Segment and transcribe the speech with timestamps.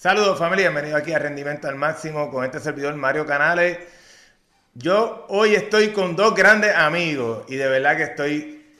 [0.00, 3.78] Saludos familia, bienvenido aquí a Rendimiento al Máximo con este servidor Mario Canales.
[4.74, 8.76] Yo hoy estoy con dos grandes amigos y de verdad que estoy,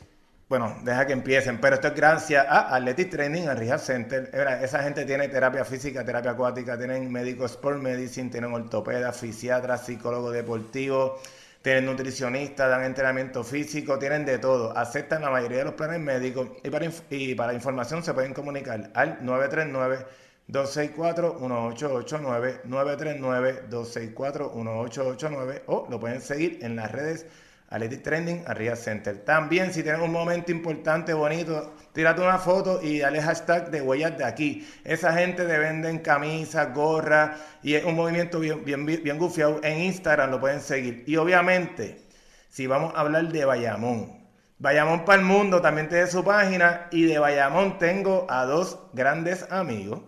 [0.48, 4.30] bueno, deja que empiecen, pero esto es gracias a Athletic Training, a Rehab Center.
[4.62, 10.32] Esa gente tiene terapia física, terapia acuática, tienen médicos sport medicine, tienen ortopedas, fisiatras, psicólogos
[10.32, 11.20] deportivos,
[11.62, 14.78] tienen nutricionistas, dan entrenamiento físico, tienen de todo.
[14.78, 18.92] Aceptan la mayoría de los planes médicos y para, y para información se pueden comunicar
[18.94, 27.26] al 939 264-1889, 939-264-1889 o lo pueden seguir en las redes
[27.70, 29.18] Athletic Trending Arriba Center.
[29.24, 34.16] También si tienen un momento importante, bonito, tírate una foto y dale hashtag de huellas
[34.16, 34.66] de aquí.
[34.84, 39.60] Esa gente te venden camisas, gorras y es un movimiento bien, bien, bien gufiado.
[39.62, 41.04] En Instagram lo pueden seguir.
[41.06, 42.06] Y obviamente,
[42.48, 44.16] si vamos a hablar de Bayamón,
[44.58, 49.46] Bayamón para el mundo también tiene su página y de Bayamón tengo a dos grandes
[49.52, 50.00] amigos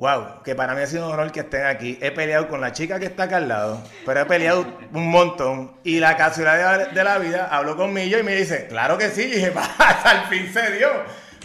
[0.00, 1.98] Wow, que para mí ha sido un honor que estén aquí.
[2.00, 5.72] He peleado con la chica que está acá al lado, pero he peleado un montón.
[5.84, 9.24] Y la casualidad de la vida habló con Millo y me dice, claro que sí.
[9.24, 9.52] Y dije,
[10.04, 10.88] al fin se dio.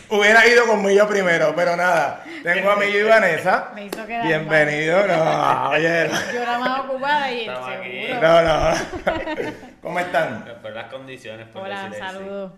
[0.08, 2.24] Hubiera ido con Millo primero, pero nada.
[2.44, 3.72] Tengo a Millo y Vanessa.
[3.76, 5.06] Me hizo quedar Bienvenido.
[5.06, 6.10] No, oye.
[6.34, 8.22] Yo era más ocupada y seguro.
[8.22, 8.74] No, no.
[9.82, 10.46] ¿Cómo están?
[10.62, 11.50] Por las condiciones.
[11.50, 12.54] Por Hola, saludos.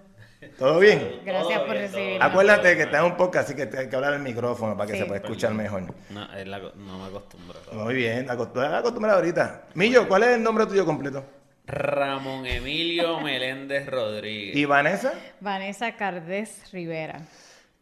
[0.58, 1.22] ¿Todo bien?
[1.26, 2.20] Gracias por recibirme.
[2.22, 5.06] Acuérdate que estás un podcast, así que hay que hablar el micrófono para que se
[5.06, 5.84] pueda escuchar mejor.
[6.10, 6.28] No,
[6.76, 7.60] no me acostumbro.
[7.74, 9.66] Muy bien, acostumbrado ahorita.
[9.74, 11.26] Millo, ¿cuál es el nombre tuyo completo?
[11.66, 14.56] Ramón Emilio Meléndez Rodríguez.
[14.56, 15.14] ¿Y Vanessa?
[15.42, 17.20] Vanessa Cardés Rivera.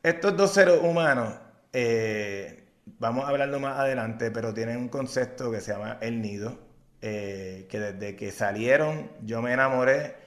[0.02, 1.36] Estos dos seres humanos,
[1.72, 6.58] eh, vamos a hablarlo más adelante, pero tienen un concepto que se llama el nido,
[7.02, 10.25] eh, que desde que salieron yo me enamoré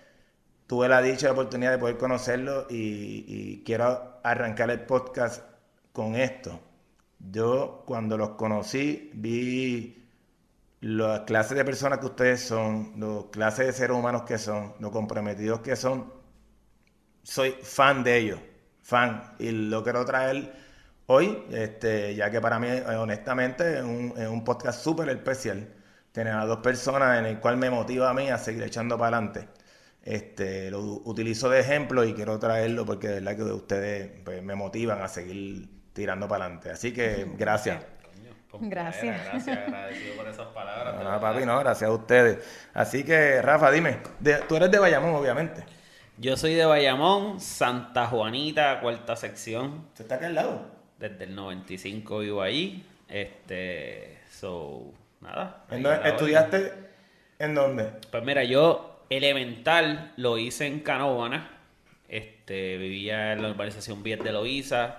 [0.68, 5.42] tuve la dicha la oportunidad de poder conocerlo y, quiero arrancar el podcast
[5.92, 6.60] con esto.
[7.18, 10.06] Yo cuando los conocí vi
[10.80, 14.92] las clases de personas que ustedes son, las clases de seres humanos que son, los
[14.92, 16.12] comprometidos que son.
[17.22, 18.40] Soy fan de ellos,
[18.82, 20.52] fan, y lo quiero traer
[21.06, 22.68] hoy, este, ya que para mí,
[22.98, 25.74] honestamente, es un, es un podcast súper especial.
[26.12, 29.16] Tener a dos personas en el cual me motiva a mí a seguir echando para
[29.16, 29.48] adelante.
[30.02, 34.54] Este, lo utilizo de ejemplo y quiero traerlo porque de verdad que ustedes pues, me
[34.54, 36.70] motivan a seguir tirando para adelante.
[36.70, 37.84] Así que gracias.
[38.60, 39.24] Gracias.
[39.24, 41.04] Gracias, agradecido por esas palabras.
[41.04, 42.38] No, papi, no, gracias a ustedes.
[42.72, 43.98] Así que, Rafa, dime,
[44.48, 45.64] tú eres de Bayamón, obviamente.
[46.16, 49.86] Yo soy de Bayamón, Santa Juanita, cuarta sección.
[49.94, 50.66] ¿Se está acá al lado?
[50.98, 52.84] Desde el 95 vivo ahí.
[53.08, 55.64] Este, so, nada.
[56.04, 56.72] ¿Estudiaste
[57.38, 57.92] en dónde?
[58.10, 61.50] Pues mira, yo Elemental lo hice en Canóvana.
[62.08, 64.98] Este, vivía en la urbanización Viet de Loíza,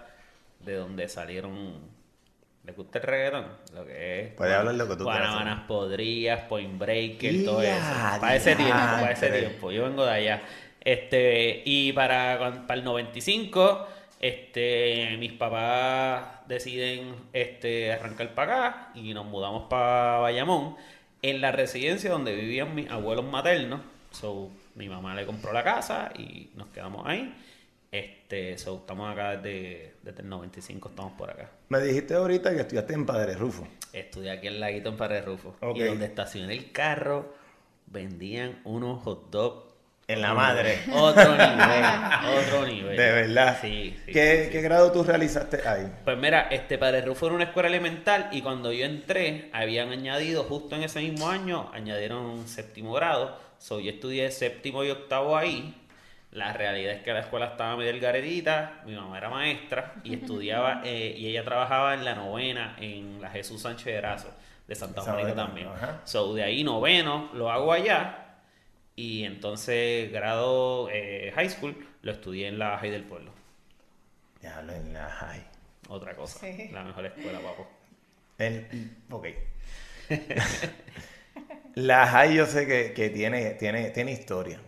[0.59, 2.00] de donde salieron.
[2.64, 3.46] ¿Le gusta el reggaetón?
[3.74, 4.34] Lo que es.
[4.34, 8.20] Puede hablar lo que tú Guanabanas Podrías, Point Breaker, todo eso.
[8.20, 9.72] Para ese tiempo, para ese tiempo.
[9.72, 10.41] Yo vengo de allá.
[10.81, 13.88] Este, y para, para el 95,
[14.20, 20.76] este, mis papás deciden este, arrancar para acá y nos mudamos para Bayamón,
[21.22, 23.81] en la residencia donde vivían mis abuelos maternos
[24.12, 27.34] So, mi mamá le compró la casa y nos quedamos ahí.
[27.92, 31.50] Este, so, estamos acá desde, desde el 95, estamos por acá.
[31.70, 33.68] Me dijiste ahorita que estudiaste en Padre Rufo.
[33.94, 35.56] Estudié aquí en Laguito en Padre Rufo.
[35.75, 37.34] Y donde estacioné el carro,
[37.88, 39.70] vendían unos hot dogs
[40.08, 40.80] en la madre.
[40.91, 41.86] Otro nivel,
[42.40, 42.97] otro nivel.
[42.97, 43.58] De verdad.
[43.62, 45.91] Sí, ¿Qué, grado tú realizaste ahí?
[46.03, 50.44] Pues mira, este Padre Rufo era una escuela elemental y cuando yo entré, habían añadido,
[50.46, 55.38] justo en ese mismo año, añadieron un séptimo grado So, yo estudié séptimo y octavo
[55.38, 55.75] ahí.
[56.31, 60.81] La realidad es que la escuela estaba medio garedita, mi mamá era maestra y estudiaba,
[60.86, 64.34] eh, y ella trabajaba en la novena en la Jesús Sánchez de Razo,
[64.68, 65.68] de Santa Mónica también.
[66.06, 68.25] So, de ahí noveno lo hago allá
[68.96, 73.31] y entonces grado eh, high school lo estudié en la High del Pueblo.
[74.41, 75.44] Ya lo en la High.
[75.90, 77.68] Otra cosa, la mejor escuela, papo.
[78.38, 78.67] El,
[79.09, 79.28] ok.
[81.76, 84.60] La High yo sé que, tiene, tiene, tiene historia.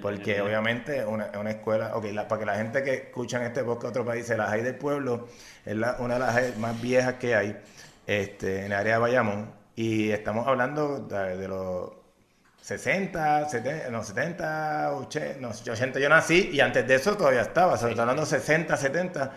[0.00, 3.82] porque obviamente una, una escuela, ok, para que la gente que escucha en este podcast
[3.94, 5.28] de otro país, la High del Pueblo
[5.64, 7.56] es una de las más viejas que hay
[8.06, 9.52] este, en el área de Bayamón.
[9.76, 11.92] Y estamos hablando de, los
[12.62, 17.74] 60, 70, no, 70, 80, no, 80 yo nací y antes de eso todavía estaba,
[17.74, 19.32] estamos hablando 60, 70,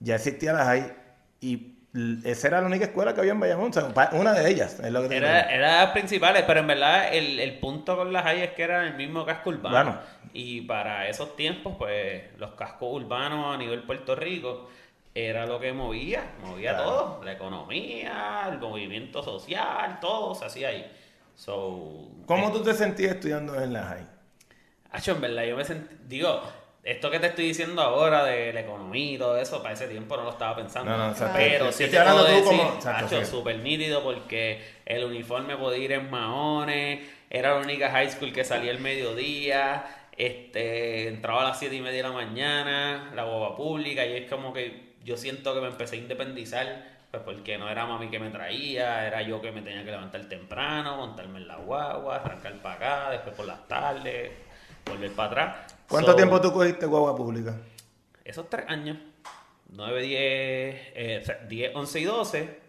[0.00, 0.96] ya existía la High
[1.40, 1.75] y
[2.24, 3.70] esa era la única escuela que había en Bayamón,
[4.12, 4.78] una de ellas.
[4.80, 8.86] era, era las principales, pero en verdad el, punto con las hay es que era
[8.86, 9.98] el mismo casco urbano.
[10.32, 14.68] Y para esos tiempos, pues los cascos urbanos a nivel Puerto Rico
[15.14, 16.84] era lo que movía, movía Claro.
[16.84, 20.92] todo, la economía, el movimiento social, todo se hacía ahí.
[21.34, 24.06] So, ¿Cómo eh, tú te sentías estudiando en la high?
[24.90, 26.42] Hacho, en verdad, yo me sentí, digo,
[26.86, 30.16] esto que te estoy diciendo ahora de la economía y todo eso, para ese tiempo
[30.16, 30.92] no lo estaba pensando.
[30.92, 31.36] No, no, exacto.
[31.36, 33.30] Pero sí estoy te puedo decir, como- exacto, hacho, sí.
[33.30, 38.44] súper nítido porque el uniforme podía ir en maones, era la única high school que
[38.44, 39.84] salía el mediodía,
[40.16, 44.30] este, entraba a las 7 y media de la mañana, la boba pública, y es
[44.30, 46.96] como que yo siento que me empecé a independizar.
[47.10, 50.22] Pues porque no era mami que me traía, era yo que me tenía que levantar
[50.28, 54.32] temprano, montarme en la guagua, arrancar para acá, después por las tardes,
[54.84, 55.75] volver para atrás.
[55.88, 57.56] ¿Cuánto So, tiempo tú cogiste guagua pública?
[58.24, 58.98] Esos tres años.
[59.68, 62.60] 9, 10, eh, o sea, 10, 11 y 12.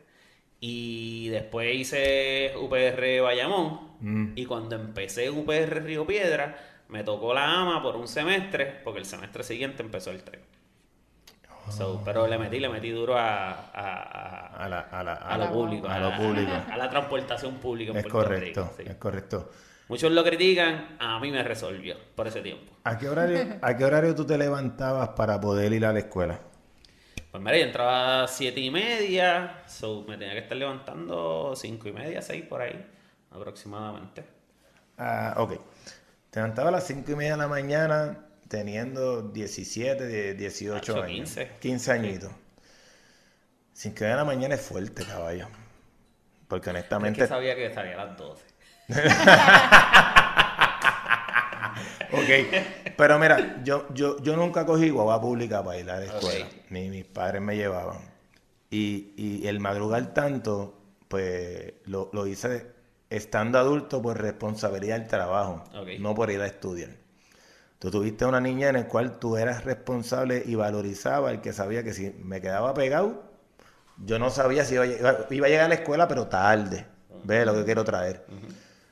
[0.60, 3.92] Y después hice UPR Bayamón.
[4.00, 4.34] Mm.
[4.36, 6.58] Y cuando empecé UPR Río Piedra,
[6.90, 10.42] me tocó la AMA por un semestre, porque el semestre siguiente empezó el tren.
[11.70, 15.34] So, pero le metí, le metí duro a, a, a- A, la, a, la, a
[15.34, 15.88] a lo público.
[15.90, 16.52] a lo público.
[16.72, 18.74] A, la transportación pública en Es Puerto correcto, Rico.
[18.78, 18.84] sí.
[18.90, 19.52] es correcto.
[19.89, 22.74] Muchos lo critican, a mí me resolvió por ese tiempo.
[22.84, 26.39] ¿A qué, horario, ¿A qué horario tú te levantabas para poder ir a la escuela?
[27.31, 31.88] Pues mira, yo entraba a siete y media, so me tenía que estar levantando cinco
[31.89, 32.86] y media, seis por ahí,
[33.31, 34.25] aproximadamente.
[34.98, 35.51] Ah, ok.
[36.31, 41.04] Te levantaba a las 5 y media de la mañana teniendo 17, de- 18 Ocho,
[41.04, 41.30] años.
[41.36, 41.50] 15.
[41.60, 42.31] 15 añitos.
[43.74, 45.48] 5 y media de la mañana es fuerte, caballo.
[46.48, 46.69] Porque
[47.01, 47.16] Es honestamente...
[47.16, 48.45] que sabía que salía a las 12.
[52.10, 56.45] Ok, pero mira, yo, yo, yo nunca cogí guagua pública para ir a la escuela,
[56.45, 56.54] Ok.
[56.69, 57.98] ni mis padres me llevaban.
[58.69, 60.74] Y, y el madrugar tanto,
[61.10, 62.68] pues lo, lo hice
[63.10, 65.63] estando adulto por responsabilidad del trabajo,
[66.00, 66.92] no por ir a estudiar.
[67.80, 71.84] Tú tuviste una niña en la cual tú eras responsable y valorizaba el que sabía
[71.84, 73.24] que si me quedaba pegado,
[74.04, 76.86] yo no sabía si iba a llegar, iba a, llegar a la escuela, pero tarde.
[77.24, 78.25] Ve lo que quiero traer.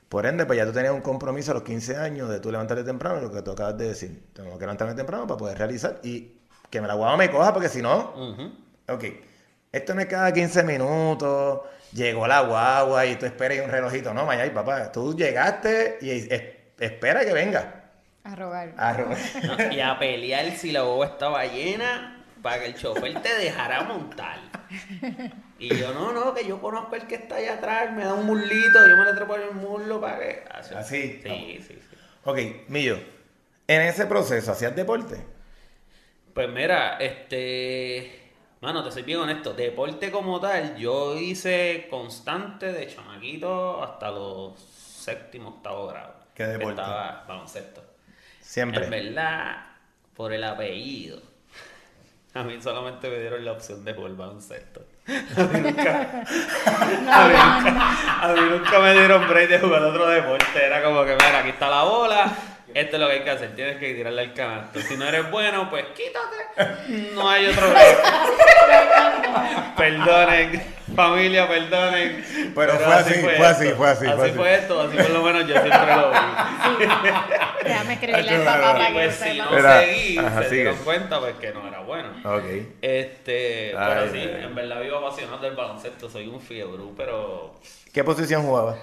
[0.09, 2.83] Por ende, pues ya tú tenías un compromiso a los 15 años de tú levantarte
[2.83, 4.23] temprano, lo que tú acabas de decir.
[4.33, 6.33] Tengo que levantarme temprano para poder realizar y
[6.69, 8.51] que me la guagua me coja, porque si no, Ujú.
[8.93, 9.03] ok,
[9.71, 11.61] esto no es cada 15 minutos,
[11.93, 14.13] llegó la guagua y tú esperas y un relojito.
[14.13, 16.29] No, Mayay, papá, tú llegaste y es-
[16.79, 17.81] espera que venga.
[18.23, 18.73] A robar.
[18.77, 23.21] A ro- No, y a pelear si la boba estaba llena para que el chofer
[23.21, 24.37] te dejara montar.
[25.59, 28.25] Y yo, no, no, que yo conozco el que está allá atrás, me da un
[28.25, 30.43] muslito, yo me le trepo en el muslo para que...
[30.51, 30.75] Así.
[30.75, 31.21] Así.
[31.23, 31.97] Sí, sí, sí.
[32.23, 32.99] ok, Millo,
[33.67, 35.35] en ese proceso, ¿hacías deporte?
[36.35, 38.33] Pues mira, este.
[38.59, 39.53] Mano, te soy bien honesto.
[39.53, 46.13] Deporte como tal, yo hice constante de chamaquito hasta los séptimo, octavo grado.
[46.33, 46.81] ¿Qué deporte?
[46.81, 47.81] Estaba baloncesto.
[48.41, 48.83] Siempre.
[48.83, 49.65] En verdad,
[50.13, 51.21] por el apellido.
[52.35, 54.81] A mí solamente me dieron la opción de jugar baloncesto.
[55.07, 56.23] A mí nunca,
[56.65, 60.65] a mí nunca, a mí nunca me dieron break de jugar otro deporte.
[60.65, 62.35] Era como que, mira, aquí está la bola.
[62.75, 63.55] Esto es lo que hay que hacer.
[63.55, 64.79] Tienes que tirarle al canasto.
[64.81, 67.13] Si no eres bueno, pues quítate.
[67.13, 67.67] No hay otro.
[69.77, 70.61] Perdonen,
[70.95, 72.23] familia, perdonen.
[72.55, 74.31] Pero fue así, fue así, fue así, fue Así así.
[74.31, 76.17] fue esto, así por lo menos yo siempre lo vi.
[77.65, 79.57] Déjame escribirle al Ay, papá para que pues lo si no.
[79.57, 80.61] Era- seguí, ajá, se sigue.
[80.61, 82.09] dieron cuenta pues que no era bueno.
[82.23, 82.43] Ok.
[82.81, 84.43] Este, Ay, pero sí, ay.
[84.43, 87.55] en verdad vivo apasionado del baloncesto, soy un fiebre, pero...
[87.93, 88.77] ¿Qué posición jugabas?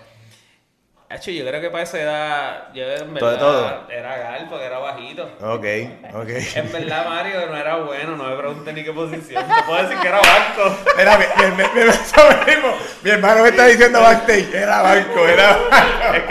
[1.14, 3.87] Hecho, yo creo que para esa edad, yo en verdad todo.
[3.90, 5.25] era gal porque era bajito.
[5.42, 5.64] Ok,
[6.14, 6.28] ok.
[6.54, 9.45] En verdad Mario no era bueno, no me pregunté ni qué posición.
[9.47, 10.78] Te puedo decir que era banco.
[10.97, 11.85] Mira, mi, mi, mi-
[12.47, 12.75] mismo.
[13.02, 14.54] Mi hermano me está diciendo backstage.
[14.54, 16.14] Era banco, era banco.
[16.14, 16.23] Es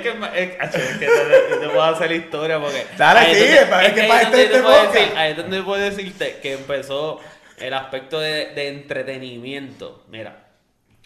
[0.00, 2.86] que no Es que, es, es que te, te puedo hacer la historia porque.
[2.96, 5.82] Dale, ahí es para es que donde este te puedo decir- Ahí es donde puedo
[5.82, 7.20] decirte que empezó
[7.58, 10.04] el aspecto de, de entretenimiento.
[10.08, 10.41] Mira,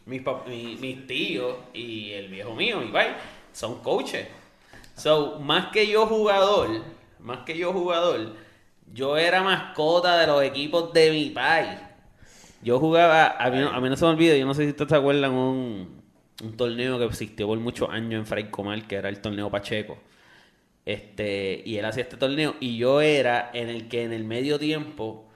[0.07, 3.09] mis, mi- mis tíos y el viejo mío, Ibai,
[3.53, 4.27] son coaches.
[4.97, 6.69] So, más que yo jugador,
[7.21, 8.35] más que yo jugador,
[8.95, 11.79] yo era mascota de los equipos de mi país.
[12.63, 14.71] Yo jugaba, a mí, no, a mí no se me olvida, yo no sé si
[14.71, 16.01] ustedes se acuerdan un,
[16.43, 19.99] un torneo que existió por muchos años en Fray Comal, que era el torneo Pacheco.
[20.85, 24.59] Este, y él hacía este torneo, y yo era en el que en el medio
[24.59, 25.27] tiempo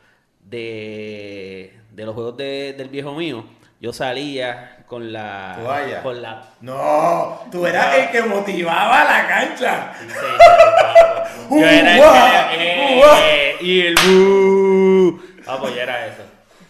[0.49, 3.45] de, de los juegos de- del viejo mío,
[3.81, 6.03] yo salía con la Toalla.
[6.03, 9.93] con la No, tú eras el que motivaba la cancha.
[9.99, 15.23] Sí, sí, Yo era el que eh, eh, y el bu.
[15.47, 16.23] Vamos, yo era eso.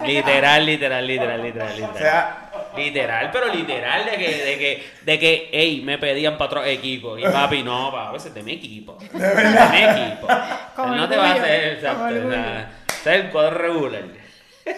[0.07, 1.91] Literal, literal, literal, literal, literal.
[1.95, 6.47] O sea, Literal, pero literal de que, de que, de que, ey, me pedían para
[6.47, 7.19] otro equipo.
[7.19, 8.97] Y papi, no, pa, a veces de mi equipo.
[9.13, 10.29] De mi equipo.
[10.31, 12.05] Él no te va a hacer, exacto.
[12.05, 14.20] o sea, ese es el cuadro regular.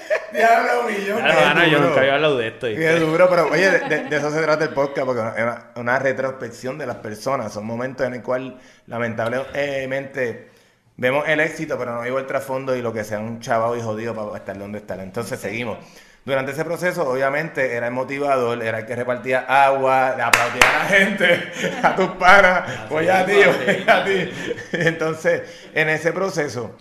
[0.33, 1.19] Diablo, millón.
[1.19, 2.67] Claro, qué mano, yo nunca había hablado de esto.
[2.67, 6.79] Qué duro, pero oye, de, eso se trata el podcast, porque es una, una retrospección
[6.79, 7.53] de las personas.
[7.53, 10.51] Son momentos en el cual, lamentablemente,
[10.97, 13.81] vemos el éxito, pero no vemos el trasfondo y lo que se han chavado y
[13.81, 15.01] jodido para estar donde están.
[15.01, 15.79] Entonces, seguimos.
[16.25, 20.79] Durante ese proceso, obviamente, era el motivador, era el que repartía agua, le aplaudía a
[20.79, 24.31] la gente, a tus panas, oye a ti, oye a ti.
[24.73, 25.43] Entonces,
[25.75, 26.77] en ese proceso,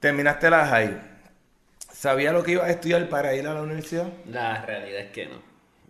[0.00, 1.13] terminaste la high.
[2.04, 4.12] ¿Sabía lo que ibas a estudiar para ir a la universidad?
[4.26, 5.40] La realidad es que no.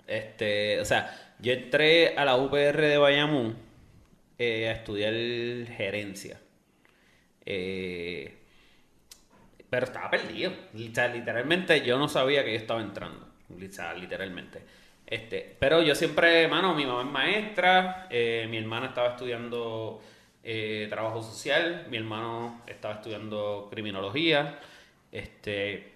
[0.07, 3.57] Este, o sea, yo entré a la UPR de Bayamón
[4.39, 5.13] eh, a estudiar
[5.77, 6.39] gerencia.
[7.45, 8.33] Eh,
[9.69, 10.53] pero estaba perdido.
[10.75, 13.27] Literalmente yo no sabía que yo estaba entrando.
[13.49, 14.63] Literalmente.
[15.05, 20.01] Este, pero yo siempre, mano, mi mamá es maestra, eh, mi hermana estaba estudiando
[20.89, 24.61] trabajo social, mi hermano estaba estudiando criminología,
[25.11, 25.94] este,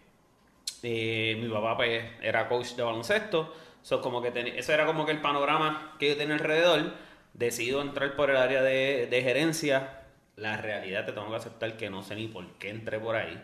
[0.83, 5.05] eh, mi papá pues era coach de baloncesto, so, como que ten- eso era como
[5.07, 6.93] que el panorama que yo tenía alrededor.
[7.35, 10.03] Decido entrar por el área de, de gerencia.
[10.37, 13.41] La realidad te tengo que aceptar que no sé ni por qué entré por ahí.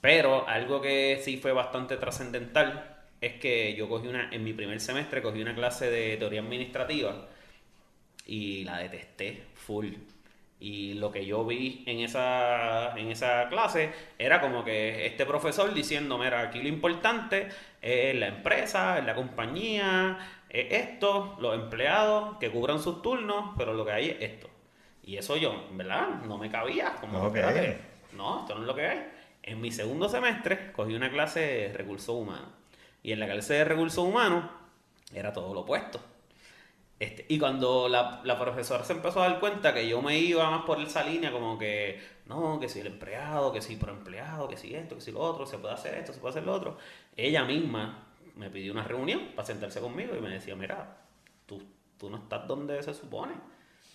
[0.00, 4.80] Pero algo que sí fue bastante trascendental es que yo cogí una, en mi primer
[4.80, 7.28] semestre cogí una clase de teoría administrativa
[8.26, 9.94] y la detesté full.
[10.58, 15.72] Y lo que yo vi en esa, en esa clase era como que este profesor
[15.74, 17.48] diciendo, mira, aquí lo importante
[17.82, 23.74] es la empresa, es la compañía, es esto, los empleados que cubran sus turnos, pero
[23.74, 24.48] lo que hay es esto.
[25.04, 26.08] Y eso yo, ¿verdad?
[26.24, 26.94] No me cabía.
[27.00, 27.36] Como, Ok.
[27.36, 27.78] espérate,
[28.12, 29.06] no, esto no es lo que hay.
[29.42, 32.48] En mi segundo semestre cogí una clase de recursos humanos.
[33.02, 34.44] Y en la clase de recursos humanos
[35.14, 36.00] era todo lo opuesto.
[36.98, 40.50] Este, y cuando la, la profesora se empezó a dar cuenta que yo me iba
[40.50, 44.48] más por esa línea, como que, no, que si el empleado, que si por empleado,
[44.48, 46.54] que si esto, que si lo otro, se puede hacer esto, se puede hacer lo
[46.54, 46.78] otro,
[47.14, 50.98] ella misma me pidió una reunión para sentarse conmigo y me decía, mira,
[51.44, 51.62] tú,
[51.98, 53.34] tú no estás donde se supone.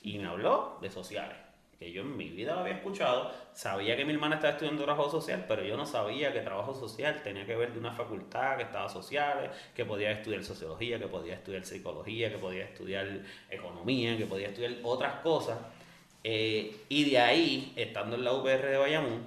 [0.04, 1.38] Y me habló de sociales,
[1.82, 5.10] que yo en mi vida lo había escuchado, sabía que mi hermana estaba estudiando trabajo
[5.10, 8.64] social, pero yo no sabía que trabajo social tenía que ver de una facultad que
[8.64, 14.28] estaba sociales, que podía estudiar sociología, que podía estudiar psicología, que podía estudiar economía, que
[14.28, 15.58] podía estudiar otras cosas.
[16.24, 19.24] Eh, y de ahí, estando en la UPR de Bayamón,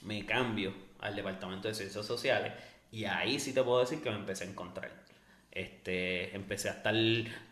[0.00, 2.54] me cambio al departamento de ciencias sociales
[2.90, 5.05] y ahí sí te puedo decir que me empecé a encontrar.
[5.56, 6.94] Este, empecé a estar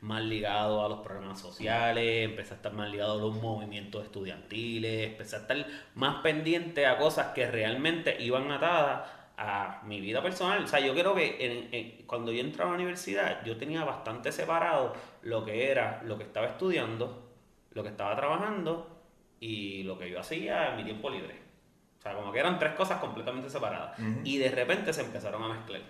[0.03, 5.09] más ligado a los programas sociales, empecé a estar más ligado a los movimientos estudiantiles,
[5.13, 10.63] empecé a estar más pendiente a cosas que realmente iban atadas a mi vida personal.
[10.65, 13.83] O sea, yo creo que en- en- cuando yo entraba a la universidad, yo tenía
[13.85, 14.93] bastante separado
[15.23, 17.33] lo que era lo que estaba estudiando,
[17.73, 19.01] lo que estaba trabajando
[19.41, 21.37] y lo que yo hacía en mi tiempo libre.
[21.99, 23.99] O sea, como que eran tres cosas completamente separadas.
[24.25, 25.81] Y de repente se empezaron a mezclar.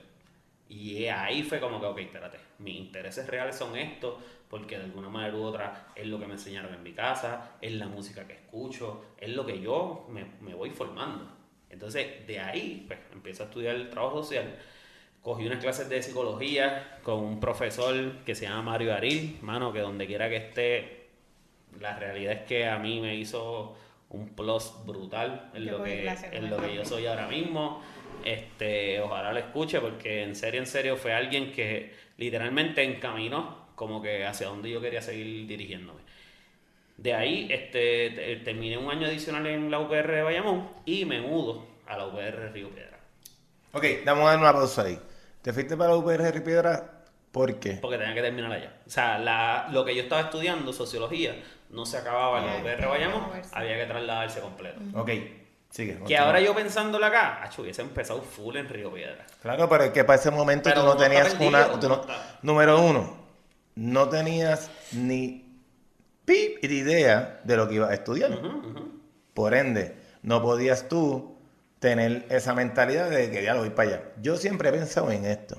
[0.68, 4.14] Y ahí fue como que, ok, espérate, mis intereses reales son estos,
[4.49, 7.73] porque de alguna manera u otra es lo que me enseñaron en mi casa, es
[7.73, 11.28] la música que escucho, es lo que yo me, me voy formando.
[11.71, 14.56] Entonces, de ahí, pues, empiezo a estudiar el trabajo social.
[15.23, 19.80] Cogí unas clases de psicología con un profesor que se llama Mario Aril, mano, que
[19.80, 21.09] donde quiera que esté,
[21.80, 23.76] la realidad es que a mí me hizo
[24.11, 27.83] un plus brutal en Yo lo que, en lo que yo soy ahora mismo.
[28.25, 34.00] Este, ojalá lo escuche porque en serio, en serio fue alguien que literalmente encaminó como
[34.00, 36.00] que hacia donde yo quería seguir dirigiéndome.
[36.97, 41.21] De ahí este, te- terminé un año adicional en la UPR de Bayamón y me
[41.21, 42.99] mudo a la UPR Río Piedra.
[43.73, 44.99] Ok, dar una pausa ahí.
[45.43, 47.02] ¿Te fuiste para la UPR de Piedra?
[47.33, 47.73] ¿Por qué?
[47.83, 48.75] Porque tenía que terminar allá.
[48.87, 51.35] O sea, la- lo que yo estaba estudiando, sociología,
[51.71, 54.81] no se acababa en la UPR Bayamón, había que trasladarse completo.
[54.95, 55.11] Ok,
[55.75, 55.99] sigue.
[56.07, 59.26] Que ahora yo pensándolo acá, acho, hubiese empezado full en Río Piedra.
[59.43, 61.81] Claro, pero es que para ese momento Pero tú no tenías perdido, una...
[61.81, 62.02] tú no-
[62.43, 63.16] número uno,
[63.75, 65.59] no tenías ni
[66.25, 68.38] pip de idea de lo que ibas a estudiar.
[69.35, 71.37] Por ende, no podías tú
[71.81, 74.02] tener esa mentalidad de que ya lo voy para allá.
[74.23, 75.57] Yo siempre he pensado en esto.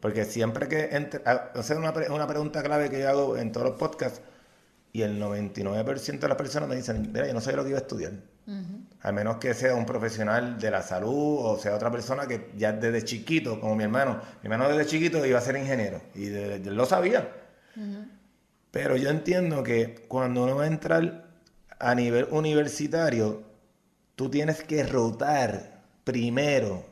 [0.00, 0.90] Porque siempre que...
[0.92, 4.20] Entre, a- o sea, una, una pregunta clave que yo hago en todos los podcasts
[4.92, 7.78] y el 99% de las personas me dicen, mira, yo no sé lo que iba
[7.78, 8.12] a estudiar.
[9.04, 12.72] Al menos que sea un profesional de la salud o sea otra persona que ya
[12.72, 16.58] desde chiquito, como mi hermano, mi hermano desde chiquito iba a ser ingeniero y de-
[16.58, 17.30] de- lo sabía.
[18.70, 21.26] Pero yo entiendo que cuando uno va a entrar
[21.78, 23.42] a nivel universitario,
[24.16, 26.84] tú tienes que rotar primero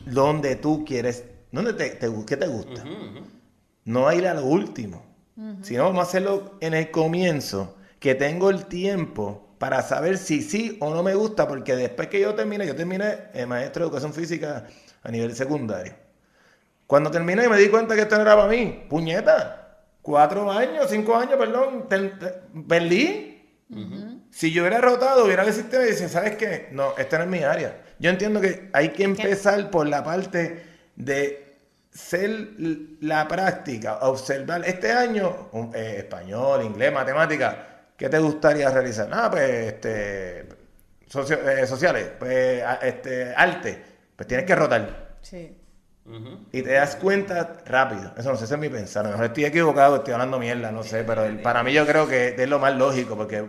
[0.00, 2.82] donde tú quieres, donde te, te- ¿qué te gusta?
[3.84, 5.04] No ir a lo último.
[5.62, 10.76] Sino vamos a hacerlo en el comienzo, que tengo el tiempo para saber si sí
[10.80, 14.12] o no me gusta, porque después que yo terminé, yo terminé eh, maestro de educación
[14.12, 14.66] física
[15.02, 15.94] a nivel secundario.
[16.86, 18.84] Cuando terminé me di cuenta que esto no era para mí.
[18.88, 22.34] Puñeta, cuatro años, cinco años, perdón, te- te-
[22.68, 23.32] perdí.
[24.30, 26.68] Si yo hubiera rotado, hubiera sistema y dice, ¿sabes qué?
[26.70, 27.82] No, esta no es mi área.
[27.98, 30.62] Yo entiendo que hay que empezar por la parte
[30.94, 31.56] de
[31.90, 32.50] ser
[33.00, 34.62] la práctica, observar.
[34.66, 39.08] Este año, eh, español, inglés, matemática, ¿qué te gustaría realizar?
[39.12, 40.46] Ah, pues, este,
[41.08, 43.82] socio- eh, sociales, pues, a- este, arte,
[44.14, 45.16] pues tienes que rotar.
[45.22, 45.56] Sí.
[46.52, 48.14] Y te das cuenta rápido.
[48.16, 49.04] Eso no sé, ese es mi pensar.
[49.04, 51.02] A lo mejor estoy equivocado, estoy hablando mierda, no sé.
[51.02, 53.44] Pero el- para mí yo creo que es lo más lógico, porque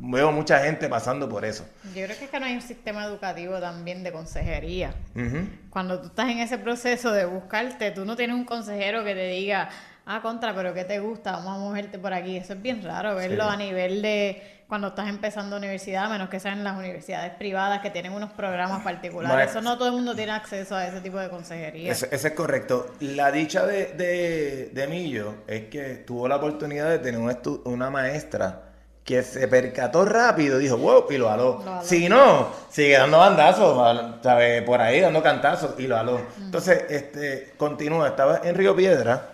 [0.00, 1.64] veo mucha gente pasando por eso.
[1.94, 4.92] Yo creo que es que no hay un sistema educativo también de consejería.
[5.14, 5.48] Ujú.
[5.70, 9.28] Cuando tú estás en ese proceso de buscarte, tú no tienes un consejero que te
[9.28, 9.70] diga,
[10.06, 11.32] ah, contra, pero ¿qué te gusta?
[11.32, 12.36] Vamos a moverte por aquí.
[12.36, 13.50] Eso es bien raro verlo Sí.
[13.52, 17.90] a nivel de cuando estás empezando universidad, a menos que sean las universidades privadas que
[17.90, 19.50] tienen unos programas particulares.
[19.50, 21.92] Eso no todo el mundo tiene acceso a ese tipo de consejería.
[21.92, 22.88] Ese, ese es correcto.
[23.00, 27.62] La dicha de, de, de Millo es que tuvo la oportunidad de tener un estu-
[27.64, 28.62] una maestra
[29.04, 31.62] que se percató rápido, dijo, wow, y lo aló.
[31.64, 31.84] Lo aló.
[31.84, 34.62] Si no, sigue dando bandazos, al- ¿sabe?
[34.62, 36.20] por ahí dando cantazos, y lo aló.
[36.40, 39.28] Entonces, este, continúa, estaba en Río Piedra,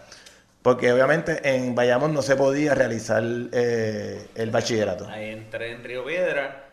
[0.63, 5.09] porque obviamente en Bayamón no se podía realizar eh, el bachillerato.
[5.09, 6.65] Ahí entré en Río Piedra.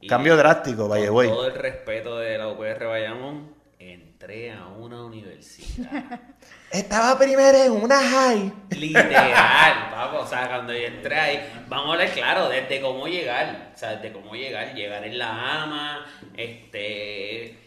[0.00, 5.04] y Cambio drástico, the Con todo el respeto de la UPR Bayamón, entré a una
[5.04, 6.20] universidad.
[6.70, 8.52] Estaba primero en una high.
[8.70, 10.18] Literal, papá.
[10.20, 13.72] O sea, cuando yo entré ahí, vamos a hablar claro, desde cómo llegar.
[13.74, 14.74] O sea, desde cómo llegar.
[14.74, 17.58] Llegar en la ama, este.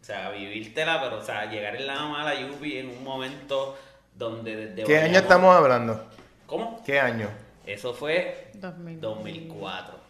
[0.00, 3.02] O sea, vivírtela, pero, o sea, llegar en la ama a la Yupi en un
[3.02, 3.76] momento
[4.16, 4.84] donde desde.
[4.84, 6.06] ¿Qué año estamos hablando?
[6.46, 6.82] ¿Cómo?
[6.84, 7.28] ¿Qué año?
[7.66, 9.00] Eso fue 2000.
[9.00, 10.06] 2004.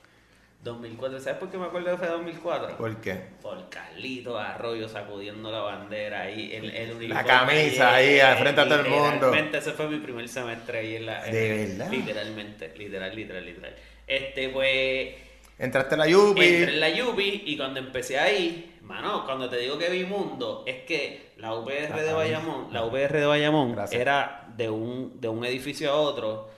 [0.62, 2.76] 2004, ¿sabes por qué me acuerdo que fue 2004?
[2.76, 3.14] ¿Por qué?
[3.40, 8.66] Por Carlito Arroyo sacudiendo la bandera ahí, el, el uniforme camisa ahí, al frente de
[8.66, 9.12] todo el mundo.
[9.12, 11.24] Literalmente, ese fue mi primer semestre ahí en la...
[11.24, 11.90] en- ¿De verdad?
[11.92, 13.76] Literalmente, literal, literal, literal.
[14.08, 15.14] Este, pues...
[15.56, 16.44] Entraste a la Yupi.
[16.44, 20.64] Entré en la Yupi y cuando empecé ahí, mano, cuando te digo que vi mundo,
[20.66, 24.00] es que la UPR de Bayamón, la UPR de Bayamón Gracias.
[24.00, 26.48] era de un, de un edificio a otro,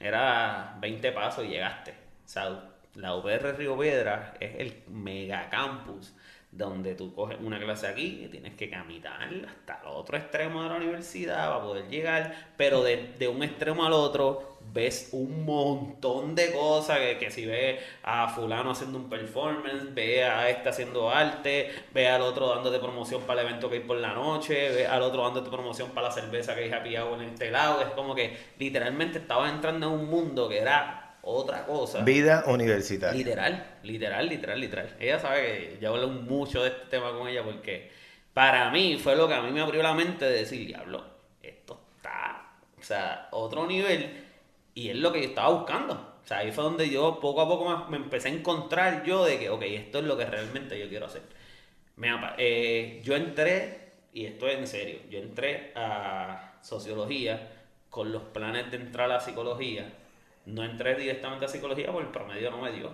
[0.00, 1.92] era 20 pasos y llegaste.
[1.92, 6.14] O sea, la UPR Río Piedra es el megacampus
[6.50, 10.68] donde tú coges una clase aquí y tienes que caminar hasta el otro extremo de
[10.68, 16.34] la universidad para poder llegar, pero de, de un extremo al otro ves un montón
[16.34, 21.10] de cosas, que, que si ves a fulano haciendo un performance, ve a este haciendo
[21.10, 24.86] arte, ve al otro dándote promoción para el evento que hay por la noche, ve
[24.86, 27.88] al oto dándote promoción para la cerveza que hay happy hour en este lado, es
[27.88, 32.02] como que literalmente estabas entrando en un mundo que era otra cosa.
[32.02, 33.16] Vida universitaria.
[33.16, 34.96] Literal, literal, literal, literal.
[35.00, 37.90] Ella sabe que yo hablo mucho de este tema con ella porque
[38.32, 41.04] para mí fue lo que a mí me abrió la mente de decir, diablo,
[41.42, 44.23] esto está, o sea, otro nivel
[44.74, 45.94] y es lo que yo estaba buscando.
[46.24, 49.38] O sea, ahí fue donde yo poco a poco me, empecé a encontrar yo de
[49.38, 51.22] que, ok, esto es lo que realmente yo quiero hacer.
[51.96, 52.08] Me
[52.38, 57.50] eh, yo entré, y esto es en serio, yo entré a sociología
[57.90, 59.92] con los planes de entrar a la psicología.
[60.46, 62.90] No entré directamente a psicología porque el promedio no me dio.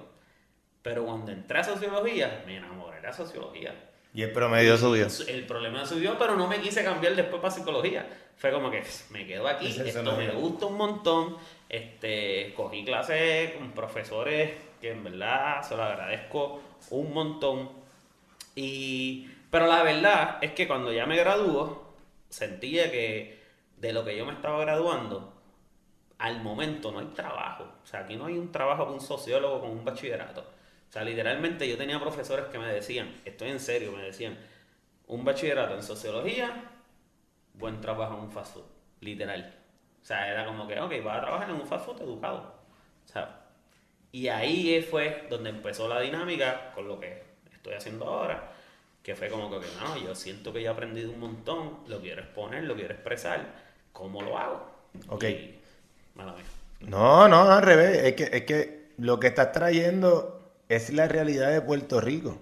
[0.82, 3.74] Pero cuando entré a sociología, me enamoré de la sociología.
[4.12, 5.06] Y el promedio subió.
[5.28, 8.08] El problema subió, pero no me quise cambiar después para psicología.
[8.36, 11.36] Fue como que me quedo aquí, es esto me gusta un montón.
[11.68, 17.70] Este, cogí clases con profesores que en verdad se lo agradezco un montón.
[18.56, 21.94] Y, pero la verdad es que cuando ya me graduó,
[22.28, 23.38] sentía que
[23.76, 25.32] de lo que yo me estaba graduando,
[26.18, 27.64] al momento no hay trabajo.
[27.82, 30.44] O sea, aquí no hay un trabajo para un sociólogo con un bachillerato.
[30.90, 34.36] O sea, literalmente yo tenía profesores que me decían, estoy en serio, me decían,
[35.06, 36.64] un bachillerato en sociología,
[37.54, 38.64] buen trabajo en un fast food.
[39.00, 39.54] Literal.
[40.02, 42.54] O sea, era como que, ok, vas a trabajar en un fast food educado.
[43.04, 43.40] O sea,
[44.10, 47.22] y ahí fue donde empezó la dinámica con lo que
[47.52, 48.50] estoy haciendo ahora,
[49.04, 52.22] que fue como que, no, yo siento que ya he aprendido un montón, lo quiero
[52.22, 53.46] exponer, lo quiero expresar,
[53.92, 54.68] ¿cómo lo hago?
[55.08, 55.24] Ok.
[55.24, 55.54] Y-
[56.16, 56.44] mala mía.
[56.80, 57.98] No, no, al revés.
[57.98, 60.39] Es que, es que lo que estás trayendo
[60.70, 62.38] es la realidad de Puerto Rico.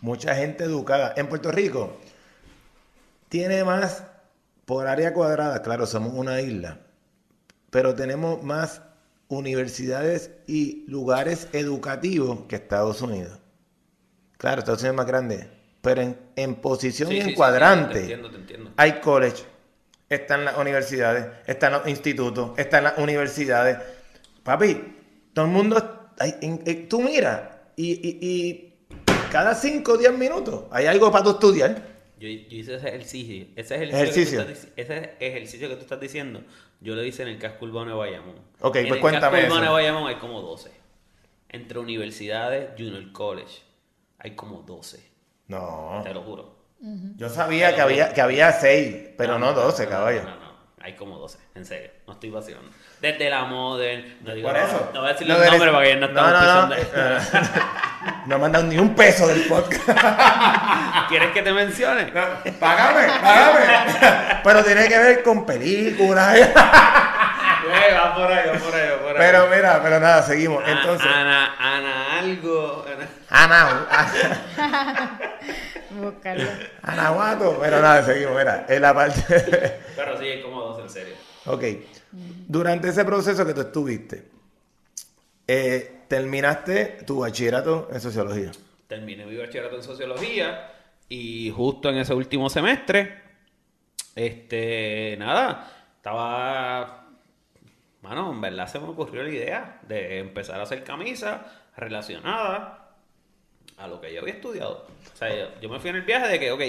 [0.00, 1.14] Mucha gente educada.
[1.16, 1.96] En Puerto Rico
[3.28, 4.02] tiene más
[4.64, 6.80] por área cuadrada, claro, somos una isla,
[7.70, 8.82] pero tenemos más
[9.28, 13.38] universidades y lugares educativos que Estados Unidos.
[14.36, 15.50] Claro, Estados Unidos es más grande,
[15.82, 17.94] pero en, en posición Sí, y en sí, cuadrante.
[17.94, 18.72] Te entiendo, te entiendo.
[18.76, 19.44] Hay college,
[20.08, 23.78] están las universidades, están los institutos, están las universidades.
[24.42, 24.96] Papi,
[25.32, 27.40] todo el mundo hay- en- en- tú miras
[27.76, 28.74] y, y- y
[29.32, 31.90] cada 5 o 10 minutos hay algo para tú estudiar.
[32.20, 33.46] Yo, yo hice ese ejercicio.
[33.56, 34.38] Ese ejercicio, Ejercicio.
[34.40, 36.42] Que tú estás, ese ejercicio que tú estás diciendo,
[36.80, 38.34] yo lo hice en el casco urbano de Bayamón.
[38.60, 39.74] Ok, en pues el cuéntame casco urbano eso.
[39.76, 40.70] de Bayamón hay como 12.
[41.48, 43.62] Entre universidades, Junior College,
[44.18, 45.02] hay como 12.
[45.48, 46.54] No, Te lo juro.
[47.16, 50.22] yo sabía que había, que había 6, pero no 12, no, caballo.
[50.22, 50.39] No, no, no.
[50.82, 51.90] Hay como 12, en serio.
[52.06, 52.70] No estoy vacilando.
[53.02, 54.16] Desde la Modern.
[54.22, 54.90] No digo Por no, eso.
[54.94, 56.74] No voy a decir Lo los nombres porque no estamos no, no, pisando.
[56.74, 57.18] eh,
[58.26, 59.88] no me han dado ni un peso del podcast.
[61.08, 62.10] ¿Quieres que te mencione?
[62.12, 62.22] No,
[62.58, 64.40] págame, págame.
[64.42, 66.38] Pero tiene que ver con películas.
[66.38, 66.52] Eh,
[67.94, 69.16] va por ahí, va por ahí, va por ahí.
[69.18, 70.64] Pero mira, pero nada, seguimos.
[70.66, 72.86] Entonces, Ana, Ana algo.
[72.88, 73.86] Ana- Ana,
[74.56, 75.18] Ana,
[75.90, 76.48] Buscarlo.
[76.82, 77.58] Anahuato.
[77.60, 78.36] Pero nada, seguimos.
[78.36, 79.22] Mira, en la parte.
[79.96, 81.14] Pero sí, como 12, en serio.
[81.46, 81.64] ok.
[82.48, 84.28] Durante ese proceso que tú estuviste,
[85.46, 88.50] eh, terminaste tu bachillerato en sociología.
[88.88, 90.72] Terminé mi bachillerato en sociología
[91.08, 93.22] y justo en ese último semestre,
[94.16, 97.06] este, nada, estaba,
[98.02, 101.40] mano, en verdad se me ocurrió la idea de empezar a hacer camisas
[101.76, 102.79] relacionadas
[103.80, 104.86] a lo que yo había estudiado.
[105.12, 106.62] O sea, yo, yo me fui en el viaje de que, ok,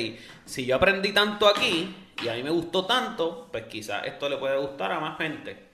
[0.46, 1.94] si yo aprendí tanto aquí
[2.24, 5.70] y a mí me gustó tanto, pues quizás esto le puede gustar a más gente.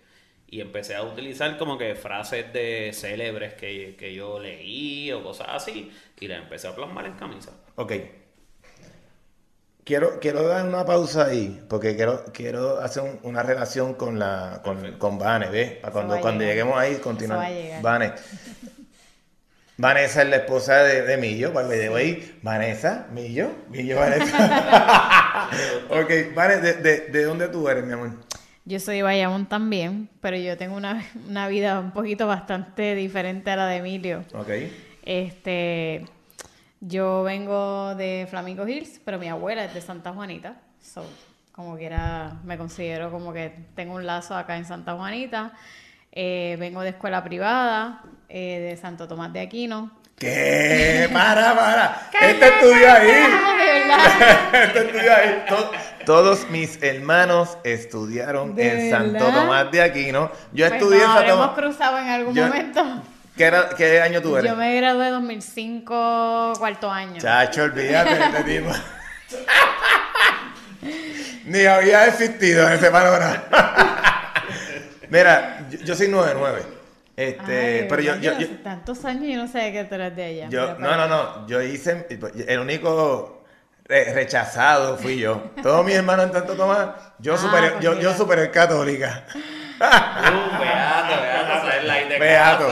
[0.50, 5.48] Y empecé a utilizar como que frases de célebres que, que yo leí o cosas
[5.52, 7.52] así y las empecé a plasmar en camisa.
[7.76, 7.92] Ok.
[9.84, 14.62] Quiero, quiero dar una pausa ahí, porque quiero, quiero hacer un- una relación con la
[14.64, 15.72] con, con Vane, ¿ves?
[15.80, 17.40] Para cuando, cuando lleguemos ahí, continuar.
[17.82, 18.14] Vane.
[19.78, 22.40] Vanessa es la esposa de, de Millo, by the way.
[22.42, 25.50] Vanessa, Millo, Millo, Vanessa.
[25.90, 28.10] ok, Vane, ¿de, de, de dónde tú eres, mi amor?
[28.66, 33.52] Yo soy de Bayamón también, pero yo tengo una, una vida un poquito bastante diferente
[33.52, 34.26] a la de Emilio.
[34.34, 34.50] Ok.
[35.04, 36.06] Este,
[36.82, 40.60] yo vengo de Flamingo Hills, pero mi abuela es de Santa Juanita.
[40.82, 41.06] So,
[41.52, 45.54] como quiera, me considero como que tengo un lazo acá en Santa Juanita.
[46.12, 49.92] Eh, vengo de escuela privada, eh, de Santo Tomás de Aquino.
[50.18, 51.10] ¿Qué?
[51.14, 52.10] Para, para.
[52.22, 53.12] Este estudió ahí.
[53.92, 54.50] Ah.
[54.66, 55.46] Este estudió ahí.
[55.48, 55.72] To-
[56.06, 59.26] todos mis hermanos estudiaron ¿De en Santo?
[59.26, 60.32] Tomás de Aquino.
[60.54, 61.50] Yo Pues estudié en Santo Tomás.
[61.52, 62.84] cruzado en algún Yo- momento.
[63.36, 64.50] ¿Qué, era- qué año tú eres?
[64.50, 67.22] Yo me gradué en 2005, cuarto año.
[67.22, 68.72] Chacho, olvídate de este tipo.
[71.46, 73.44] Ni había existido en ese panorama.
[75.10, 76.77] Mira, yo, yo soy 9-9.
[77.18, 80.24] Este, Ay, pero yo, yo, yo, tantos años y no sé que tú eres de
[80.24, 80.50] allá.
[80.50, 82.06] yo- no, no, no, yo hice,
[82.48, 83.44] el único
[83.86, 85.42] re- rechazado fui yo.
[85.64, 88.14] Todos mis hermanos en tanto Tomás, yo Ah, super, pues yo, yo mira.
[88.16, 89.26] super católica.
[89.80, 92.20] Uh, beato, beato, es la idea.
[92.20, 92.68] Beato.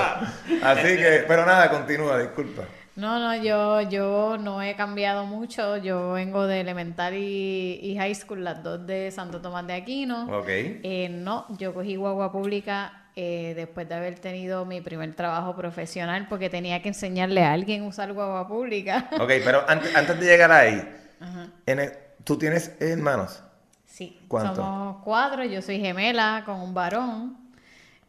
[0.63, 2.63] Así que, pero nada, continúa, disculpa.
[2.95, 5.77] No, no, yo, yo no he cambiado mucho.
[5.77, 10.39] Yo vengo de elementary y high school, las dos de Santo Tomás de Aquino.
[10.39, 10.47] Ok.
[10.47, 16.28] Eh, no, yo cogí guagua pública eh, después de haber tenido mi primer trabajo profesional
[16.30, 19.10] porque tenía que enseñarle a alguien a usar guagua pública.
[19.19, 20.82] Ok, pero antes, antes de llegar ahí,
[21.19, 21.47] Ajá.
[21.65, 23.41] en el- ¿tú tienes hermanos?
[23.86, 24.56] Sí, ¿Cuánto?
[24.56, 25.43] somos cuatro.
[25.45, 27.38] Yo soy gemela con un varón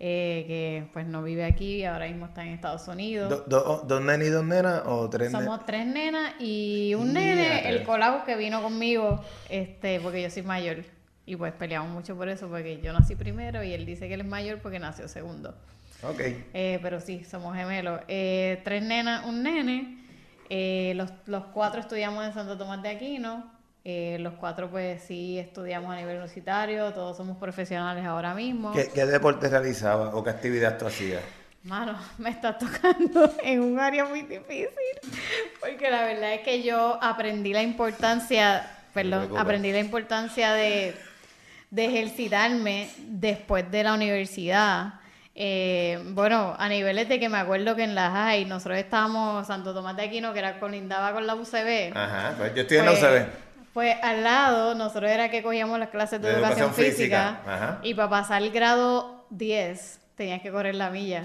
[0.01, 3.31] eh, que pues no vive aquí, ahora mismo está en Estados Unidos.
[3.31, 5.45] Do- do- ¿Dos nenas y dos nenas o tres nenas?
[5.45, 10.43] Somos tres nenas y un nene, el colau que vino conmigo, este, porque yo soy
[10.43, 10.79] mayor.
[11.27, 14.21] Y pues peleamos mucho por eso, porque yo nací primero y él dice que él
[14.21, 15.55] es mayor porque nació segundo.
[16.03, 16.21] Ok.
[16.55, 18.01] Eh, pero sí, somos gemelos.
[18.07, 19.99] Eh, tres nenas, un nene.
[20.49, 23.55] Eh, los, los cuatro estudiamos en Santo Tomás de Aquino.
[24.19, 28.73] Los cuatro pues sí estudiamos a nivel universitario, todos somos profesionales ahora mismo.
[28.73, 31.23] ¿Qué, qué deporte realizaba o qué actividad tú hacías?
[31.67, 34.71] Mano, me está tocando en un área muy difícil,
[35.61, 40.97] porque la verdad es que yo aprendí la importancia, perdón, aprendí la importancia de,
[41.71, 44.95] de ejercitarme después de la universidad.
[45.35, 49.75] Eh, bueno, a niveles de que me acuerdo que en la high nosotros estábamos, Santo
[49.75, 51.93] Tomás de Aquino, que era colindaba con la UCB.
[51.95, 53.27] Ajá, pues yo estoy en la Pues, UCB.
[53.75, 57.55] Pues al lado, nosotros era que cogíamos las clases de, De educación, educación física, física,
[57.55, 57.79] ajá.
[57.83, 61.25] y para pasar el grado 10 tenías que correr la milla.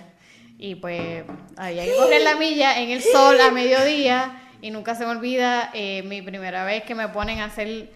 [0.57, 1.23] Y pues
[1.55, 5.69] había que correr la milla en el sol a mediodía y nunca se me olvida
[5.73, 7.89] eh, mi primera vez que me ponen a hacer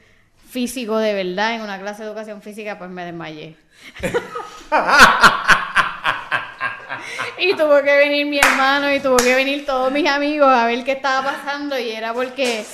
[0.55, 3.57] físico de verdad en una clase de educación física, pues me desmayé.
[7.37, 10.83] Y tuvo que venir mi hermano y tuvo que venir todos mis amigos a ver
[10.85, 12.65] qué estaba pasando y era porque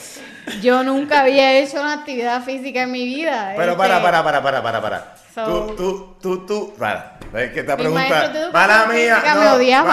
[0.62, 3.54] yo nunca había hecho una actividad física en mi vida.
[3.58, 5.16] Pero Este, para, para, para, para, para, para.
[5.34, 7.18] So- tú, tú, tú, tú, para.
[7.34, 8.32] Es que esta pregunta.
[8.54, 9.84] Mala mía, no, mala mía,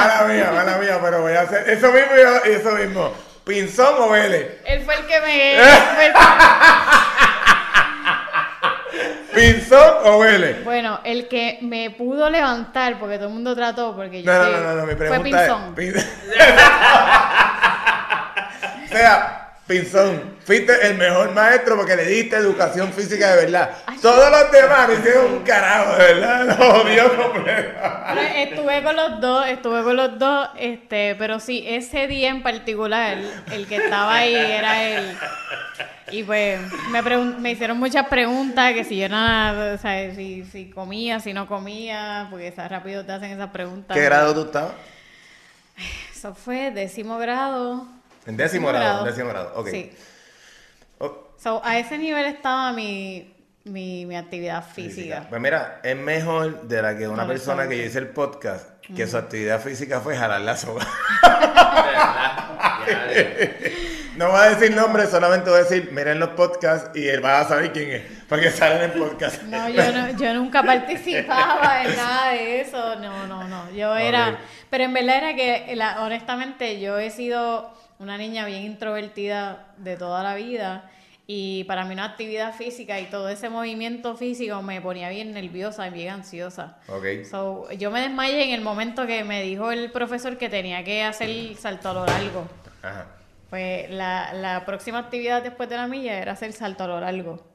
[0.54, 3.12] mala mía, pero voy a hacer eso mismo, yo- eso mismo.
[3.44, 4.58] ¿Pinzón o Vélez?
[4.66, 5.54] Él fue el que me...
[5.58, 5.62] él
[5.94, 6.18] fue el que-
[9.38, 10.64] ¿Pinzón o Vélez?
[10.64, 14.50] bueno, el que me pudo levantar, porque todo el mundo trató, porque yo No, no,
[14.50, 15.74] no, no, no, mi fue pregunta Pinzón.
[15.76, 15.84] es.
[15.94, 15.96] pin-
[18.84, 23.70] o sea, Pinzón, fuiste el mejor maestro porque le diste educación física de verdad.
[24.00, 26.58] Todos los demás me hicieron un carajo, de verdad.
[26.58, 27.78] Lo odió completo.
[28.34, 33.18] Estuve con los dos, estuve con los dos, este, pero sí, ese día en particular,
[33.52, 35.16] el que estaba ahí era él.
[36.12, 36.58] Y pues
[36.90, 41.34] me, me hicieron muchas preguntas, que si yo era, o sea, si, si comía, si
[41.34, 42.70] no comía, porque ¿sabes?
[42.70, 43.94] rápido te hacen esas preguntas.
[43.94, 44.72] ¿Qué grado tú estabas?
[46.10, 47.97] Eso fue décimo grado.
[48.28, 49.68] En décimo grado, en décimo grado, ok.
[49.68, 49.92] Sí.
[50.98, 55.26] Oh, So, a ese nivel estaba mi, mi, mi actividad física.
[55.28, 58.68] Pues mira, es mejor de la que una No, persona que yo hice el podcast,
[58.94, 60.86] que su actividad física fue jalar la soga.
[64.16, 67.38] No voy a decir nombre, solamente voy a decir, miren los podcasts y él va
[67.40, 69.42] a saber quién es, porque salen en podcast.
[69.44, 74.38] No, yo, no, yo nunca participaba en nada de eso, no, no, no, yo era,
[74.70, 79.96] pero en verdad era que, la- honestamente, yo he sido una niña bien introvertida de
[79.96, 80.90] toda la vida
[81.26, 85.86] y para mí una actividad física y todo ese movimiento físico me ponía bien nerviosa
[85.86, 86.78] y bien ansiosa.
[86.88, 87.24] Ok.
[87.30, 91.02] So, yo me desmayé en el momento que me dijo el profesor que tenía que
[91.02, 92.48] hacer salto a lo largo.
[92.82, 93.06] Ajá.
[93.50, 97.46] Pues la, la próxima actividad después de la milla era hacer salto a lo largo.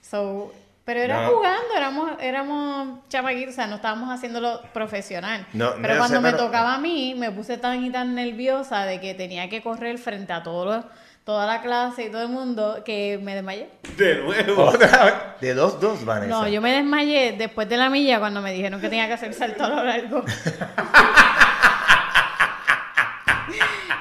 [0.00, 0.52] So,
[0.88, 1.32] pero era No.
[1.32, 5.46] jugando, éramos, éramos chamaquitos, o sea, no estábamos haciéndolo profesional.
[5.52, 7.90] No, no, pero yo cuando sé, me pero- tocaba a mí, me puse tan y
[7.90, 10.84] tan nerviosa de que tenía que correr frente a todos los-
[11.24, 13.68] toda la clase y todo el mundo que me desmayé.
[13.98, 14.64] De nuevo.
[14.64, 15.14] Otra vez.
[15.42, 16.30] De dos, dos, Vanessa.
[16.30, 19.34] No, yo me desmayé después de la milla cuando me dijeron que tenía que hacer
[19.34, 20.24] salto a lo largo.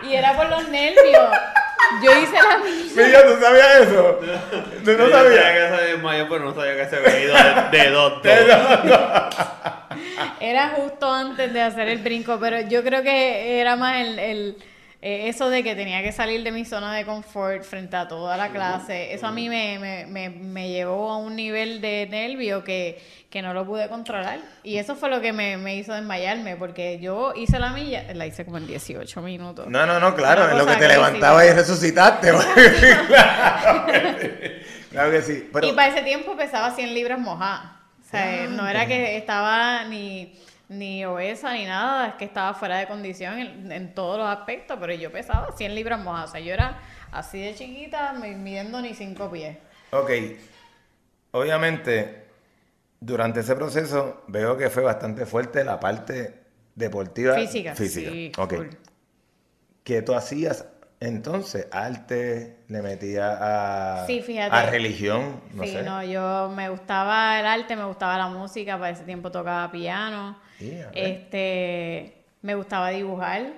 [0.04, 1.30] y era por los nervios.
[2.04, 2.91] Yo hice la milla.
[2.95, 4.19] Mira, ¿tú sabías eso?
[4.86, 5.71] ¿Tú no Yo sabía sabías?
[5.71, 7.36] que se desmayó, pero no sabía que se había ido
[7.71, 9.36] de, de dos, dos.
[10.39, 14.58] Era justo antes de hacer el brinco, pero yo creo que era más el, el,
[15.01, 18.36] eh, eso de que tenía que salir de mi zona de confort frente a toda
[18.36, 19.13] la clase.
[19.13, 23.43] Eso a mí me, me, me, me llevó a un nivel de nervio que, que
[23.43, 24.39] no lo pude controlar.
[24.63, 28.25] Y eso fue lo que me, me hizo desmayarme, porque yo hice la milla, la
[28.25, 29.67] hice como en 18 minutos.
[29.67, 30.93] No, no, no, claro, en lo que te crazy.
[30.93, 32.31] levantabas y resucitaste.
[32.31, 34.86] claro, que sí.
[34.89, 35.49] claro que sí.
[35.53, 37.71] Pero, Y para ese tiempo pesaba 100 libras mojadas.
[38.05, 40.33] O sea, no era que estaba ni,
[40.69, 44.77] ni obesa ni nada, es que estaba fuera de condición en, en todos los aspectos,
[44.80, 46.30] pero yo pesaba 100 libras mojadas.
[46.30, 46.80] O sea, yo era
[47.12, 49.58] así de chiquita, mi- midiendo ni 5 pies.
[49.91, 50.10] ok,
[51.32, 52.25] obviamente,
[52.99, 56.41] durante ese proceso veo que fue bastante fuerte la parte
[56.75, 57.36] deportiva.
[57.36, 57.75] Física.
[57.75, 58.53] Física, Sí, ok.
[58.56, 58.67] full.
[59.84, 60.65] ¿Qué tú hacías
[60.99, 61.67] entonces?
[61.71, 62.63] ¿Arte?
[62.67, 64.55] ¿Le metías a, Sí, fíjate.
[64.55, 65.41] a religión?
[65.51, 65.83] No sí, sé.
[65.83, 70.39] no, yo me gustaba el arte, me gustaba la música, para ese tiempo tocaba piano.
[70.93, 73.53] Este, me gustaba dibujar.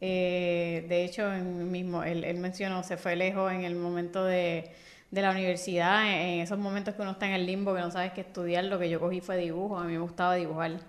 [0.00, 4.70] eh, de hecho, mismo, él, él mencionó, se fue lejos en el momento de,
[5.10, 7.90] de la universidad, en, en esos momentos que uno está en el limbo, que no
[7.90, 10.80] sabes qué estudiar, lo que yo cogí fue dibujo, a mí me gustaba dibujar.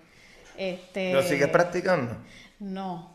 [0.57, 2.15] Este, ¿Lo sigues practicando?
[2.59, 3.10] No.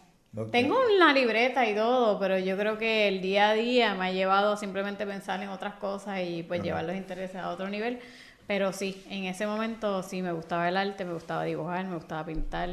[0.50, 4.12] Tengo una libreta y todo, pero yo creo que el día a día me ha
[4.12, 8.00] llevado a simplemente pensar en otras cosas y pues llevar los intereses a otro nivel.
[8.46, 12.24] Pero sí, en ese momento sí me gustaba el arte, me gustaba dibujar, me gustaba
[12.24, 12.68] pintar.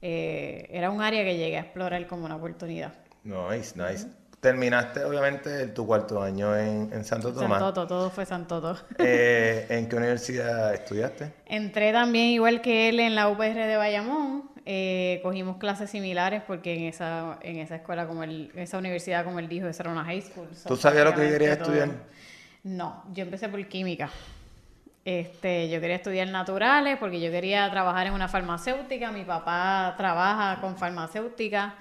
[0.00, 2.92] Eh, era un área que llegué a explorar como una oportunidad.
[3.24, 4.06] Nice, nice.
[4.40, 7.60] Terminaste, obviamente, tu cuarto año en, en Santo Tomás.
[7.60, 8.76] Santoto, todo fue Santoto.
[8.98, 11.32] Eh, ¿En qué universidad estudiaste?
[11.46, 14.53] Entré también, igual que él, en la UPR de Bayamón.
[14.66, 19.24] Eh, cogimos clases similares porque en esa, en esa escuela, como él, en esa universidad,
[19.24, 20.48] como él dijo, esa era una high school.
[20.66, 21.98] ¿Tú sabías lo que querías todo- estudiar?
[22.62, 24.08] No, yo empecé por química.
[25.04, 29.12] Este, yo quería estudiar naturales porque yo quería trabajar en una farmacéutica.
[29.12, 31.74] Mi papá trabaja con farmacéutica.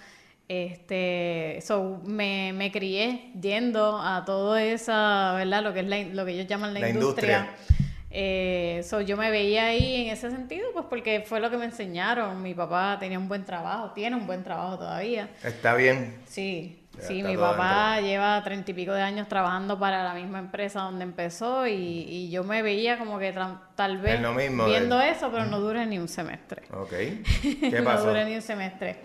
[0.50, 5.64] Este, so, me, me crié yendo a todo esa, ¿verdad?
[5.64, 7.48] Lo que es la lo que ellos llaman la, La industria.
[7.56, 7.83] industria.
[8.16, 11.66] Eh, so, yo me veía ahí en ese sentido, pues porque fue lo que me
[11.66, 12.44] enseñaron.
[12.44, 15.30] Mi papá tenía un buen trabajo, tiene un buen trabajo todavía.
[15.44, 16.14] Está bien.
[16.28, 20.38] Sí, Ya sí, mi papá lleva treinta y pico de años trabajando para la misma
[20.38, 23.34] empresa donde empezó y, y yo me veía como que
[23.76, 26.62] tal vez lo mismo, viendo eso, pero no dure ni un semestre.
[26.72, 26.92] Ok.
[27.42, 28.10] ¿Qué no pasó?
[28.10, 28.98] dure ni un semestre.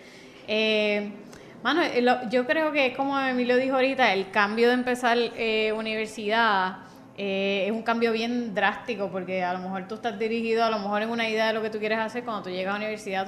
[0.47, 1.11] Eh,
[1.63, 5.73] Mano, eh, lo- yo creo que como Emilio dijo ahorita, el cambio de empezar eh,
[5.75, 6.77] universidad
[7.21, 10.79] eh, es un cambio bien drástico porque a lo mejor tú estás dirigido a lo
[10.79, 12.85] mejor en una idea de lo que tú quieres hacer, cuando tú llegas a la
[12.85, 13.27] universidad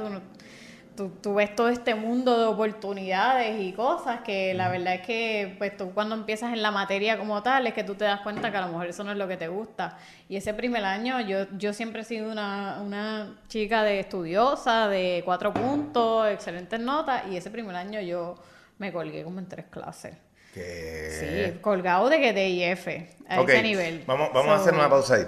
[0.96, 5.56] tú, tú ves todo este mundo de oportunidades y cosas que la verdad es que
[5.58, 8.50] pues tú cuando empiezas en la materia como tal es que tú te das cuenta
[8.50, 9.98] que a lo mejor eso no es lo que te gusta.
[10.30, 15.22] Y ese primer año yo, yo siempre he sido una, una chica de estudiosa, de
[15.26, 18.36] cuatro puntos, excelentes notas y ese primer año yo
[18.78, 20.16] me colgué como en tres clases.
[20.54, 21.52] Que...
[21.54, 22.88] Sí, colgado de que de IF,
[23.28, 24.04] a ese nivel.
[24.06, 25.28] Vamos, vamos a hacer una pausa ahí.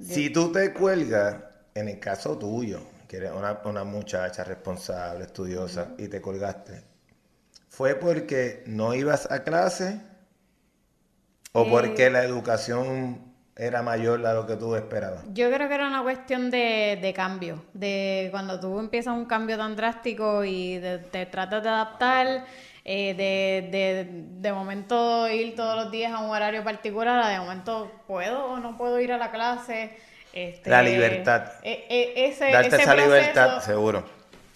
[0.00, 1.36] Si tú te cuelgas,
[1.74, 6.82] en el caso tuyo, que eres una, una muchacha responsable, estudiosa, y te colgaste,
[7.68, 10.00] ¿fue porque no ibas a clase
[11.52, 11.68] o Eh.
[11.70, 15.24] porque la educación era mayor a lo que tú esperabas?
[15.32, 19.56] Yo creo que era una cuestión de, de cambio, de cuando tú empiezas un cambio
[19.56, 22.44] tan drástico y de- te tratas de adaptar,
[22.90, 24.06] eh, de, de,
[24.40, 28.56] de momento ir todos los días a un horario particular, a de momento puedo o
[28.58, 29.90] no puedo ir a la clase.
[30.32, 31.52] Este, La libertad.
[31.62, 34.04] e- e- ese, Darte ese esa proceso- libertad, seguro.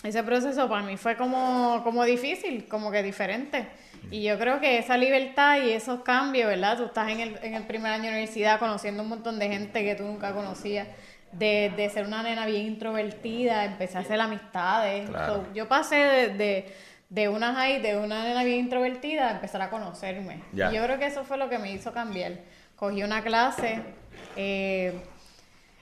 [0.03, 3.67] ese proceso para mí fue como, como difícil, como que diferente.
[4.11, 6.79] Y yo creo que esa libertad y esos cambios, ¿verdad?
[6.79, 9.85] Tú estás en el, en el primer año de universidad conociendo un montón de gente
[9.85, 10.89] que tú nunca conocías.
[11.33, 15.09] De, de ser una nena bien introvertida, empecé a hacer amistades.
[15.09, 15.35] Claro.
[15.35, 16.75] So, yo pasé de, de,
[17.13, 20.41] de una high, de una nena bien introvertida, empezar a conocerme.
[20.55, 22.33] Y yo creo que eso fue lo que me hizo cambiar.
[22.75, 23.83] Cogí una clase,
[24.37, 24.95] eh,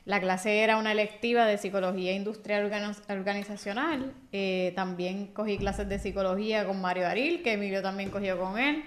[0.06, 4.12] la clase era una electiva de psicología industrial organi- organizacional.
[4.32, 8.82] Eh, también cogí clases de psicología con Mario Aril, que Emilio también cogió con él.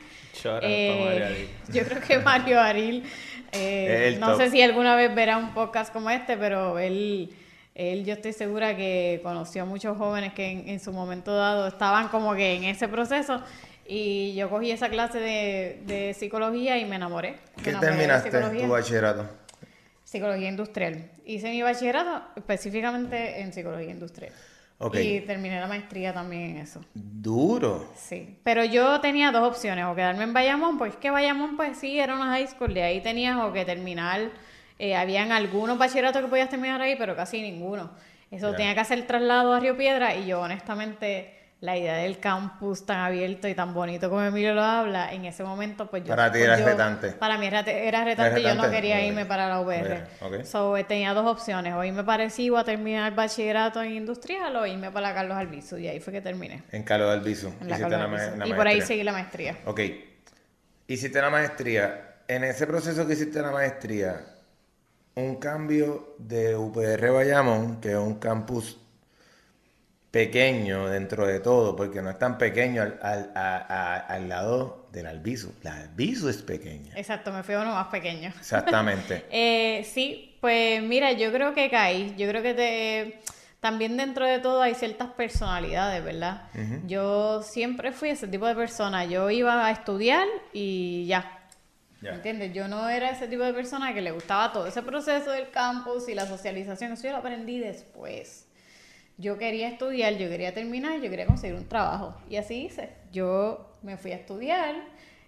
[0.61, 1.47] Eh, pa' Mario Aril.
[1.73, 3.03] Yo creo que Mario Aril,
[3.53, 4.37] eh, no top.
[4.41, 7.29] sé si alguna vez verá un podcast como este, pero él,
[7.75, 11.67] él yo estoy segura que conoció a muchos jóvenes que en, en su momento dado
[11.67, 13.41] estaban como que en ese proceso.
[13.85, 17.37] Y yo cogí esa clase de, de psicología y me enamoré.
[17.57, 18.31] Me ¿Qué enamoré terminaste
[18.61, 19.27] tu bachillerato?
[20.03, 21.11] Psicología industrial.
[21.25, 24.31] Hice mi bachillerato específicamente en psicología industrial.
[24.93, 26.81] Y terminé la maestría también en eso.
[26.93, 27.89] Duro.
[27.95, 28.37] Sí.
[28.43, 31.99] Pero yo tenía dos opciones, o quedarme en Bayamón, pues es que Bayamón pues sí,
[31.99, 34.29] era una high school, de ahí tenías o que terminar,
[34.79, 37.91] eh, habían algunos bachilleratos que podías terminar ahí, pero casi ninguno.
[38.31, 42.85] Eso tenía que hacer traslado a Río Piedra y yo honestamente la idea del campus
[42.85, 46.09] tan abierto y tan bonito como Emilio lo habla, en ese momento pues yo...
[46.09, 47.11] Para ti pues, era yo- retante.
[47.11, 50.03] Para mí era, era retante y yo no quería irme para la UR.
[50.19, 50.43] Ok.
[50.43, 54.91] So, tenía dos opciones, o irme para Arecibo a terminar bachillerato en industrial o irme
[54.91, 56.63] para Carlos Albizu y ahí fue que terminé.
[56.73, 57.53] En Carlos Viso.
[57.61, 58.37] En la Hiciste Carlos Albizu.
[58.39, 59.57] la y por ahí seguí la maestría.
[59.63, 59.79] Ok.
[60.87, 62.15] Hiciste la maestría.
[62.27, 64.19] En ese proceso que hiciste la maestría,
[65.15, 68.77] un cambio de UPR Bayamón, que es un campus
[70.11, 74.85] pequeño dentro de todo, porque no es tan pequeño al, al- a- a- al lado
[74.91, 75.53] del Albizu.
[75.63, 76.93] La Albizu es pequeña.
[76.95, 78.29] Exacto, me fui a uno más pequeño.
[78.39, 79.25] Exactamente.
[79.31, 82.13] Eh, sí, pues mira, yo creo que caí.
[82.15, 83.19] Yo creo que te...
[83.59, 86.43] también dentro de todo hay ciertas personalidades, ¿verdad?
[86.85, 89.05] Yo siempre fui ese tipo de persona.
[89.05, 91.39] Yo iba a estudiar y ya.
[92.03, 92.15] Ya.
[92.15, 92.53] ¿Entiendes?
[92.53, 96.09] Yo no era ese tipo de persona que le gustaba todo ese proceso del campus
[96.09, 96.91] y la socialización.
[96.91, 98.47] Eso yo lo aprendí después.
[99.17, 102.15] Yo quería estudiar, yo quería terminar, yo quería conseguir un trabajo.
[102.29, 102.89] Y así hice.
[103.11, 104.75] Yo me fui a estudiar.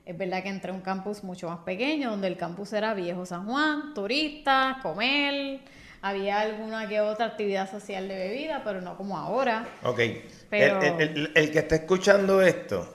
[0.06, 3.26] Es verdad que entré a un campus mucho más pequeño, donde el campus era Viejo
[3.26, 5.60] San Juan, turistas, comer.
[6.02, 9.66] Había alguna que otra actividad social de bebida, pero no como ahora.
[9.84, 10.00] Ok.
[10.50, 12.95] Pero- El, el- el- el que está escuchando esto,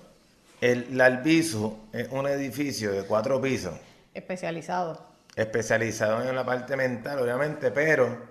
[0.61, 3.75] el, la Albizu es un edificio de cuatro pisos.
[4.15, 5.07] Especializado.
[5.37, 8.29] especializado en la parte mental, obviamente, pero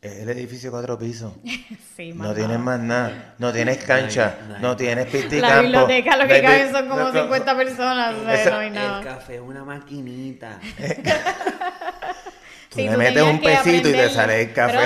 [0.00, 1.32] es el edificio de cuatro pisos.
[1.94, 5.36] Sí, No tienes más nada, no tienes cancha, No hay- no hay no tienes pista
[5.36, 8.34] y La campo, biblioteca lo que caben son como no, no, 50 personas, o sea,
[8.34, 9.02] Esa- no hay El nada.
[9.04, 10.58] café es una maquinita.
[12.70, 14.78] Tú Sí, le tú metes un pesito y te aprender- sale el café.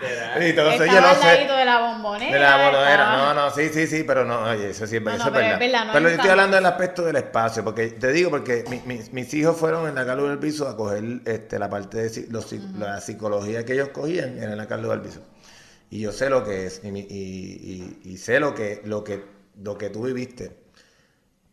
[0.00, 0.48] Literal.
[0.48, 2.32] Y todo yo de la bombonera.
[2.32, 5.10] De la bombonera, estaba- no, no, sí, sí, sí, pero no, oye, eso sí No,
[5.10, 5.52] eso no, pero verdad.
[5.52, 8.64] es verdad, no pero yo estoy hablando del aspecto del espacio, porque te digo, porque
[8.68, 11.98] mi- mi- mis hijos fueron en la Carlos del Piso a coger este, la parte
[12.08, 15.20] de los la psicología que ellos cogían era en la Carlos del Piso.
[15.90, 19.24] Y yo sé lo que es, y, y- y- y sé lo que, lo, que,
[19.62, 20.56] lo que tú viviste.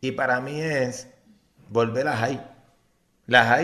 [0.02, 1.08] Y para mí es
[1.70, 2.42] volver a high.
[3.28, 3.62] La.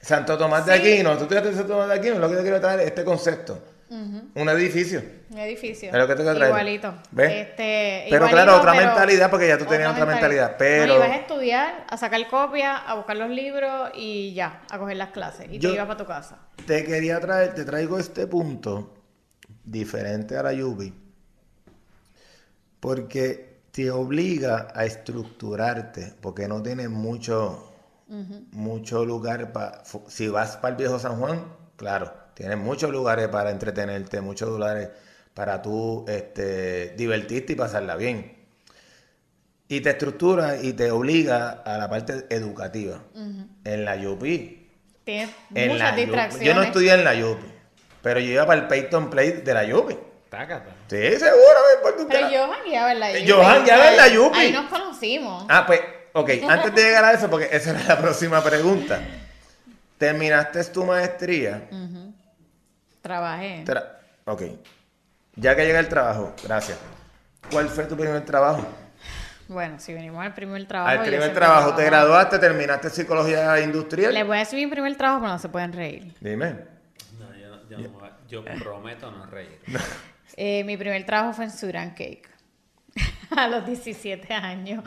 [0.00, 0.74] Santo Tomás de.
[0.74, 3.04] Aquino, tú estudiaste en Santo Tomás de Aquino, lo que te quiero traer es este
[3.04, 3.60] concepto.
[3.88, 5.02] Un edificio.
[5.30, 5.90] Un edificio.
[5.90, 6.50] Es lo que te quiero traer.
[6.50, 6.94] Igualito.
[7.12, 7.32] ¿Ves?
[7.32, 10.94] Este, Pero igualito, claro, otra pero mentalidad, porque ya tú tenías otra mentalidad, pero- No,
[10.96, 15.10] ibas a estudiar, a sacar copias, a buscar los libros y ya, a coger las
[15.10, 15.46] clases.
[15.50, 16.38] Y Yo- te ibas para tu casa.
[16.66, 18.92] Te quería traer, te traigo este punto
[19.64, 20.92] diferente a la Yubi.
[22.80, 27.72] Porque te obliga a estructurarte, porque no tienes mucho,
[28.52, 29.82] mucho lugar para...
[30.08, 31.44] Si vas para el viejo San Juan,
[31.76, 34.90] claro, tienes muchos lugares para entretenerte, muchos lugares
[35.32, 38.36] para tú este, divertirte y pasarla bien.
[39.68, 43.00] Y te estructura y te obliga a la parte educativa.
[43.64, 44.68] En la UPI.
[45.02, 46.46] Tienes En muchas la distracciones.
[46.46, 47.46] Yo no estudié en la UPI,
[48.02, 49.96] pero yo iba para el Peyton Play de la UPI.
[50.28, 50.70] Tácata.
[50.88, 53.24] Sí, seguro, me Pero yo jangueaba en la Yupi.
[53.24, 54.38] yo jangueaba en la Yupi.
[54.38, 55.46] Ahí nos conocimos.
[55.48, 55.80] Ah, pues,
[56.12, 59.00] ok, antes de llegar a eso, porque esa era la próxima pregunta.
[59.98, 61.68] ¿Terminaste tu maestría?
[63.06, 63.64] Trabajé.
[63.64, 63.86] Tra-
[64.24, 64.42] ok.
[65.36, 66.76] Ya que llega el trabajo, gracias.
[67.52, 68.66] ¿Cuál fue tu primer trabajo?
[69.48, 70.90] Bueno, si venimos al primer trabajo.
[71.00, 74.12] Al primer trabajo, ¿te graduaste, terminaste psicología industrial?
[74.12, 76.12] Les voy a decir mi primer trabajo, pero no se pueden reír.
[76.20, 76.56] Dime.
[77.18, 79.60] No, yo, no- yo, no- yo prometo no reír.
[80.36, 82.28] Eh, mi primer trabajo fue en Sudan Cake.
[83.36, 84.82] a los 17 años.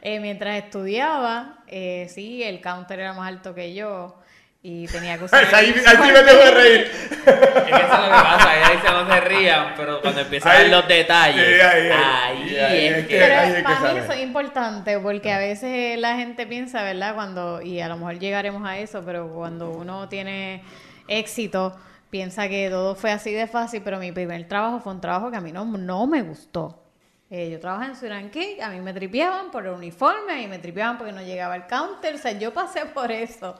[0.00, 4.20] Eh, mientras estudiaba, eh, sí, el counter era más alto que yo
[4.66, 5.44] y tenía que usar.
[5.54, 6.80] Ahí, ahí sí me tengo que reír.
[6.80, 10.50] Es que eso es lo que pasa, ella dice no se rían, pero cuando empiezan
[10.50, 11.92] a Ahí- ver los detalles, Sí, ahí, ahí.
[11.92, 13.08] ahí, Ahí es es que...
[13.14, 14.00] que- Pero ahí es que para mí sale.
[14.00, 17.14] eso es importante porque a veces la gente piensa, ¿verdad?
[17.14, 20.62] Cuando, y a lo mejor llegaremos a eso, pero cuando uno tiene
[21.08, 21.76] éxito,
[22.08, 25.36] piensa que todo fue así de fácil, pero mi primer trabajo fue un trabajo que
[25.36, 26.83] a mí no, no me gustó.
[27.30, 30.58] Eh, yo trabajé en Suran Cake, a mí me tripeaban por el uniforme, y me
[30.58, 33.56] tripeaban porque no llegaba al counter, o sea, yo pasé por eso.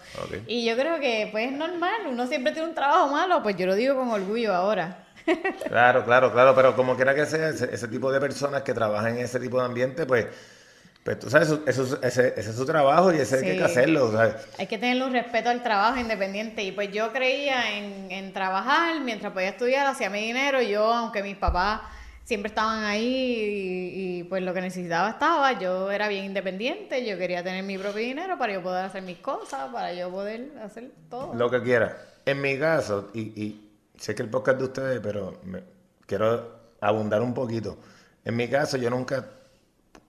[0.46, 3.66] Y yo creo que pues es normal, uno siempre tiene un trabajo malo, pues yo
[3.66, 4.98] lo digo con orgullo ahora.
[5.68, 9.16] Claro, claro, claro, pero como quiera que sea, ese, ese tipo de personas que trabajan
[9.16, 10.26] en ese tipo de ambiente, pues,
[11.02, 13.56] pues tú sabes, eso, eso- ese, ese es su trabajo y ese hay Sí.
[13.58, 14.34] que hacerlo, ¿sabes?
[14.58, 16.62] Hay que tenerle un respeto al trabajo independiente.
[16.62, 20.60] Y pues yo creía en, en trabajar mientras podía estudiar, hacía mi dinero.
[20.60, 21.80] Yo, aunque mis papás
[22.24, 27.04] siempre estaban ahí y, pues lo que necesitaba estaba, yo era bien independiente.
[27.06, 30.52] Yo quería tener mi propio dinero para yo poder hacer mis cosas, para yo poder
[30.62, 31.34] hacer todo.
[31.34, 31.96] Lo que quiera.
[32.26, 35.62] En mi caso, y, y sé que el podcast de ustedes, pero me-
[36.06, 37.76] quiero abundar un poquito.
[38.24, 39.26] En mi caso, yo nunca,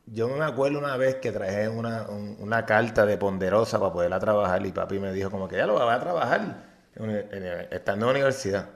[0.06, 4.20] yo me acuerdo una vez que traje una, un- una carta de ponderosa para poderla
[4.20, 6.64] trabajar y papi me dijo como que ya lo voy a trabajar
[7.72, 8.70] estando en la universidad.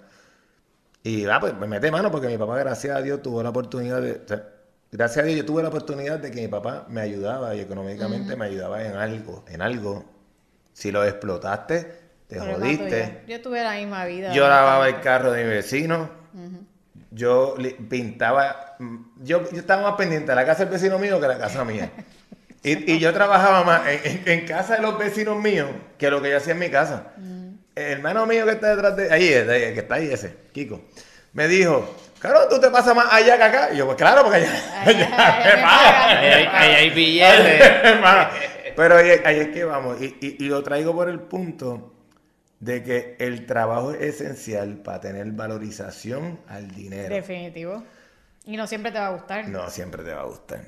[1.04, 4.02] Y ah, pues me mete mano porque mi papá, gracias a Dios, tuvo la oportunidad
[4.02, 4.22] de...
[4.24, 4.43] o sea,
[4.91, 8.36] gracias a Dios yo tuve la oportunidad de que mi papá me ayudaba y económicamente
[8.36, 10.04] me ayudaba en algo, en algo.
[10.74, 11.91] Si lo explotaste,
[12.28, 13.24] te Problema jodiste.
[13.28, 14.34] Yo tuve la misma vida.
[14.34, 16.10] Yo lavaba el carro de mi vecino.
[17.12, 17.56] Yo
[17.89, 18.76] pintaba.
[18.80, 21.39] mm, Yo, yo estaba más pendiente de la casa del vecino mío que de la
[21.39, 21.91] casa mía.
[22.62, 26.22] Y, y yo trabajaba más en, en- en casa de los vecinos míos que lo
[26.22, 27.14] que yo hacía en mi casa.
[27.76, 29.11] El hermano mío que está detrás de.
[29.11, 30.82] Ahí, es, ahí, que está ahí ese, Kiko.
[31.34, 33.70] Me dijo, claro, tú te pasas más allá que acá.
[33.74, 34.82] Y yo, pues claro, porque allá.
[34.86, 37.61] Allá- hay, billetes.
[38.76, 40.01] Pero ahí, ahí es que vamos.
[40.01, 41.93] Y, y- y lo traigo por el punto
[42.59, 47.13] de que el trabajo es esencial para tener valorización al dinero.
[47.13, 47.84] Definitivo.
[48.45, 49.47] Y no siempre te va a gustar.
[49.47, 50.61] No siempre te va a gustar.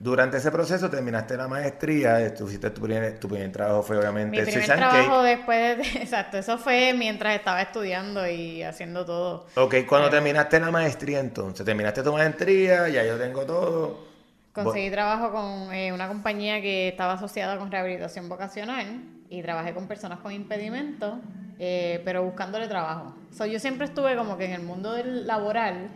[0.00, 3.98] Durante ese proceso terminaste la maestría, eh, tú hiciste tu primer, tu primer trabajo fue
[3.98, 5.36] obviamente Mi primer Susan trabajo Cake.
[5.36, 5.98] después de...
[6.02, 9.46] Exacto, eso fue mientras estaba estudiando y haciendo todo.
[9.56, 14.06] Ok, cuando terminaste la maestría entonces, terminaste tu maestría, ya yo tengo todo.
[14.52, 19.86] Conseguí trabajo con eh, una compañía que estaba asociada con rehabilitación vocacional y trabajé con
[19.86, 21.18] personas con impedimentos,
[21.58, 23.14] eh, pero buscándole trabajo.
[23.30, 25.88] So, yo siempre estuve como que en el mundo del laboral,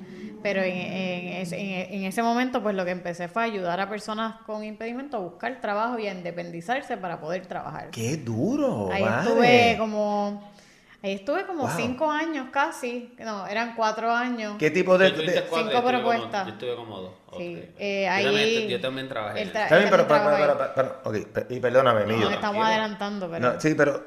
[0.43, 3.89] pero en, en ese, en- en ese momento pues lo que empecé fue ayudar a
[3.89, 7.91] personas con impedimentos a buscar trabajo y a independizarse para poder trabajar.
[7.91, 8.91] ¡Qué duro!
[8.93, 9.29] Ahí vale!
[9.31, 10.51] estuve como...
[11.03, 11.73] Ahí estuve como Wow.
[11.77, 14.55] cinco años casi, no, eran cuatro años.
[14.59, 15.11] ¿Qué tipo de...?
[15.49, 16.47] Cuatro, Cinco propuestas.
[16.47, 17.13] yo estuve como dos.
[17.37, 19.43] Sí, eh, Yo ahí- también- yo también trabajé.
[19.43, 20.73] Está bien, pero, también pero,
[21.03, 22.65] pero, pero- y perdóname, No, estamos tranquilo.
[22.65, 23.53] adelantando, pero...
[23.53, 24.05] No, sí, pero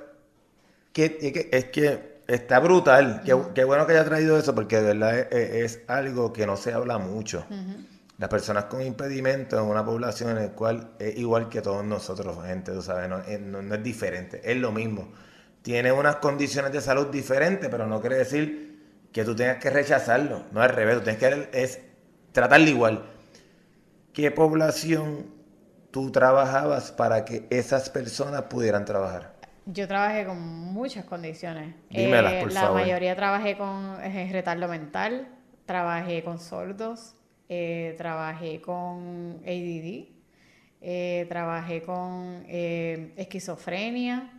[0.94, 3.22] que, es, que, es que está brutal.
[3.26, 6.56] Qué, qué bueno que haya traído eso porque de verdad es, es algo que no
[6.56, 7.46] se habla mucho.
[8.18, 12.38] Las personas con impedimentos en una población en la cual es igual que todos nosotros,
[12.46, 15.10] gente, tú sabes, no, es- no- no es diferente, es lo mismo.
[15.66, 20.44] Tiene unas condiciones de salud diferentes, pero no quiere decir que tú tengas que rechazarlo.
[20.52, 21.80] No al revés, tú tienes que es,
[22.32, 23.04] tratarlo igual.
[24.14, 25.26] ¿Qué población
[25.90, 29.34] tú trabajabas para que esas personas pudieran trabajar?
[29.66, 31.74] Yo trabajé con muchas condiciones.
[31.90, 32.82] Dímelas, Eh, por la favor.
[32.82, 35.28] mayoría trabajé con eh, retardo mental,
[35.66, 37.16] trabajé con sordos,
[37.50, 40.10] eh, trabajé con ADD,
[40.82, 42.46] eh, trabajé con
[43.18, 44.32] esquizofrenia,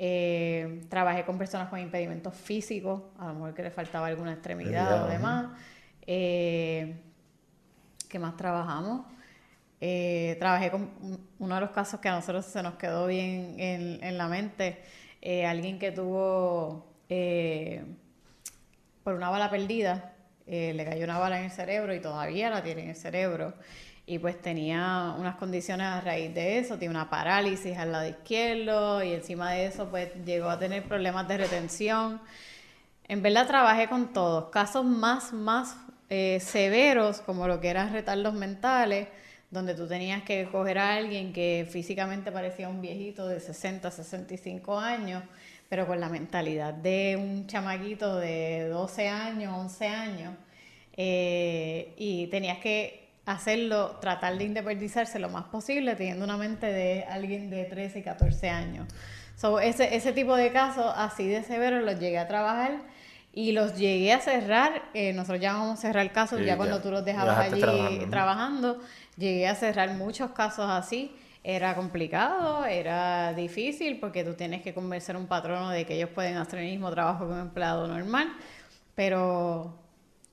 [0.00, 5.04] eh, trabajé con personas con impedimentos físicos, a lo mejor que les faltaba alguna extremidad
[5.04, 5.48] o demás.
[6.06, 7.00] Eh,
[8.08, 9.04] ¿Qué más trabajamos?
[9.80, 10.88] Eh, trabajé con
[11.40, 14.80] uno de los casos que a nosotros se nos quedó bien en, la mente.
[15.20, 16.86] Eh, alguien que tuvo
[19.02, 20.12] por una bala perdida,
[20.46, 23.54] le cayó una bala en el cerebro y todavía la tiene en el cerebro.
[24.08, 29.02] Y pues tenía unas condiciones a raíz de eso, tiene una parálisis al lado izquierdo
[29.04, 32.20] y encima de eso pues llegó a tener problemas de retención.
[33.06, 35.76] En verdad trabajé con todos, casos más, más
[36.08, 39.08] severos como lo que eran retardos mentales
[39.50, 44.78] donde tú tenías que coger a alguien que físicamente parecía un viejito de 60, 65
[44.78, 45.22] años,
[45.68, 50.34] pero con la mentalidad de un chamaquito de 12 años, 11 años,
[50.96, 57.04] eh, y tenías que hacerlo, tratar de independizarse lo más posible, teniendo una mente de
[57.04, 58.88] alguien de 13 y 14 años.
[59.36, 62.80] So, ese, ese tipo de casos así de severos los llegué a trabajar
[63.34, 64.82] y los llegué a cerrar.
[64.94, 67.60] Eh, nosotros ya vamos a cerrar casos ya, cuando tú los dejabas allí
[68.10, 68.80] trabajando.
[69.16, 71.14] Llegué a cerrar muchos casos así.
[71.44, 76.10] Era complicado, era difícil porque tú tienes que convencer a un patrono de que ellos
[76.10, 78.32] pueden hacer el mismo trabajo que un empleado normal.
[78.94, 79.78] Pero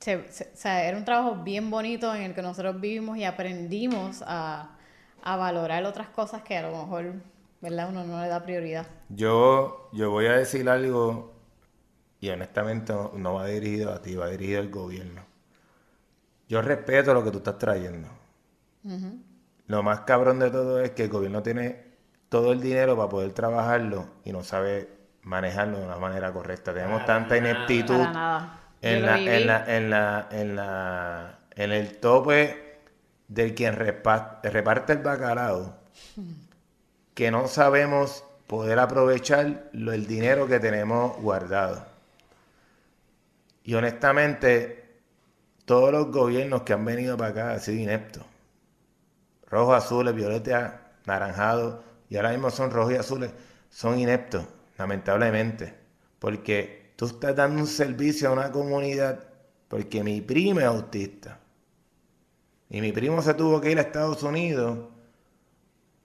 [0.08, 4.72] era un trabajo bien bonito en el que nosotros vivimos y aprendimos a,
[5.24, 7.14] valorar otras cosas que a lo mejor
[7.60, 7.90] ¿verdad?
[7.90, 8.86] uno no le da prioridad.
[9.10, 11.34] Yo, yo voy a decir algo
[12.20, 15.22] y honestamente no, va dirigido a ti, va dirigido al gobierno.
[16.48, 18.08] Yo respeto lo que tú estás trayendo.
[19.66, 21.84] Lo más cabrón de todo es que el gobierno tiene
[22.30, 24.90] todo el dinero para poder trabajarlo y no sabe
[25.24, 26.72] manejarlo de una manera correcta.
[26.72, 28.06] Tenemos tanta ineptitud
[28.86, 32.80] en la, en la, en la, en la, en el tope
[33.28, 35.76] del quien reparte el bacalao
[37.14, 41.86] que no sabemos poder aprovechar el dinero que tenemos guardado.
[43.64, 44.86] Y honestamente,
[45.66, 48.24] todos los gobiernos que han venido para acá han sido ineptos
[49.56, 50.74] rojos, azules, violetas,
[51.06, 53.32] naranjados, y ahora mismo son rojos y azules,
[53.70, 54.46] son ineptos,
[54.78, 55.74] lamentablemente,
[56.20, 59.20] porque tú estás dando un servicio a una comunidad,
[59.68, 61.40] porque mi primo es autista,
[62.70, 64.90] y mi primo se tuvo que ir a Estados Unidos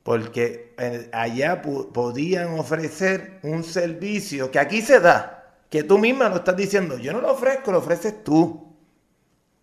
[0.03, 6.37] porque eh, allá podían ofrecer un servicio que aquí se da, que tú misma lo
[6.37, 8.71] estás diciendo, yo no lo ofrezco, lo ofreces tú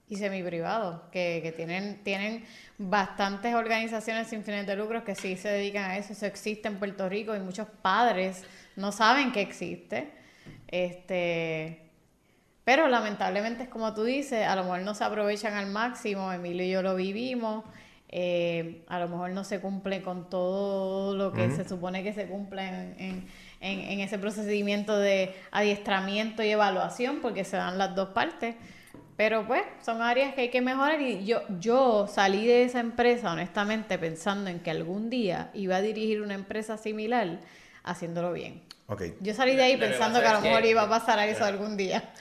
[0.10, 2.46] y semi-privados, que, que, tienen, tienen
[2.78, 6.14] bastantes organizaciones sin fines de lucro que sí se dedican a eso.
[6.14, 8.44] Eso existe en Puerto Rico y muchos padres
[8.78, 10.14] no saben que existe.
[10.68, 11.90] Este,
[12.64, 16.66] pero lamentablemente es como tú dices, a lo mejor no se aprovechan al máximo, Emilio
[16.66, 17.64] y yo lo vivimos,
[18.10, 22.28] eh, a lo mejor no se cumple con todo lo que se supone que se
[22.28, 23.28] cumple en,
[23.60, 28.56] en, en ese procedimiento de adiestramiento y evaluación, porque se dan las dos partes.
[29.18, 33.34] Pero pues son áreas que hay que mejorar y yo, yo salí de esa empresa
[33.34, 37.40] honestamente pensando en que algún día iba a dirigir una empresa similar
[37.84, 38.67] haciéndolo bien.
[38.88, 39.16] Okay.
[39.20, 41.76] Yo salí de ahí pensando que a lo mejor iba a pasar a eso algún
[41.76, 42.14] día.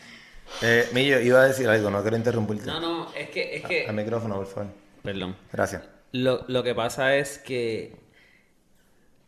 [0.63, 2.67] Eh, Millo, iba a decir algo, no quiero interrumpirte.
[2.67, 3.57] No, no, es que...
[3.57, 3.87] Es que...
[3.87, 4.73] Al micrófono, por favor.
[5.03, 5.37] Perdón.
[5.53, 5.83] Gracias.
[6.13, 7.97] Lo, lo que pasa es que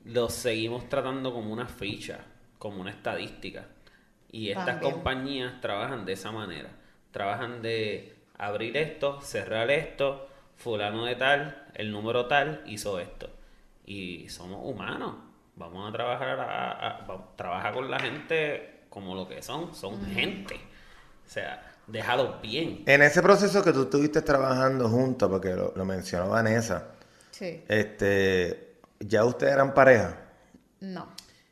[0.04, 2.20] los seguimos tratando como una ficha,
[2.58, 3.66] como una estadística.
[4.30, 6.70] Y estas compañías trabajan de esa manera
[7.10, 13.30] trabajan de abrir esto, cerrar esto, fulano de tal, el número tal hizo esto.
[13.86, 15.16] Y somos humanos.
[15.58, 20.54] Vamos a trabajar a, con la gente como lo que son, son gente.
[20.54, 22.84] O sea, déjalo bien.
[22.86, 26.92] En ese proceso que tú estuviste trabajando juntos, porque lo, lo mencionó Vanessa,
[27.32, 27.64] sí.
[27.68, 30.16] este, ¿ya ustedes eran pareja?
[30.80, 31.08] No.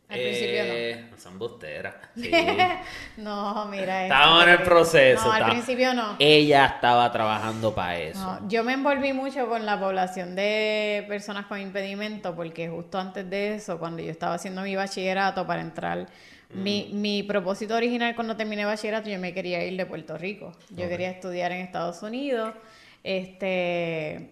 [0.09, 0.73] Al principio no.
[0.73, 1.95] Eh, son busteras.
[3.17, 4.05] no, mira.
[4.05, 5.25] Estábamos en el proceso.
[5.25, 6.17] No, al principio no.
[6.21, 8.39] Ella estaba trabajando para eso.
[8.47, 13.57] yo me envolví mucho con la población de personas con impedimento porque justo antes de
[13.57, 16.07] eso, cuando yo estaba haciendo mi bachillerato para entrar,
[16.51, 17.01] mi, mm.
[17.01, 20.53] mi propósito original cuando terminé bachillerato, yo me quería ir de Puerto Rico.
[20.71, 22.55] Yo quería estudiar en Estados Unidos,
[23.03, 24.31] este,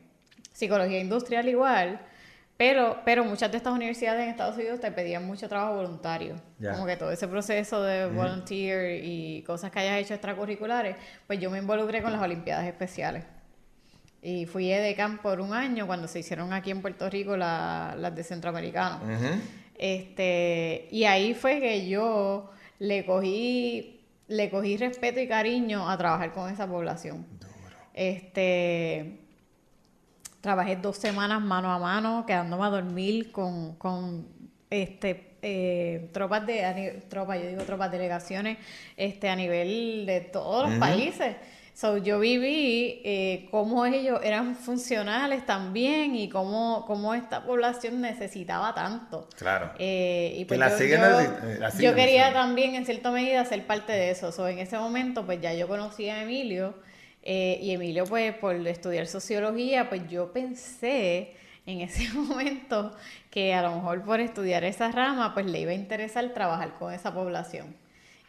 [0.52, 2.00] psicología industrial igual.
[2.56, 6.36] Pero, pero muchas de estas universidades en Estados Unidos te pedían mucho trabajo voluntario.
[6.60, 10.96] Como que todo ese proceso de volunteer y cosas que hayas hecho extracurriculares,
[11.26, 13.24] pues yo me involucré con las Olimpiadas Especiales.
[14.22, 18.22] Y fui edecán por un año cuando se hicieron aquí en Puerto Rico las de
[18.22, 19.00] Centroamericano.
[19.76, 26.32] este, y ahí fue que yo le cogí, le cogí respeto y cariño a trabajar
[26.32, 27.26] con esa población.
[27.92, 29.23] Este
[30.44, 34.28] Trabajé dos semanas mano a mano, quedándome a dormir con, con
[34.68, 38.58] este eh, tropas de tropas, yo digo tropas delegaciones
[38.94, 41.36] este a nivel de todos los países.
[41.72, 48.74] So, yo viví eh, cómo ellos eran funcionales también y cómo, cómo esta población necesitaba
[48.74, 49.26] tanto.
[49.38, 49.72] Claro.
[49.78, 53.42] Eh, y Que pues la yo, siguen yo- eh, yo quería también en cierta medida
[53.46, 54.30] ser parte de eso.
[54.30, 56.74] So, en ese momento pues ya yo conocí a Emilio
[57.26, 61.34] eh, y Emilio pues por estudiar sociología pues yo pensé
[61.66, 62.94] en ese momento
[63.30, 66.92] que a lo mejor por estudiar esa rama pues le iba a interesar trabajar con
[66.92, 67.74] esa población.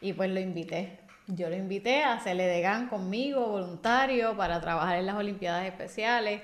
[0.01, 0.99] Y pues lo invité.
[1.27, 6.41] Yo lo invité a hacerle de GAN conmigo, voluntario, para trabajar en las Olimpiadas Especiales.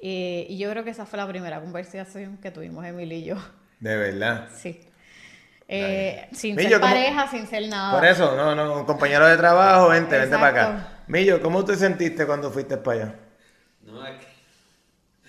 [0.00, 3.36] Eh, y yo creo que esa fue la primera conversación que tuvimos Emilio y yo.
[3.80, 4.48] De verdad.
[4.52, 4.80] Sí.
[5.70, 7.92] Eh, sin Millo, ser ¿cómo- pareja, sin ser nada.
[7.94, 10.88] Por eso, no, no, un compañero de trabajo, vente, vente para acá.
[11.08, 13.14] Millo, ¿cómo te sentiste cuando fuiste para allá?
[13.82, 14.14] No, es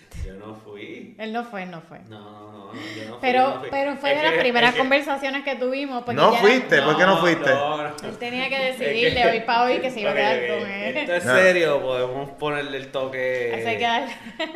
[0.10, 1.09] que yo no fui.
[1.20, 2.00] Él no fue, no fue.
[2.08, 3.18] No, no, no, yo no fui.
[3.20, 3.68] Pero, yo no fui.
[3.72, 6.04] pero fue Es de las que- primeras es que- conversaciones que tuvimos.
[6.06, 7.50] Porque No ya fuiste, ¿por qué no fuiste?
[7.50, 7.90] No, no.
[7.90, 10.38] Él tenía que Es decidir que- de hoy para hoy que se iba a quedar
[10.38, 10.60] ok.
[10.62, 10.98] con él.
[10.98, 11.36] Esto es No.
[11.36, 13.52] serio, podemos ponerle el toque.
[13.54, 13.78] Hay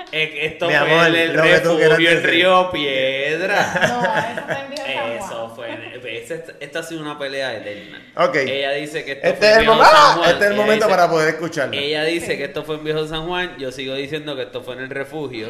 [0.09, 2.29] que que Esto Mi fue amor, el, el lo que tú quieras refugio en decir.
[2.29, 3.73] Río Piedra.
[3.73, 5.11] No, eso fue en Viejo San Juan.
[5.17, 6.17] Eso fue.
[6.17, 8.01] Esta, esta ha sido una pelea eterna.
[8.15, 8.35] Ok.
[8.35, 10.29] Ella dice que esto Este fue es en el, Viejo San Juan.
[10.29, 11.73] este es el Ella momento dice- para poder escucharlo.
[11.73, 13.57] Ella dice que esto fue en Viejo San Juan.
[13.57, 15.47] Yo sigo diciendo que esto fue en el refugio.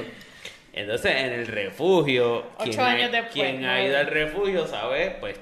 [0.74, 5.18] Entonces, en el refugio, Ocho quien, años ha, después, quien ha ido al refugio sabe,
[5.20, 5.36] pues,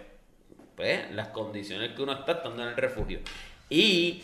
[0.76, 3.20] pues, las condiciones que uno está estando en el refugio.
[3.70, 4.24] Y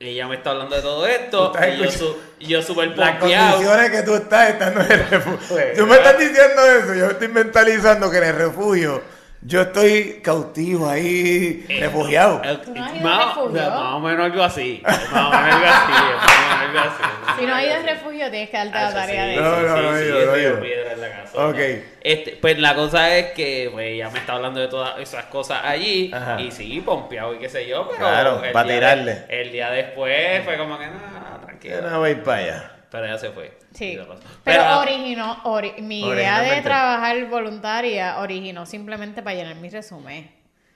[0.00, 1.52] ella me está hablando de todo esto.
[1.68, 5.38] Y yo, su, yo súper Las condiciones que tú estás estando en el refugio.
[5.48, 9.02] Pues, tú me estás diciendo eso, yo estoy mentalizando que en el refugio
[9.44, 12.40] yo estoy cautivo ahí, Eh, refugiado.
[12.44, 14.80] eh, ¿Tú no más, o menos algo así.
[14.86, 15.92] Más o menos algo así.
[15.92, 17.02] Más o menos algo así.
[17.40, 19.54] Si no hay de refugio, tienes que darte Ah, la sí, tarea sí, de No,
[19.56, 19.62] eso.
[19.76, 20.50] no, no sí, digo, sí, no digo.
[20.50, 21.46] Río Piedra en la casa.
[21.48, 21.56] Ok.
[22.02, 25.60] Este, pues la cosa es que pues, ella me está hablando de todas esas cosas
[25.64, 26.10] allí.
[26.14, 26.40] Ajá.
[26.40, 27.88] Y sí, pompeado y qué sé yo.
[27.88, 29.14] Pero Claro, el pa' día tirarle.
[29.14, 31.90] de- el día después fue como que, no, Yo tranquilo.
[31.90, 32.71] no voy para allá.
[32.92, 33.58] Pero ella se fue.
[33.74, 33.98] Sí,
[34.44, 40.30] pero, originó, ori- mi idea de trabajar voluntaria originó simplemente para llenar mi resumen.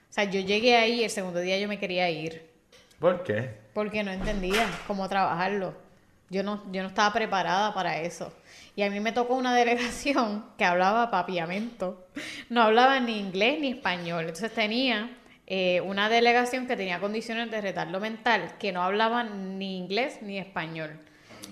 [0.09, 2.49] O sea, yo llegué ahí y el segundo día yo me quería ir
[2.99, 3.51] ¿Por qué?
[3.73, 5.75] porque no entendía cómo trabajarlo.
[6.29, 8.33] Yo no, yo no estaba preparada para eso.
[8.75, 12.07] Y a mí me tocó una delegación que hablaba papiamento.
[12.49, 14.21] No hablaba ni inglés ni español.
[14.21, 15.15] Entonces tenía
[15.45, 20.39] eh, una delegación que tenía condiciones de retardo mental, que no hablaban ni inglés ni
[20.39, 20.99] español.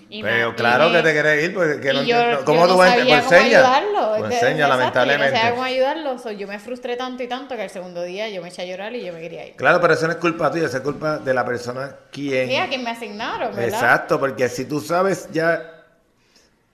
[0.08, 2.60] Y me- Pero y claro me- que te quieres ir, porque que no yo, ¿Cómo
[2.60, 4.14] no tú vas a sabía cómo ayudarlo.
[4.18, 5.36] Pues enseña, no lamentablemente.
[5.36, 6.18] sabía cómo ayudarlo.
[6.18, 8.64] so, yo me frustré tanto y tanto que el segundo día yo me eché a
[8.66, 9.56] llorar y yo me quería ir.
[9.56, 12.48] Claro, pero eso no es culpa tuya, eso es culpa de la persona quien...
[12.48, 13.64] Sí, a quien me asignaron, ¿verdad?
[13.68, 15.75] Exacto, porque si tú sabes ya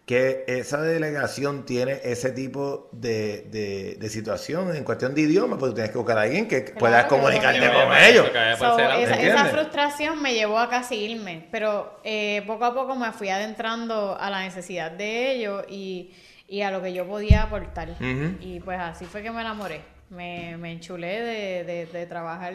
[0.06, 5.70] que esa delegación tiene ese tipo de, de, de situación en cuestión de idioma, pues
[5.70, 8.26] tú tienes que buscar a alguien que puedas que comunicarte con ellos.
[8.58, 8.76] So,
[9.28, 14.16] esa, frustración me llevó a casi irme, pero eh, poco a poco me fui adentrando
[14.18, 16.10] a la necesidad de ellos y,
[16.48, 17.90] y a lo que yo podía aportar.
[18.40, 19.82] Y pues así fue que me enamoré.
[20.10, 22.52] Me, me enchulé de, de- de trabajar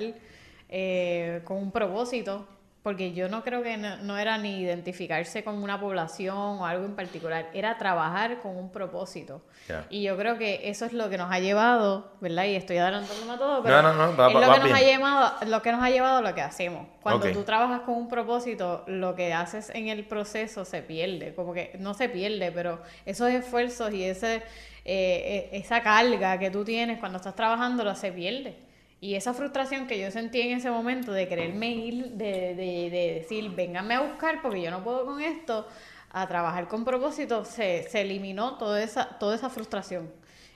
[0.70, 2.48] eh, con un propósito,
[2.88, 6.85] porque yo no creo que no, no era ni identificarse con una población o algo
[6.85, 9.41] en particular, era trabajar con un propósito.
[9.89, 12.45] Y yo creo que eso es lo que nos ha llevado, ¿verdad?
[12.45, 14.71] Y estoy adelantándome a todo, pero No, no, no, va- es lo, va que nos
[14.71, 16.88] ha llevado, lo que nos ha llevado a lo que hacemos.
[17.01, 17.33] Cuando Ok.
[17.33, 21.35] tú trabajas con un propósito, lo que haces en el proceso se pierde.
[21.35, 24.41] Como que no se pierde, pero esos esfuerzos y ese, eh,
[24.85, 28.55] eh, esa carga que tú tienes cuando estás trabajando se pierde.
[29.00, 33.20] Y esa frustración que yo sentí en ese momento de quererme ir, de, de, de
[33.22, 35.68] decir, vénganme a buscar porque yo no puedo con esto,
[36.12, 40.10] a trabajar con propósito, se, se eliminó toda esa, toda esa frustración.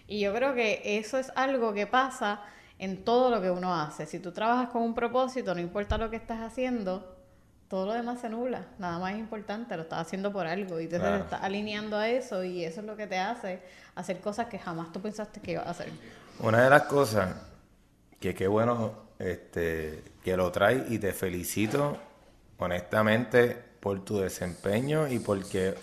[0.08, 2.42] Y yo creo que eso es algo que pasa
[2.80, 4.08] en todo lo que uno hace.
[4.08, 7.16] Si tú trabajas con un propósito, no importa lo que estás haciendo,
[7.70, 8.66] todo lo demás se nubla.
[8.80, 11.18] Nada más es importante, lo estás haciendo por algo y te Claro.
[11.24, 13.62] estás alineando a eso y eso es lo que te hace
[13.94, 15.90] hacer cosas que jamás tú pensaste que ibas a hacer.
[16.40, 17.30] Una de las cosas
[18.22, 21.98] que qué bueno este, que lo traes y te felicito
[22.60, 25.76] honestamente por tu desempeño y porque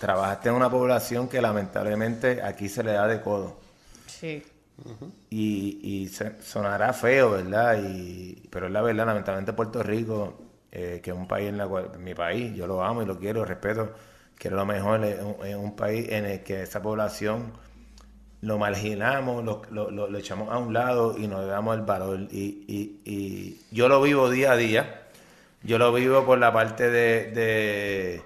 [0.00, 3.58] trabajaste en una población que lamentablemente aquí se le da de codo.
[4.06, 4.42] Sí.
[5.30, 7.78] Y, y se- sonará feo, ¿verdad?
[7.82, 10.38] Y, pero es la verdad, lamentablemente Puerto Rico,
[10.70, 13.18] eh, que es un país en la cual, mi país, yo lo amo y lo
[13.18, 13.92] quiero, respeto,
[14.36, 17.52] quiero lo mejor, es un, es un país en el que esa población
[18.44, 22.20] lo marginamos, lo, lo, lo- lo echamos a un lado y nos damos el valor.
[22.30, 25.02] Y, y, y yo lo vivo día a día,
[25.62, 28.22] yo lo vivo por la parte de, de,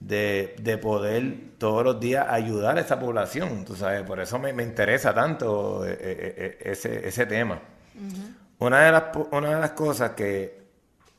[0.00, 4.52] de, de poder todos los días ayudar a esa población, tú sabes, por eso me,
[4.52, 7.60] me interesa tanto eh, eh, eh, ese, ese tema.
[8.58, 10.66] una, de las, una de las cosas que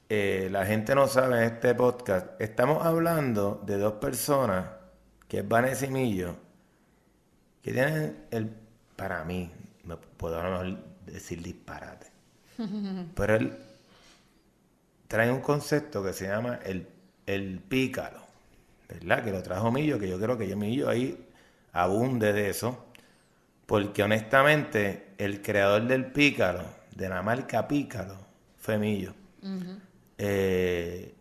[0.09, 4.65] eh, la gente no sabe en este podcast, estamos hablando de dos personas,
[5.27, 6.35] que es Vanessa y Millo,
[7.67, 8.49] que tienen el,
[8.95, 9.51] para mí,
[9.83, 12.07] no puedo a lo mejor decir disparate,
[13.15, 13.57] pero él
[15.09, 16.87] trae un concepto que se llama el,
[17.25, 18.21] el pícaro,
[18.87, 19.21] ¿verdad?
[19.21, 21.17] Que lo trajo Millo, que yo creo que yo Millo ahí
[21.73, 22.85] abunde de eso,
[23.65, 26.63] porque honestamente el creador del pícaro,
[26.95, 28.17] de la marca pícaro,
[28.57, 29.13] fue Millo.
[30.17, 31.13] Eh,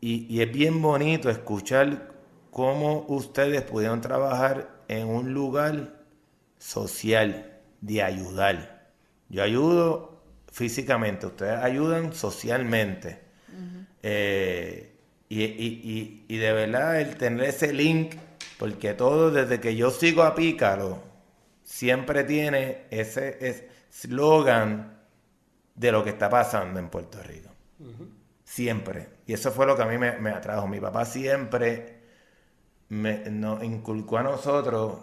[0.00, 2.14] y, y es bien bonito escuchar
[2.50, 5.94] cómo ustedes pudieron trabajar en un lugar
[6.58, 8.90] social, de ayudar.
[9.28, 13.20] Yo ayudo físicamente, ustedes ayudan socialmente.
[14.02, 14.92] Eh,
[15.28, 18.14] y, y- y- y de verdad el tener ese link,
[18.58, 21.02] porque todo desde que yo sigo a Pícaro,
[21.64, 23.36] siempre tiene ese
[23.90, 24.96] eslogan
[25.74, 27.50] de lo que está pasando en Puerto Rico.
[28.44, 29.08] Siempre.
[29.26, 30.66] Y eso fue lo que a mí me, me atrajo.
[30.68, 31.95] Mi papá siempre
[32.88, 34.98] me, nos inculcó a nosotros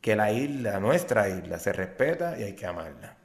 [0.00, 3.16] que la isla, nuestra isla, se respeta y hay que amarla.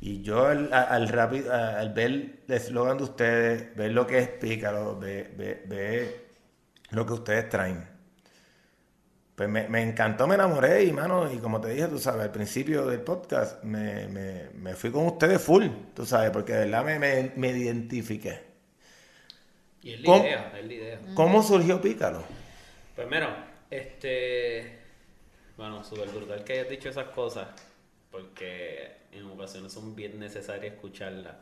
[0.00, 4.28] Y yo al, al, rápido, al ver el eslogan de ustedes, ver lo que es
[4.28, 6.26] Pícaro, ver, ver- ver
[6.90, 7.82] lo que ustedes traen,
[9.34, 12.30] pues me, me encantó, me enamoré y, mano, y como te dije, tú sabes, al
[12.32, 16.84] principio del podcast, me, me- me fui con ustedes full, tú sabes, porque de verdad
[16.84, 18.40] me, me, me identifiqué.
[19.86, 20.24] Y es la ¿Cómo?
[20.24, 21.00] idea, es la idea.
[21.14, 22.24] ¿Cómo surgió Pícaro?
[22.96, 24.80] Pues mira, este.
[25.56, 27.46] Bueno, súper brutal que hayas dicho esas cosas,
[28.10, 31.36] porque en ocasiones son bien necesarias escucharlas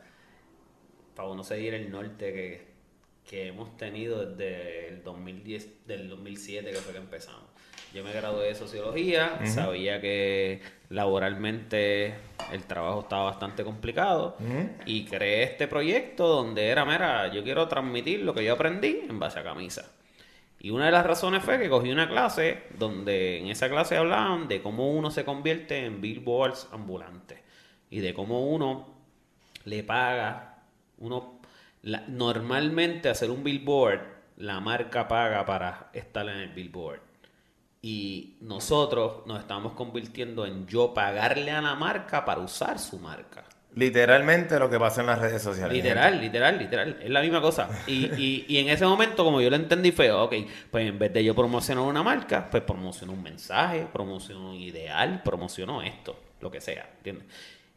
[1.15, 2.67] para uno seguir el norte que,
[3.27, 7.49] que hemos tenido desde el 2010, del 2007 que fue que empezamos.
[7.95, 12.13] Yo me gradué de sociología, sabía que laboralmente
[12.51, 14.35] el trabajo estaba bastante complicado
[14.85, 19.17] y creé este proyecto donde era, mira, yo quiero transmitir lo que yo aprendí en
[19.17, 19.89] base a camisa.
[20.59, 24.49] Y una de las razones fue que cogí una clase donde en esa clase hablaban
[24.49, 27.39] de cómo uno se convierte en billboards ambulantes
[27.89, 28.87] y de cómo uno
[29.63, 30.63] le paga,
[30.97, 31.39] uno
[31.81, 34.01] la- normalmente hacer un billboard,
[34.37, 36.99] la marca paga para estar en el billboard.
[37.85, 43.43] Y nosotros nos estamos convirtiendo en yo pagarle a la marca para usar su marca.
[43.75, 45.71] Literalmente lo que pasa en las redes sociales.
[45.71, 46.97] Literal, literal, literal.
[46.99, 47.69] Es la misma cosa.
[47.85, 50.33] Y, y, y en ese momento, como yo lo entendí, fue, ok,
[50.71, 55.21] pues en vez de yo promocionar una marca, pues promociono un mensaje, promociono un ideal,
[55.21, 57.27] promociono esto, lo que sea, ¿entiendes?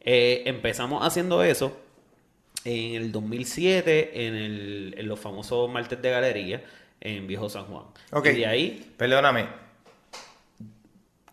[0.01, 1.77] Eh, empezamos haciendo eso
[2.65, 6.63] en el 2007, en, el, en los famosos martes de galería,
[6.99, 7.83] en Viejo San Juan.
[8.11, 8.25] Ok.
[8.25, 9.68] Y de ahí, Perdóname.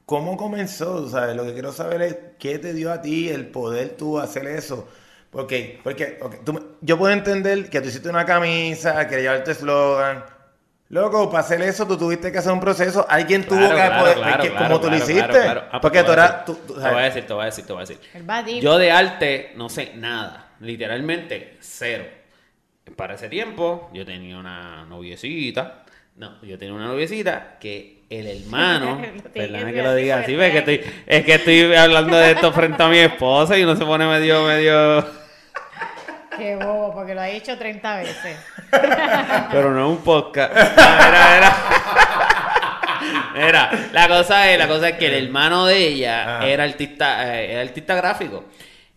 [0.07, 1.09] ¿Cómo comenzó?
[1.09, 1.37] ¿Sabes?
[1.37, 4.89] Lo que quiero saber es qué te dio a ti el poder tú hacer eso.
[5.31, 9.51] Porque, porque ok, tú me- yo puedo entender que tú hiciste una camisa, que llevarte
[9.51, 10.25] eslogan.
[10.89, 13.05] Loco, para hacer eso tú tuviste que hacer un proceso.
[13.09, 15.15] Alguien tuvo que claro, poder, claro, que- claro, como tú lo hiciste.
[15.15, 15.63] claro, claro.
[15.73, 16.47] Ah, porque te tú voy a eras.
[16.47, 18.01] decir, tú- tú- te voy a decir, te voy a decir, te voy a decir.
[18.15, 18.61] El.
[18.61, 22.05] Yo de arte no sé nada, literalmente cero.
[22.95, 25.85] Para ese tiempo yo tenía una noviecita,
[26.15, 29.03] no, yo tenía una noviecita que el hermano,
[29.35, 32.83] perdona que lo diga así, ves que estoy, es que estoy hablando de esto frente
[32.83, 35.05] a mi esposa y uno se pone medio, medio,
[36.37, 38.37] Qué bobo, porque lo ha dicho 30 veces.
[39.51, 40.53] pero no es un podcast.
[40.55, 41.57] Era, era.
[43.37, 46.47] Era, la cosa es, la cosa es que el hermano de ella Ajá.
[46.47, 48.45] era artista, eh, era artista gráfico.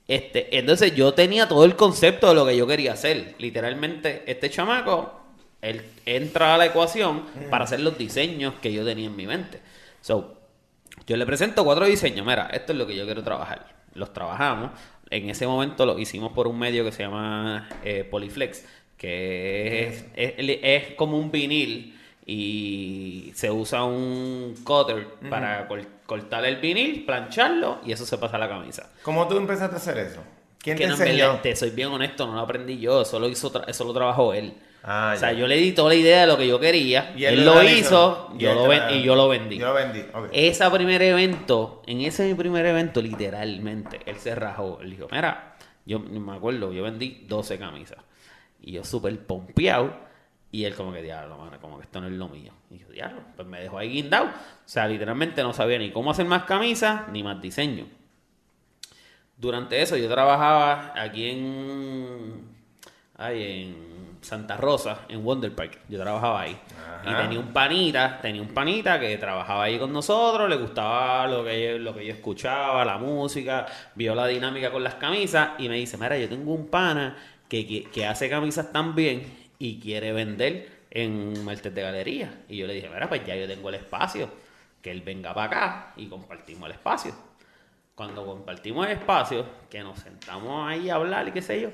[0.08, 3.36] Este, entonces yo tenía todo el concepto de lo que yo quería hacer.
[3.38, 5.19] Literalmente, este chamaco,
[5.62, 9.60] él entra a la ecuación para hacer los diseños que yo tenía en mi mente.
[10.02, 10.38] So,
[11.06, 12.26] yo le presento cuatro diseños.
[12.26, 13.68] Mira, esto es lo que yo quiero trabajar.
[13.94, 14.72] Los trabajamos.
[15.10, 18.64] En ese momento lo hicimos por un medio que se llama eh, Polyflex,
[18.96, 26.46] que es, es, es como un vinil y se usa un cutter para col- cortar
[26.46, 28.92] el vinil, plancharlo y eso se pasa a la camisa.
[29.02, 30.22] ¿Cómo tú empezaste a hacer eso?
[30.60, 31.28] ¿Quién Que te no, en enseñó?
[31.28, 33.94] verdad, te soy bien honesto, no lo aprendí yo, eso lo, hizo tra- eso lo
[33.94, 34.54] trabajó él.
[34.82, 37.26] Ah, o sea, yo le di toda la idea de lo que yo quería, Y
[37.26, 39.58] él, lo hizo, Y yo lo ven- y yo lo vendí.
[39.58, 40.04] Yo lo vendí.
[40.32, 44.80] Ese primer evento, en ese mi primer evento, literalmente, él se rajó.
[44.82, 45.56] Él dijo, mira,
[45.86, 47.98] yo me acuerdo, yo vendí 12 camisas.
[48.62, 49.94] Y yo súper pompeado.
[50.52, 52.54] Y él como que, diablo, mano, como que esto no es lo mío.
[52.72, 54.28] Y yo, diablo, pues me dejó ahí guindado.
[54.28, 54.32] O
[54.66, 57.86] sea, literalmente no sabía ni cómo hacer más camisas, ni más diseño.
[59.38, 62.48] Durante eso yo trabajaba aquí en...
[63.16, 63.89] Ay, en
[64.22, 65.80] Santa Rosa, en Wonder Park.
[65.88, 66.58] Yo trabajaba ahí.
[67.06, 71.44] Y tenía un panita, tenía un panita que trabajaba ahí con nosotros, le gustaba lo
[71.46, 73.66] que, yo- lo que yo escuchaba, la música,
[73.96, 77.16] vio la dinámica con las camisas y me dice, mira, yo tengo un pana
[77.48, 79.24] que, que, que hace camisas también
[79.58, 82.42] y quiere vender en martes de galería.
[82.50, 84.30] Y yo le dije, mira, pues ya yo tengo el espacio,
[84.82, 87.14] que él venga para acá y compartimos el espacio.
[87.96, 91.70] Cuando compartimos el espacio, que nos sentamos ahí a hablar y qué sé yo,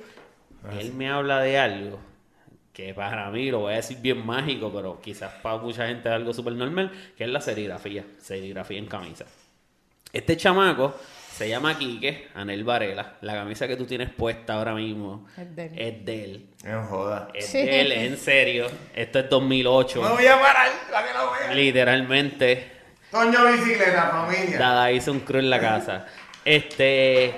[0.79, 1.99] él me habla de algo
[2.75, 6.13] que para mí, lo voy a decir bien mágico, pero quizás para mucha gente es
[6.15, 9.25] algo súper normal, que es la serigrafía, serigrafía en camisa.
[10.11, 10.93] Este chamaco
[11.31, 13.15] se llama Quique, Anel Varela.
[13.21, 15.71] La camisa que tú tienes puesta ahora mismo Es de él.
[15.77, 16.45] es de él.
[16.65, 17.27] No joda.
[17.33, 17.57] Es Sí.
[17.65, 18.67] de él, en serio.
[18.93, 20.01] Esto es 2008.
[20.01, 21.55] Me voy a parar para que lo vean.
[21.57, 22.71] Literalmente,
[23.11, 24.57] Toño bicicleta, familia.
[24.59, 26.05] Dada hizo un cruz en la casa.
[26.43, 27.33] Este,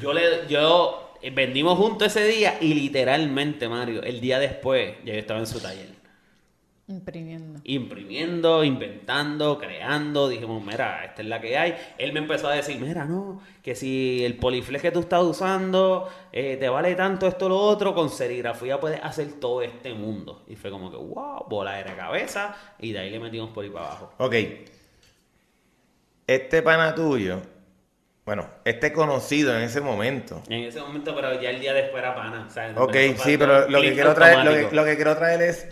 [0.00, 5.18] yo le, yo vendimos juntos ese día y literalmente, Mario, el día después ya yo
[5.18, 5.96] estaba en su taller.
[6.88, 7.60] Imprimiendo.
[7.64, 11.74] Imprimiendo, inventando, creando, dijimos, mira, esta es la que hay.
[11.98, 16.08] Él me empezó a decir, mira, no, que si el poliflex que tú estás usando
[16.30, 20.44] eh, te vale tanto esto lo otro, con serigrafía puedes hacer todo este mundo.
[20.46, 23.64] Y fue como que, wow, bola de la cabeza, y de ahí le metimos por
[23.64, 24.12] ahí para abajo.
[24.18, 24.34] Ok.
[26.28, 27.42] Este pana tuyo,
[28.26, 30.42] bueno, este conocido en ese momento.
[30.48, 32.46] En ese momento, pero ya el día después era pana.
[32.48, 34.74] o sea, Ok, sí, pero lo que quiero traer, lo que, automático.
[34.74, 35.68] lo que quiero traer es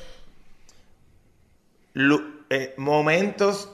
[2.50, 3.70] eh, momentos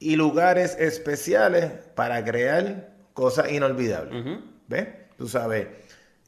[0.00, 4.40] y lugares especiales para crear cosas inolvidables.
[4.66, 4.88] ¿Ves?
[5.16, 5.68] Tú sabes.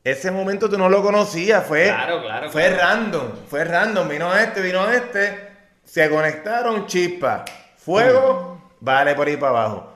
[0.04, 2.76] Ese momento tú no lo conocías, fue, Claro, claro, fue claro.
[2.78, 5.48] random, fue random, vino este, vino este,
[5.84, 7.44] se conectaron, chispa,
[7.76, 9.92] fuego, vale por ahí para abajo.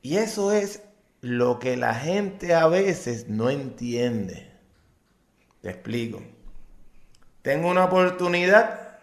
[0.00, 0.82] Y eso es
[1.24, 4.52] lo que la gente a veces no entiende.
[5.62, 6.22] Te explico.
[7.40, 8.98] Tengo una oportunidad,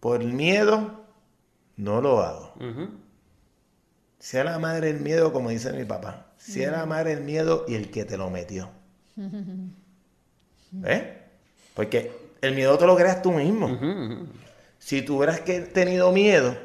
[0.00, 1.04] por miedo,
[1.76, 2.54] no lo hago.
[4.18, 6.32] Sea la madre el miedo, como dice mi papá.
[6.36, 8.68] Sea la madre el miedo y el que te lo metió.
[10.72, 11.02] ¿Ves?
[11.74, 12.10] Porque
[12.40, 13.78] el miedo te lo creas tú mismo.
[14.80, 16.56] Si tú hubieras que tenido miedo,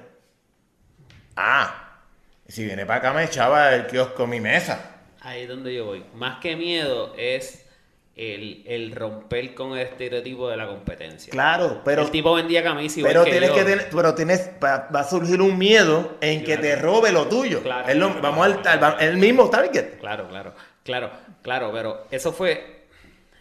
[1.35, 1.99] ah,
[2.47, 4.93] si viene para acá me echaba el kiosco mi mesa.
[5.25, 6.03] Ahí es donde yo voy.
[6.13, 7.67] Más que miedo es
[8.15, 11.31] el, el romper con el estereotipo de la competencia.
[11.31, 13.55] Claro, pero, el tipo vendía camisa igual pero que tienes yo.
[13.55, 17.27] que tener, pero tienes, va, va a surgir un miedo en que te robe lo
[17.27, 17.63] tuyo.
[17.63, 18.21] Claro.
[18.21, 19.97] Vamos al, el mismo target.
[19.99, 20.53] Claro, claro,
[20.83, 21.11] claro,
[21.41, 22.85] claro, pero eso fue,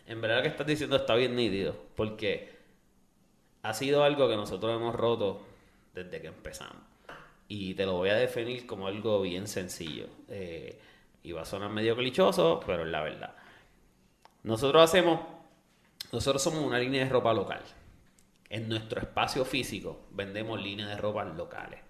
[0.07, 2.49] en verdad lo que estás diciendo está bien nítido, porque
[3.63, 5.47] ha sido algo que nosotros hemos roto
[5.93, 6.83] desde que empezamos.
[7.47, 10.07] Y te lo voy a definir como algo bien sencillo.
[10.31, 10.79] Eh,
[11.25, 13.35] y va a sonar medio clichoso, pero es la verdad.
[14.45, 15.21] Nosotros hacemos,
[16.13, 17.63] nosotros somos una línea de ropa local.
[18.51, 21.81] En nuestro espacio físico vendemos líneas de ropa locales.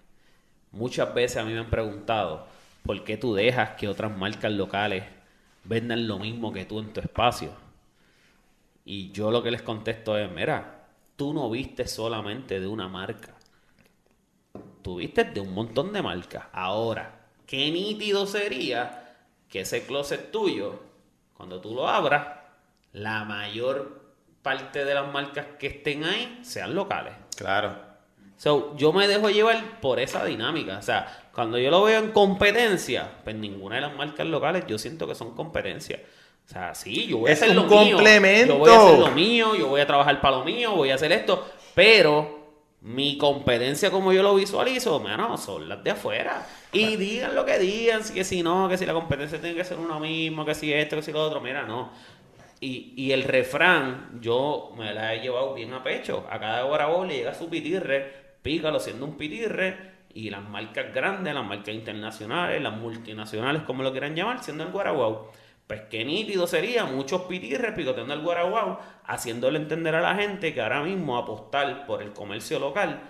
[0.71, 2.47] Muchas veces a mí me han preguntado
[2.85, 5.03] por qué tú dejas que otras marcas locales
[5.65, 7.51] vendan lo mismo que tú en tu espacio.
[8.85, 13.35] Y yo lo que les contesto es, mira, tú no vistes solamente de una marca.
[14.81, 16.45] Tú vistes de un montón de marcas.
[16.53, 19.04] Ahora, qué nítido sería
[19.49, 20.79] que ese closet tuyo,
[21.35, 22.27] cuando tú lo abras,
[22.93, 24.03] la mayor
[24.41, 27.13] parte de las marcas que estén ahí sean locales.
[27.35, 27.75] Claro.
[28.37, 30.77] So, yo me dejo llevar por esa dinámica.
[30.77, 34.77] O sea, cuando yo lo veo en competencia, pues ninguna de las marcas locales yo
[34.77, 36.01] siento que son competencia.
[36.45, 37.95] O sea, sí, yo voy Es a hacer un lo mío.
[37.95, 38.53] complemento.
[38.53, 40.95] Yo voy a hacer lo mío, yo voy a trabajar para lo mío, voy a
[40.95, 41.47] hacer esto.
[41.73, 42.44] Pero
[42.85, 46.45] mi competencia, como yo lo visualizo, mano, son las de afuera.
[46.71, 49.79] Y digan lo que digan, que si no, que si la competencia tiene que ser
[49.79, 51.41] uno mismo, que si esto, que si lo otro.
[51.41, 51.89] Mira, no.
[52.59, 56.27] Y, y el refrán, yo me la he llevado bien a pecho.
[56.29, 59.95] A cada guarabó le llega su pitirre, pícalo siendo un pitirre.
[60.13, 64.69] Y las marcas grandes, las marcas internacionales, las multinacionales, como lo quieran llamar, siendo el
[64.69, 65.31] guaraguau.
[65.67, 70.61] Pues qué nítido sería muchos pitirres picoteando el guaraguau, haciéndole entender a la gente que
[70.61, 73.01] ahora mismo apostar por el comercio local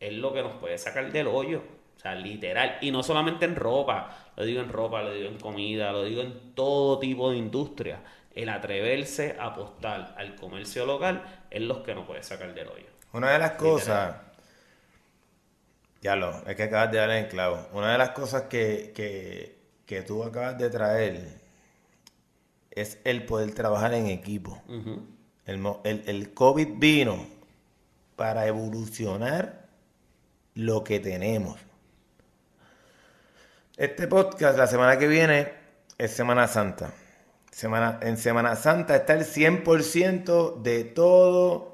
[0.00, 1.62] es lo que nos puede sacar del hoyo.
[1.96, 2.78] O sea, literal.
[2.80, 6.22] Y no solamente en ropa, lo digo en ropa, lo digo en comida, lo digo
[6.22, 8.00] en todo tipo de industria.
[8.34, 12.86] El atreverse a apostar al comercio local es lo que nos puede sacar del hoyo.
[13.12, 14.16] Una de las cosas,
[16.00, 17.68] ya lo, es que acabas de dar en clavo.
[17.72, 21.39] Una de las cosas que, que, que tú acabas de traer
[22.70, 24.62] es el poder trabajar en equipo.
[25.46, 27.26] El, el, el COVID vino
[28.16, 29.68] para evolucionar
[30.54, 31.58] lo que tenemos.
[33.76, 35.52] Este podcast la semana que viene
[35.96, 36.92] es Semana Santa.
[37.50, 41.72] Semana, en Semana Santa está el 100% de todos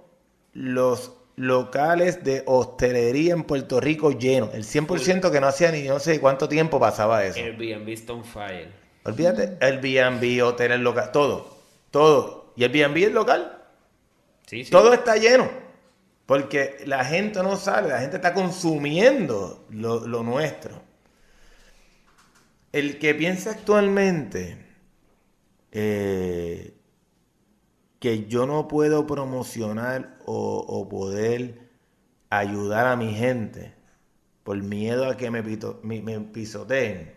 [0.53, 4.55] los locales de hostelería en Puerto Rico llenos.
[4.55, 7.39] El 100% que no hacía ni no sé cuánto tiempo pasaba eso.
[7.39, 8.86] Airbnb on fire.
[9.07, 11.57] Olvídate, el B&B, hoteles local, todo,
[11.91, 12.53] todo.
[12.57, 13.59] ¿Y el B&B es local?
[14.47, 14.71] Sí, sí.
[14.71, 15.49] Todo está lleno.
[16.27, 20.83] Porque la gente no sale, la gente está consumiendo lo, lo nuestro.
[22.73, 24.57] El que piensa actualmente
[25.73, 26.75] eh,
[27.99, 31.69] que yo no puedo promocionar o, o poder
[32.31, 33.75] ayudar a mi gente
[34.45, 37.15] por miedo a que me, pito- me- me pisoteen,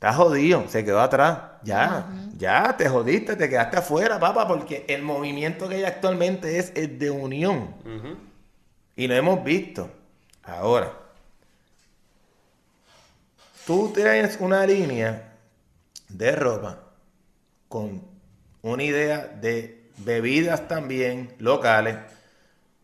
[0.00, 1.40] está jodido, se quedó atrás.
[1.62, 2.06] Ya,
[2.38, 6.98] ya te jodiste, te quedaste afuera, papá, porque el movimiento que hay actualmente es el
[6.98, 7.74] de unión.
[8.96, 9.90] Y lo hemos visto.
[10.42, 10.90] Ahora,
[13.66, 15.34] tú tienes una línea
[16.08, 16.78] de ropa
[17.68, 18.02] con
[18.62, 21.98] una idea de bebidas también locales,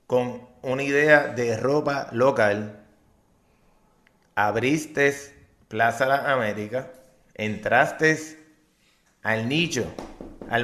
[0.07, 2.79] con una idea de ropa local.
[4.35, 5.15] Abriste
[5.69, 6.87] Plaza Las Américas,
[7.37, 8.19] entraste
[9.23, 9.85] al nicho,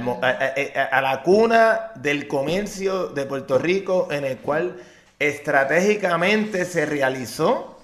[0.02, 4.76] mo- a, la cuna del comercio de Puerto Rico en el cual
[5.18, 7.78] estratégicamente se realizó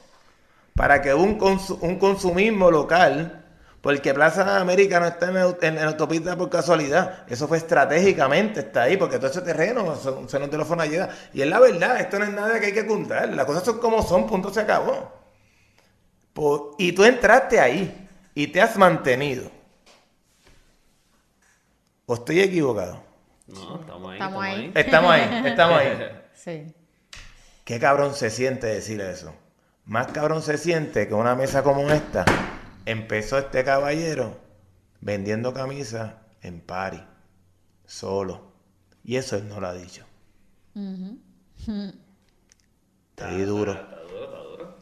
[0.75, 1.39] para que un,
[1.81, 3.45] un consumismo local,
[3.81, 8.97] porque Plaza América no está en, en autopista por casualidad, eso fue estratégicamente, está ahí,
[8.97, 10.51] porque todo ese terreno son, son un
[10.85, 11.09] llega.
[11.35, 13.79] Y es la verdad, esto no es nada que hay que ocultar, las cosas son
[13.79, 15.13] como son, punto se acabó.
[16.79, 18.08] Y tú entraste ahí
[18.39, 19.51] y te has mantenido.
[22.07, 23.03] ¿O estoy equivocado?
[23.49, 24.17] No, estamos ahí.
[24.17, 24.73] Estamos ahí.
[24.77, 26.23] Estamos ahí, estamos ahí.
[26.35, 26.75] Sí.
[27.65, 29.35] Qué cabrón se siente decir eso.
[29.87, 32.25] Más cabrón se siente que una mesa como esta
[32.87, 34.39] empezó este caballero
[35.01, 37.03] vendiendo camisas en París,
[37.87, 38.53] solo.
[39.03, 40.07] Y eso él no lo ha dicho.
[43.11, 43.73] Está ahí duro.
[43.73, 44.77] Está duro, está duro.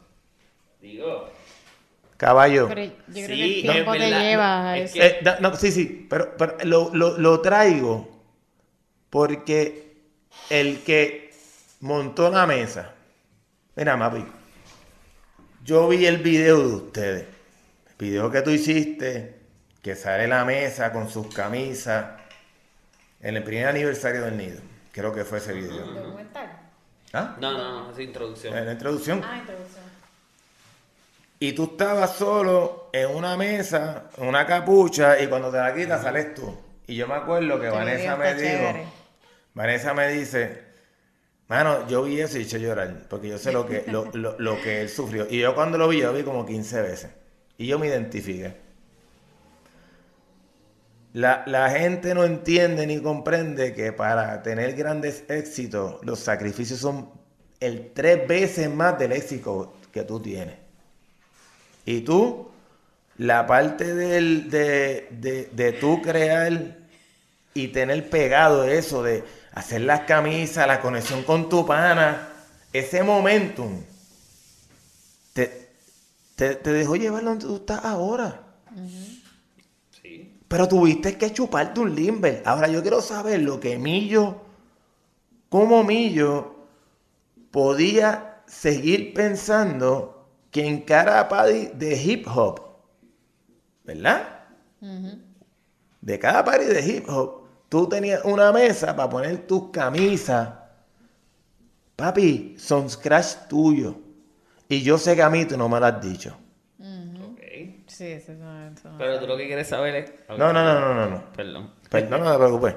[0.79, 1.36] Digo,
[2.17, 2.67] Caballo.
[2.67, 5.71] Pero yo creo que Sí, el tiempo te lleva Es que- Eh, no, no, sí,
[5.71, 8.09] sí, pero, pero lo, lo- lo traigo
[9.09, 9.95] porque
[10.49, 11.31] el que
[11.81, 12.91] montó la mesa,
[13.75, 14.25] mira, Mapi,
[15.63, 17.25] yo vi el video de ustedes,
[17.89, 19.35] el video que tú hiciste,
[19.81, 22.05] que sale la mesa con sus camisas,
[23.21, 24.59] en el primer aniversario del nido,
[24.91, 25.85] creo que fue ese video.
[25.85, 26.51] ¿Documental?
[27.13, 27.35] ¿Ah?
[27.39, 28.57] no, no, no, es introducción.
[28.57, 29.21] En la introducción.
[29.23, 29.66] Ah, introducción.
[31.39, 36.01] Y tú estabas solo en una mesa, en una capucha, y cuando te la quitas
[36.01, 36.55] sales tú.
[36.87, 38.85] Y yo me acuerdo que Vanessa me dijo, chévere.
[39.53, 40.63] Vanessa me dice,
[41.47, 44.61] mano, yo vi eso y hice llorar, porque yo sé lo que, lo, lo- lo
[44.61, 45.27] que él sufrió.
[45.29, 47.11] Y yo cuando lo vi, yo lo vi como 15 veces.
[47.57, 48.55] Y yo me identifiqué.
[51.13, 57.09] La, la gente no entiende ni comprende que para tener grandes éxitos, los sacrificios son
[57.59, 60.55] el tres veces más del éxito que tú tienes.
[61.87, 62.49] Y tú,
[63.15, 66.75] la parte del, de, de, de tú crear
[67.53, 69.23] y tener pegado eso de
[69.53, 72.27] hacer las camisas, la conexión con tu pana,
[72.73, 73.81] ese momentum,
[75.31, 75.69] te,
[76.35, 78.43] te, te dejó llevar donde tú estás ahora.
[80.01, 80.41] Sí.
[80.45, 82.43] Pero tuviste que chuparte un limber.
[82.45, 84.41] Ahora yo quiero saber lo que Millo,
[85.47, 86.53] cómo Millo
[87.49, 90.16] podía seguir pensando
[90.57, 92.59] que en cada party de hip hop,
[93.83, 94.27] ¿verdad?
[96.01, 100.49] De cada party de hip hop, tú tenías una mesa para poner tus camisas.
[101.95, 103.95] Papi, son scratch tuyo.
[104.67, 106.35] Y yo sé que a mí tú no me lo has dicho.
[106.79, 107.41] Ok.
[107.85, 108.97] Sí, eso no, eso no.
[108.97, 110.11] Pero tú lo que quieres saber es.
[110.29, 111.23] No, no, no, no, no, no.
[111.33, 111.71] Perdón.
[111.89, 112.75] Pues no, no te preocupes.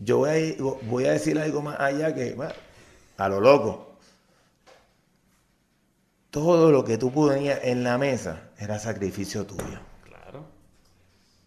[0.00, 2.52] Yo voy a, ir- voy a decir algo más allá que, bueno,
[3.16, 3.85] a lo loco.
[6.36, 9.80] Todo lo que tú ponías en la mesa era sacrificio tuyo.
[10.04, 10.44] Claro.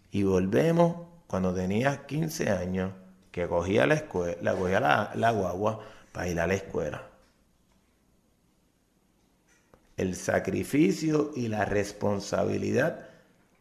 [0.10, 2.92] Y volvemos cuando tenías 15 años,
[3.32, 7.08] que cogía la escuela, cogía la, la guagua para ir a la escuela.
[9.96, 13.10] El sacrificio y la responsabilidad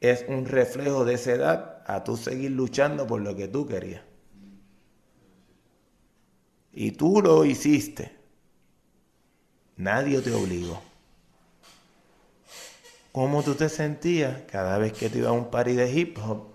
[0.01, 4.01] es un reflejo de esa edad a tú seguir luchando por lo que tú querías.
[6.73, 8.17] Y tú lo hiciste.
[9.77, 10.88] Nadie te obligó.
[13.13, 16.55] ¿Cómo tú te sentías cada vez que te ibas a un party de hip hop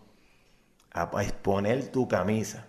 [0.93, 2.67] a exponer tu camisa,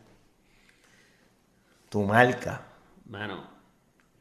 [1.89, 2.61] tu marca?
[3.07, 3.49] Mano,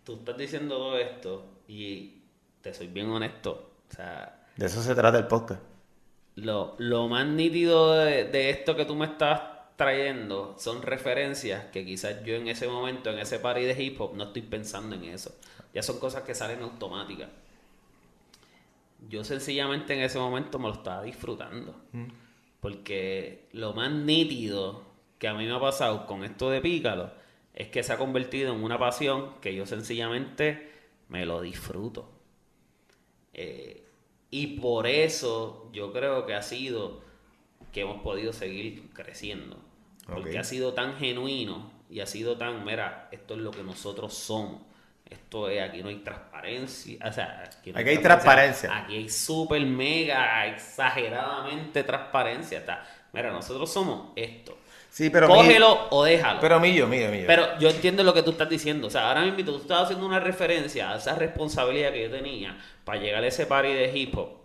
[0.03, 2.23] tú estás diciendo todo esto y
[2.61, 3.51] te soy bien honesto.
[3.89, 5.61] O sea, De eso se trata el podcast.
[6.35, 9.41] lo, lo más nítido de, de esto que tú me estás
[9.75, 14.15] trayendo son referencias que quizás yo en ese momento, en ese party de hip hop,
[14.15, 15.35] no estoy pensando en eso.
[15.73, 17.29] Ya son cosas que salen automáticas.
[19.09, 21.75] Yo sencillamente en ese momento me lo estaba disfrutando.
[22.59, 24.83] Porque lo más nítido
[25.19, 27.11] que a mí me ha pasado con esto de Pícalo
[27.53, 30.71] es que se ha convertido en una pasión que yo sencillamente
[31.09, 32.09] me lo disfruto.
[33.33, 33.85] Eh,
[34.31, 37.01] y por eso yo creo que ha sido
[37.71, 39.59] que hemos podido seguir creciendo.
[40.07, 44.13] Porque ha sido tan genuino y ha sido tan, mira, esto es lo que nosotros
[44.13, 44.61] somos.
[45.09, 46.97] Esto es, aquí no hay transparencia.
[47.07, 48.75] O sea, aquí, hay, transparencia.
[48.75, 52.59] Aquí hay súper, mega, exageradamente transparencia.
[52.59, 52.85] Está.
[53.11, 54.57] Mira, nosotros somos esto.
[54.89, 56.39] Sí, pero Cógelo o déjalo.
[56.39, 57.23] Pero mío, mío, mío.
[57.25, 58.87] Pero yo entiendo lo que tú estás diciendo.
[58.87, 62.55] O sea, ahora mismo tú estás haciendo una referencia a esa responsabilidad que yo tenía
[62.83, 64.43] para llegar a ese party de hip hop.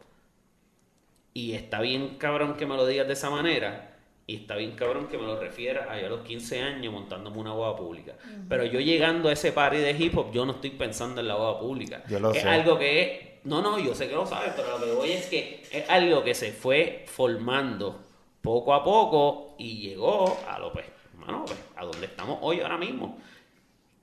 [1.34, 3.87] Y está bien cabrón que me lo digas de esa manera.
[4.28, 7.38] Y está bien cabrón que me lo refieras a yo a los 15 años montándome
[7.38, 8.12] una boda pública.
[8.46, 11.34] Pero yo llegando a ese party de hip hop, yo no estoy pensando en la
[11.36, 12.04] boda pública.
[12.10, 13.44] Yo lo es algo que es...
[13.44, 16.22] No, no, yo sé que lo sabes, pero lo que voy es que es algo
[16.22, 18.00] que se fue formando
[18.42, 20.84] poco a poco y llegó a lo pues,
[21.16, 23.18] pues, a donde estamos hoy ahora mismo.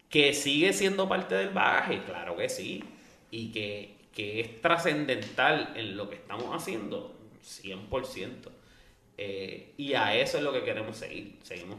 [0.09, 2.83] Que sigue siendo parte del bagaje, claro que sí.
[3.29, 7.13] Y que, es trascendental en lo que estamos haciendo,
[7.43, 8.54] 100%.
[9.17, 11.37] Eh, y a eso es lo que queremos seguir.
[11.43, 11.77] Seguimos,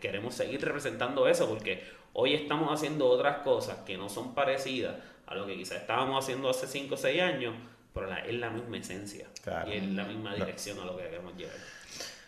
[0.00, 1.82] queremos seguir representando eso porque
[2.12, 6.48] hoy estamos haciendo otras cosas que no son parecidas a lo que quizás estábamos haciendo
[6.48, 7.54] hace 5 o 6 años,
[7.92, 9.26] pero es la misma esencia
[9.66, 11.56] y es la misma dirección a lo que queremos llevar.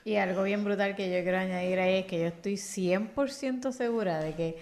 [0.05, 4.21] Y algo bien brutal que yo quiero añadir ahí es que yo estoy 100% segura
[4.21, 4.59] de que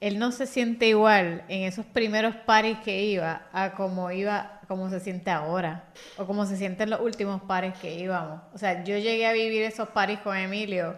[0.00, 4.90] él no se siente igual en esos primeros paris que iba a como iba, como
[4.90, 5.84] se siente ahora,
[6.16, 8.40] o como se siente en los últimos pares que íbamos.
[8.52, 10.96] O sea, yo llegué a vivir esos paris con Emilio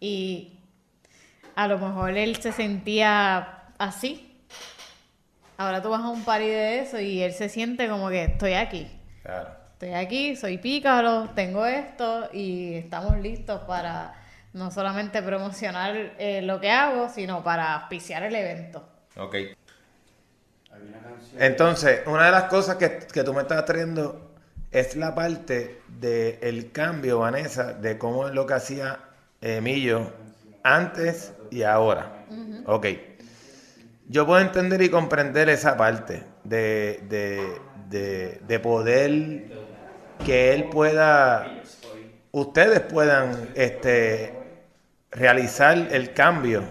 [0.00, 0.58] y
[1.54, 4.28] a lo mejor él se sentía así,
[5.58, 8.54] Ahora tú vas a un party de eso y él se siente como que estoy
[8.54, 8.86] aquí.
[9.24, 9.50] Claro.
[9.72, 14.14] Estoy aquí, soy pícaro, tengo esto y estamos listos para
[14.52, 18.88] no solamente promocionar eh, lo que hago, sino para auspiciar el evento.
[19.16, 19.34] Ok.
[21.38, 24.32] Entonces, una de las cosas que, que tú me estás trayendo
[24.70, 29.00] es la parte del cambio, Vanessa, de cómo es lo que hacía
[29.40, 30.12] Emilio
[30.62, 32.24] antes y ahora.
[32.66, 32.86] Ok
[34.08, 37.00] yo puedo entender y comprender esa parte de,
[37.88, 39.44] de, poder
[40.24, 41.62] que él pueda,
[42.32, 44.32] ustedes puedan este,
[45.10, 46.62] realizar el cambio.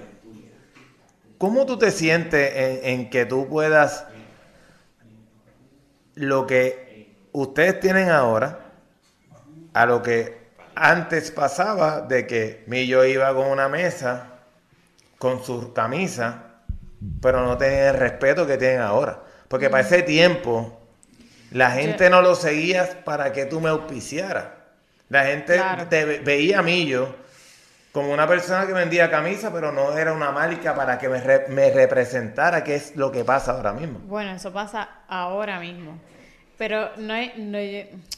[1.37, 4.05] ¿Cómo tú te sientes en, en, que tú puedas
[6.15, 8.71] lo que ustedes tienen ahora
[9.73, 14.33] a lo que antes pasaba de que Millo iba con una mesa
[15.19, 16.47] con su camisa
[17.21, 19.21] pero no tienen el respeto que tienen ahora.
[19.47, 20.79] Porque para ese tiempo,
[21.51, 24.45] la gente no lo seguía para que tú me auspiciaras.
[25.09, 25.59] La gente
[25.89, 27.15] te veía a mí yo
[27.97, 31.71] como una persona que vendía camisa, pero no era una marca para que me, me
[31.71, 33.99] representara, que es lo que pasa ahora mismo.
[33.99, 35.99] Bueno, eso pasa ahora mismo.
[36.57, 37.57] Pero no es, no,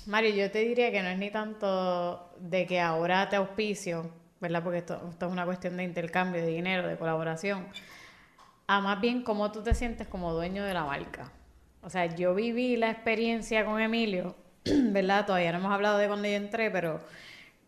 [0.06, 4.10] Mario, yo te diría que no es ni tanto de que ahora te auspicio,
[4.40, 4.64] ¿verdad?
[4.64, 7.68] Porque esto, esto es una cuestión de intercambio de dinero, de colaboración
[8.70, 11.32] a más bien cómo tú te sientes como dueño de la marca.
[11.82, 15.26] O sea, yo viví la experiencia con Emilio, ¿verdad?
[15.26, 17.02] Todavía no hemos hablado de cuando yo entré, pero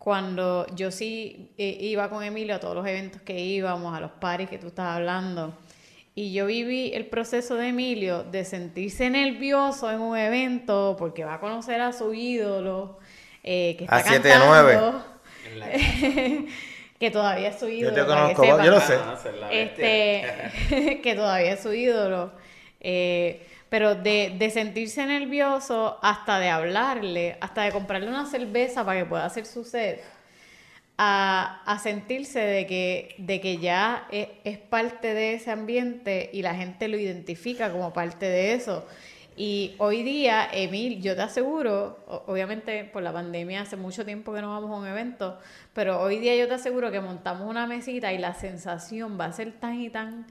[0.04, 4.10] cuando yo sí eh, iba con Emilio a todos los eventos que íbamos, a los
[4.10, 5.56] paris que tú estás hablando,
[6.16, 11.36] y yo viví el proceso de Emilio de sentirse nervioso en un evento porque va
[11.36, 12.98] a conocer a su ídolo
[13.44, 14.92] eh, que está a 7 9
[17.00, 17.96] que todavía es su ídolo.
[17.96, 18.96] Yo te conozco, yo lo sé.
[18.96, 19.20] Ah,
[19.52, 22.32] este, que todavía es su ídolo.
[22.80, 29.00] Eh, pero de, de, sentirse nervioso hasta de hablarle, hasta de comprarle una cerveza para
[29.00, 30.04] que pueda hacer su set,
[30.98, 36.42] a, a sentirse de que, de que ya es, es, parte de ese ambiente y
[36.42, 38.86] la gente lo identifica como parte de eso.
[39.38, 44.42] Y hoy día, Emil, yo te aseguro, obviamente por la pandemia hace mucho tiempo que
[44.42, 45.40] no vamos a un evento,
[45.72, 49.32] pero hoy día yo te aseguro que montamos una mesita y la sensación va a
[49.32, 50.28] ser tan y tan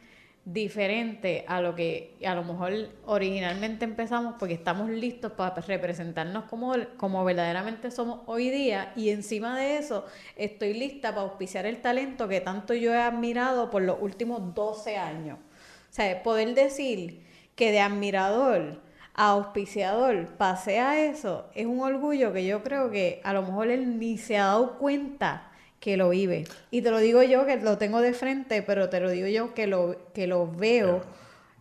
[0.53, 2.73] diferente a lo que a lo mejor
[3.07, 9.57] originalmente empezamos porque estamos listos para representarnos como, como verdaderamente somos hoy día y encima
[9.59, 10.05] de eso
[10.37, 14.97] estoy lista para auspiciar el talento que tanto yo he admirado por los últimos 12
[14.97, 15.39] años.
[15.39, 17.23] O sea, poder decir
[17.55, 18.81] que de admirador
[19.15, 23.99] auspiciador pase a eso, es un orgullo que yo creo que a lo mejor él
[23.99, 25.50] ni se ha dado cuenta
[25.81, 26.45] que lo vive.
[26.71, 29.55] Y te lo digo yo que lo tengo de frente, pero te lo digo yo
[29.55, 31.03] que lo, que lo veo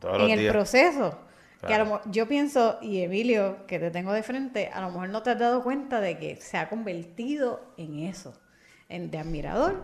[0.02, 1.18] en el proceso.
[1.66, 5.10] Que a lo, yo pienso, y Emilio, que te tengo de frente, a lo mejor
[5.10, 8.34] no te has dado cuenta de que se ha convertido en eso,
[8.88, 9.84] en de admirador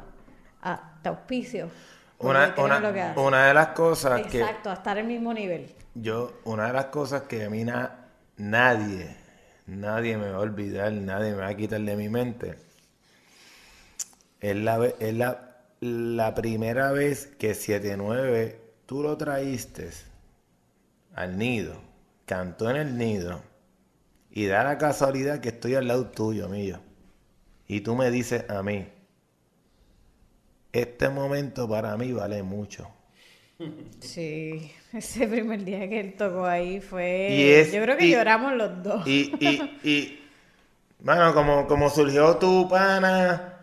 [0.62, 1.70] a auspicio.
[2.18, 5.76] Una, una- una de las cosas que Exacto, a estar al mismo nivel.
[5.94, 8.08] yo, una de las cosas que a mí na-
[8.38, 9.16] nadie,
[9.68, 12.56] nadie me va a olvidar, nadie me va a quitar de mi mente,
[14.50, 18.56] es la, es la, la primera vez que 7-9
[18.86, 19.90] tú lo traíste
[21.16, 21.82] al nido,
[22.28, 23.42] cantó en el nido,
[24.32, 26.80] y da la casualidad que estoy al lado tuyo, mío.
[27.68, 28.88] Y tú me dices a mí,
[30.74, 32.88] este momento para mí vale mucho.
[34.00, 37.06] Sí, ese primer día que él tocó ahí fue...
[37.28, 39.06] Y es- Yo creo que y- lloramos los dos.
[39.06, 40.20] Y, y, y,
[41.00, 43.55] bueno, como, como surgió tu pana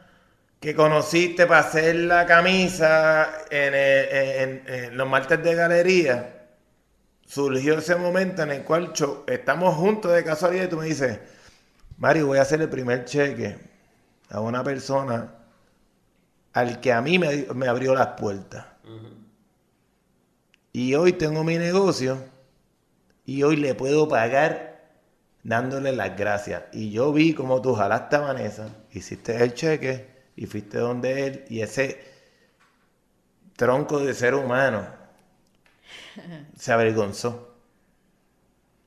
[0.62, 6.47] que conociste para hacer la camisa en, el- en- en los martes de galería,
[7.26, 11.18] surgió ese momento en el cual cho- estamos juntos de casualidad y tú me dices,
[11.98, 13.59] Mario, voy a hacer el primer cheque
[14.30, 15.34] a una persona
[16.52, 18.64] al que a mí me, me abrió las puertas.
[20.72, 22.18] Y hoy tengo mi negocio
[23.26, 24.90] y hoy le puedo pagar
[25.43, 26.62] dándole las gracias.
[26.72, 31.44] Y yo vi como tú jalaste a Vanessa, hiciste el cheque y fuiste donde él
[31.48, 32.00] y ese
[33.56, 34.86] tronco de ser humano
[36.59, 37.54] se avergonzó.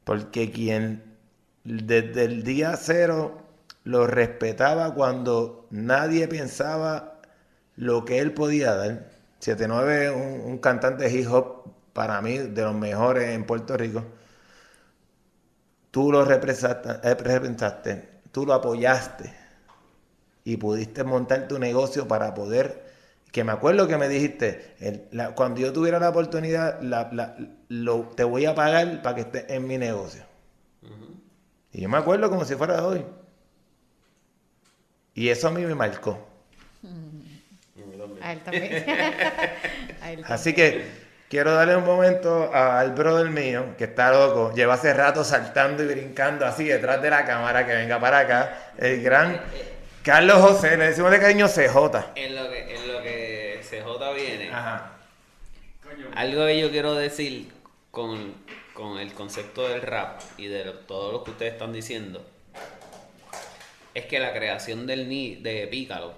[0.03, 1.03] Porque quien
[1.63, 3.41] desde el día cero
[3.83, 7.21] lo respetaba cuando nadie pensaba
[7.75, 9.09] lo que él podía dar.
[9.39, 10.11] 79 es
[10.45, 14.03] un, cantante hip hop para mí de los mejores en Puerto Rico.
[15.91, 16.39] Tú lo eh,
[17.03, 19.44] representaste, tú lo apoyaste
[20.45, 22.85] y pudiste montar tu negocio para poder,
[23.31, 27.35] que me acuerdo que me dijiste, el- la- cuando yo tuviera la oportunidad, la- la-
[27.67, 30.23] lo- te voy a pagar para que estés en mi negocio.
[31.73, 33.03] Y yo me acuerdo como si fuera hoy.
[35.13, 36.25] Y eso a mí me marcó.
[38.21, 38.85] A él también.
[40.01, 40.85] A él Así que
[41.29, 45.87] quiero darle un momento al brother mío, que está loco, lleva hace rato saltando y
[45.87, 49.41] brincando así detrás de la cámara, que venga para acá, el gran
[50.05, 52.13] Carlos José, le decimos de cariño CJ.
[52.15, 54.91] En lo que, en lo que CJ viene, Ajá.
[56.15, 57.51] algo que yo quiero decir
[57.89, 58.35] con,
[58.73, 62.23] con el concepto del rap y de lo- todo lo que ustedes están diciendo,
[63.95, 66.13] es que la creación del ni de Pícalo,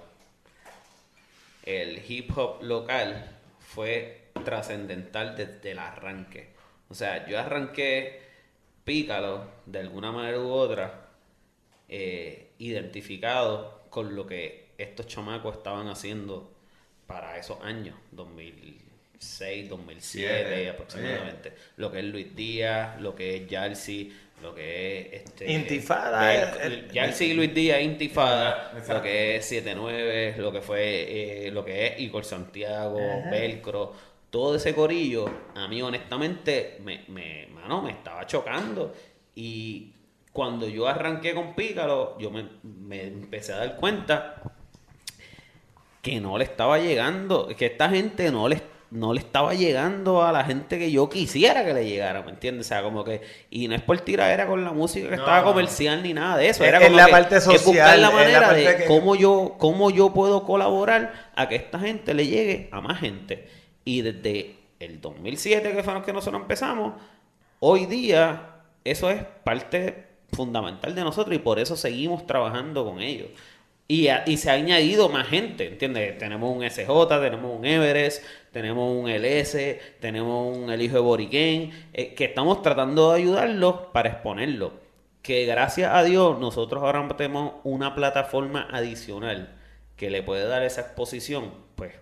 [1.64, 6.50] el hip hop local, fue trascendental desde el arranque.
[6.90, 8.20] O sea, yo arranqué
[8.84, 11.06] Pícalo de alguna manera u otra,
[11.88, 16.52] eh, identificado con lo que estos chamacos estaban haciendo
[17.06, 20.00] para esos años, 2006, 2007
[20.44, 21.52] Siete, aproximadamente.
[21.76, 24.12] Lo que es Luis Díaz, lo que es Yalsi,
[24.42, 28.94] lo que es este Intifada, el- el- Yalsi y Luis Díaz, Intifada, Exacto.
[28.94, 32.98] lo que es 79, lo que fue eh, lo que es Igor Santiago,
[33.30, 33.92] Velcro,
[34.30, 38.94] todo ese corillo, a mí honestamente me, me, mano, me estaba chocando.
[39.34, 39.92] Y
[40.32, 44.42] cuando yo arranqué con Pícaro, yo me, me empecé a dar cuenta
[46.02, 50.30] que no le estaba llegando, que esta gente no le, no le estaba llegando a
[50.32, 52.66] la gente que yo quisiera que le llegara, ¿me entiendes?
[52.66, 55.42] O sea, como que, y no es por tiradera con la música que No, estaba
[55.44, 58.00] comercial ni nada de eso, Es- era como la que- parte buscar social, la es
[58.00, 62.14] la manera parte de que- cómo yo, cómo yo puedo colaborar a que esta gente
[62.14, 63.48] le llegue a más gente.
[63.84, 66.94] Y desde el 2007, que fue los que nosotros empezamos,
[67.58, 68.50] hoy día
[68.84, 73.28] eso es parte fundamental de nosotros y por eso seguimos trabajando con ellos.
[73.90, 76.18] Y, y se ha añadido más gente, ¿entiendes?
[76.18, 78.22] Tenemos un SJ, tenemos un Everest,
[78.52, 83.76] tenemos un LS, tenemos un El Hijo de Boriquén, eh, que estamos tratando de ayudarlos
[83.92, 84.72] para exponerlo.
[85.22, 89.54] Que gracias a Dios nosotros ahora tenemos una plataforma adicional
[89.96, 91.94] que le puede dar esa exposición, pues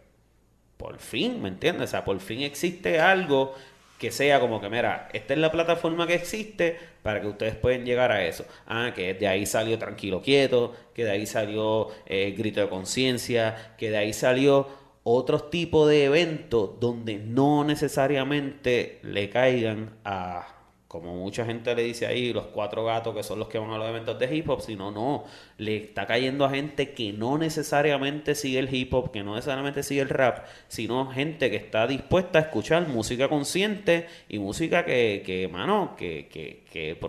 [0.76, 1.88] por fin, ¿me entiendes?
[1.88, 3.54] O sea, por fin existe algo
[3.98, 7.84] que sea como que, mira, esta es la plataforma que existe para que ustedes pueden
[7.84, 8.44] llegar a eso.
[8.66, 13.74] Ah, que de ahí salió Tranquilo Quieto, que de ahí salió eh, Grito de Conciencia,
[13.78, 14.68] que de ahí salió
[15.02, 20.55] otros tipos de eventos donde no necesariamente le caigan a,
[21.00, 23.78] como mucha gente le dice ahí, los cuatro gatos que son los que van a
[23.78, 25.24] los eventos de hip hop, sino no,
[25.58, 29.82] le está cayendo a gente que no necesariamente sigue el hip hop, que no necesariamente
[29.82, 35.22] sigue el rap, sino gente que está dispuesta a escuchar música consciente y música que,
[35.24, 36.64] que mano, que, que,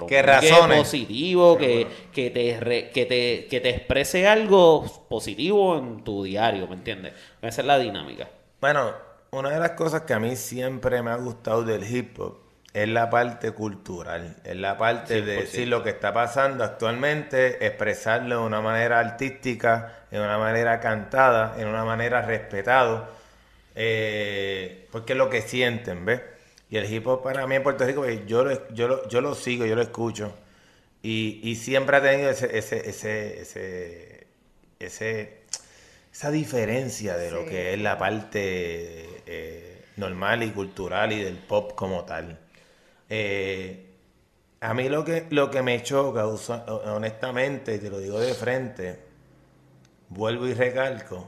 [0.07, 0.77] que razone.
[0.77, 6.67] positivo, que, que, te re- que, te, que te exprese algo positivo en tu diario,
[6.67, 7.13] ¿me entiendes?
[7.41, 8.29] Esa es la dinámica.
[8.61, 8.91] Bueno,
[9.31, 12.87] una de las cosas que a mí siempre me ha gustado del hip hop es
[12.87, 15.41] la parte cultural, es la parte de 100%.
[15.41, 21.55] decir lo que está pasando actualmente, expresarlo de una manera artística, de una manera cantada,
[21.59, 23.07] en una manera respetado.
[23.75, 26.21] Eh, porque es lo que sienten, ¿ves?
[26.69, 29.21] Y el hip hop para mí en Puerto Rico, pues, yo lo, yo lo, yo
[29.21, 30.33] lo sigo, yo lo escucho.
[31.03, 34.27] Y, y siempre ha tenido ese, ese, ese, ese,
[34.79, 35.37] ese-
[36.13, 41.73] esa diferencia de lo que es la parte eh, normal y cultural y del pop
[41.75, 42.39] como tal.
[43.09, 43.85] Eh,
[44.61, 48.99] a mí lo que, lo que me choca, honestamente, y te lo digo de frente,
[50.09, 51.27] vuelvo y recalco,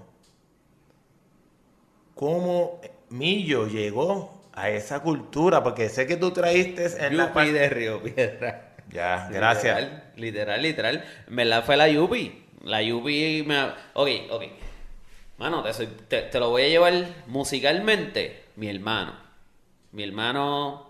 [2.16, 7.54] cómo Millo llegó a esa cultura, porque sé que tú traíste en la Yupi parte...
[7.54, 8.76] de Río Piedra.
[8.92, 9.78] Ya, gracias.
[9.78, 11.06] Literal, literal, literal.
[11.28, 12.44] En verdad fue la Yupi.
[12.64, 13.64] La Yupi me...
[13.94, 14.44] Ok, ok.
[15.38, 16.94] Mano, te, soy- te, te lo voy a llevar
[17.28, 18.44] musicalmente.
[18.58, 19.14] Mi hermano.
[19.94, 20.89] Mi hermano,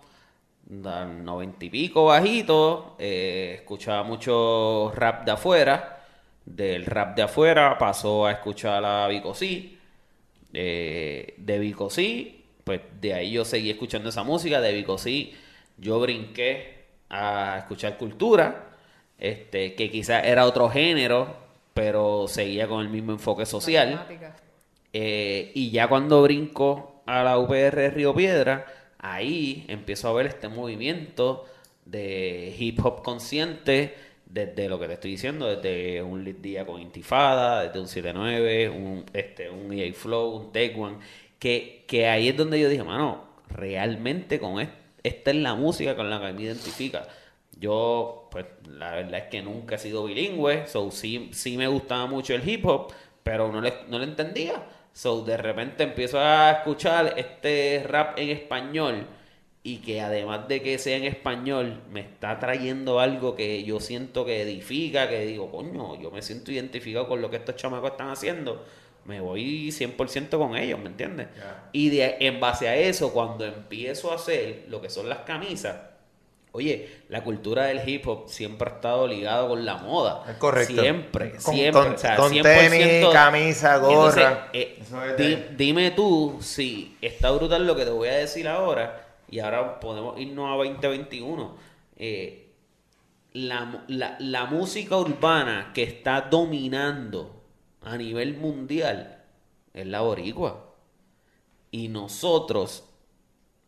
[0.70, 6.06] da noventa y pico bajito, eh, escuchaba mucho rap de afuera.
[6.46, 9.78] Del rap de afuera pasó a escuchar a Vico C.
[10.54, 14.62] Eh, de Vico C, pues de ahí yo seguí escuchando esa música.
[14.62, 15.34] De Vico C,
[15.78, 18.70] yo brinqué a escuchar cultura,
[19.18, 21.36] este, que quizás era otro género,
[21.74, 24.06] pero seguía con el mismo enfoque social.
[24.94, 28.66] Eh, y ya cuando brinco a la UPR Río Piedra,
[29.00, 31.46] ahí empiezo a ver este movimiento
[31.86, 33.96] de hip hop consciente,
[34.26, 39.06] desde lo que te estoy diciendo, desde un día con Intifada, desde un 7-9, un,
[39.14, 40.98] este, un EA Flow, un Take One,
[41.40, 44.72] que, que ahí es donde yo dije, mano, realmente con est-
[45.04, 47.08] esta es la música con la que me identifica.
[47.60, 52.06] Yo, pues, la verdad es que nunca he sido bilingüe, so sí, sí me gustaba
[52.08, 52.92] mucho el hip hop,
[53.24, 54.64] pero no le, no le entendía.
[54.94, 59.08] So, de repente empiezo a escuchar este rap en español
[59.64, 64.26] y que además de que sea en español, me está trayendo algo que yo siento
[64.26, 68.10] que edifica, que digo, coño, yo me siento identificado con lo que estos chamacos están
[68.10, 68.66] haciendo.
[69.06, 71.28] Me voy 100% con ellos, ¿me entiendes?
[71.72, 75.78] Y de, en base a eso, cuando empiezo a hacer lo que son las camisas,
[76.52, 80.26] Oye, la cultura del hip hop siempre ha estado ligado con la moda.
[80.28, 80.82] Es correcto.
[80.82, 81.72] Siempre, Con- siempre.
[81.84, 82.42] con- o sea, con 100%.
[82.42, 84.50] tenis, camisa, Entonces, gorra.
[84.54, 88.16] eh, Eso es di- de- dime tú si está brutal lo que te voy a
[88.18, 91.56] decir ahora y ahora podemos irnos a 2021.
[91.98, 92.48] Eh,
[93.34, 97.44] la, la- la música urbana que está dominando
[97.84, 99.24] a nivel mundial
[99.74, 100.66] es la boricua.
[101.72, 102.84] Y nosotros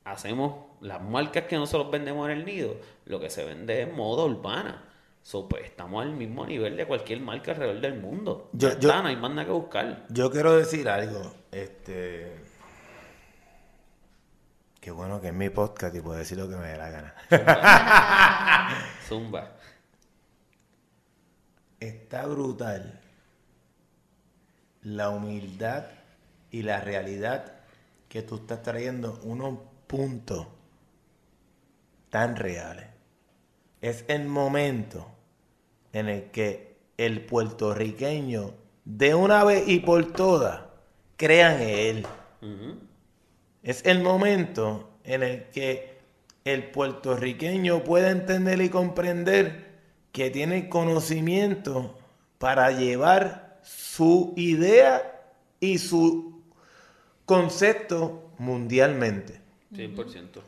[0.03, 2.75] hacemos las marcas que nosotros vendemos en el nido,
[3.05, 4.83] lo que se vende es moda urbana.
[5.23, 8.49] So, pues, estamos al mismo nivel de cualquier marca alrededor del mundo.
[8.53, 10.05] Yo- Ya yo- está, no hay más nada que buscar.
[10.09, 12.35] Yo quiero decir algo, este...
[14.79, 17.13] Qué bueno que es mi podcast y puedo decir lo que me dé la gana.
[19.07, 19.51] Zumba.
[21.79, 22.99] Está brutal
[24.81, 25.85] la humildad
[26.49, 27.53] y la realidad
[28.09, 30.47] que tú estás trayendo unos puntos
[32.09, 32.87] tan reales.
[33.81, 35.10] Es el momento
[35.93, 38.53] en el que el puertorriqueño
[38.85, 40.61] de una vez y por todas
[41.17, 42.07] crean en él.
[43.63, 45.99] Es el momento en el que
[46.45, 49.71] el puertorriqueño puede entender y comprender
[50.11, 51.97] que tiene conocimiento
[52.37, 55.21] para llevar su idea
[55.59, 56.41] y su
[57.25, 59.39] concepto mundialmente.
[59.73, 60.41] 100%.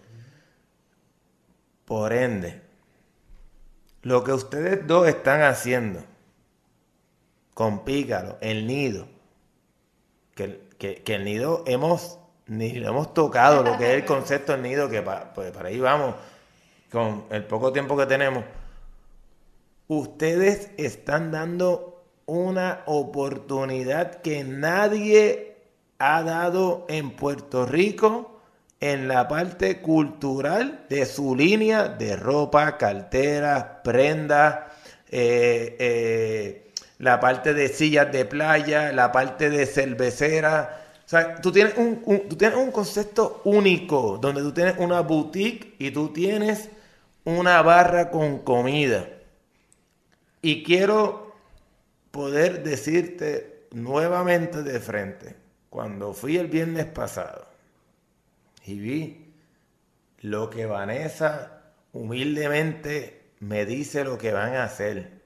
[1.85, 2.62] Por ende,
[4.03, 6.01] lo que ustedes dos están haciendo
[7.53, 9.07] con Pícaro, el nido,
[10.35, 14.61] que, que- el nido hemos, ni lo hemos tocado, lo que es el concepto del
[14.63, 16.15] nido, que pues para ahí vamos,
[16.91, 18.43] con el poco tiempo que tenemos.
[19.87, 25.57] Ustedes están dando una oportunidad que nadie
[25.99, 28.32] ha dado en Puerto Rico
[28.91, 34.59] en la parte cultural de su línea de ropa, carteras, prendas,
[35.11, 40.81] eh, eh, la parte de sillas de playa, la parte de cervecera.
[41.05, 45.01] O sea, tú tienes un, un- tú tienes un concepto único, donde tú tienes una
[45.01, 46.69] boutique y tú tienes
[47.25, 49.07] una barra con comida.
[50.41, 51.33] Y quiero
[52.11, 55.35] poder decirte nuevamente de frente,
[55.69, 57.47] cuando fui el viernes pasado
[58.65, 59.33] y vi
[60.19, 65.21] lo que Vanessa humildemente me dice lo que van a hacer,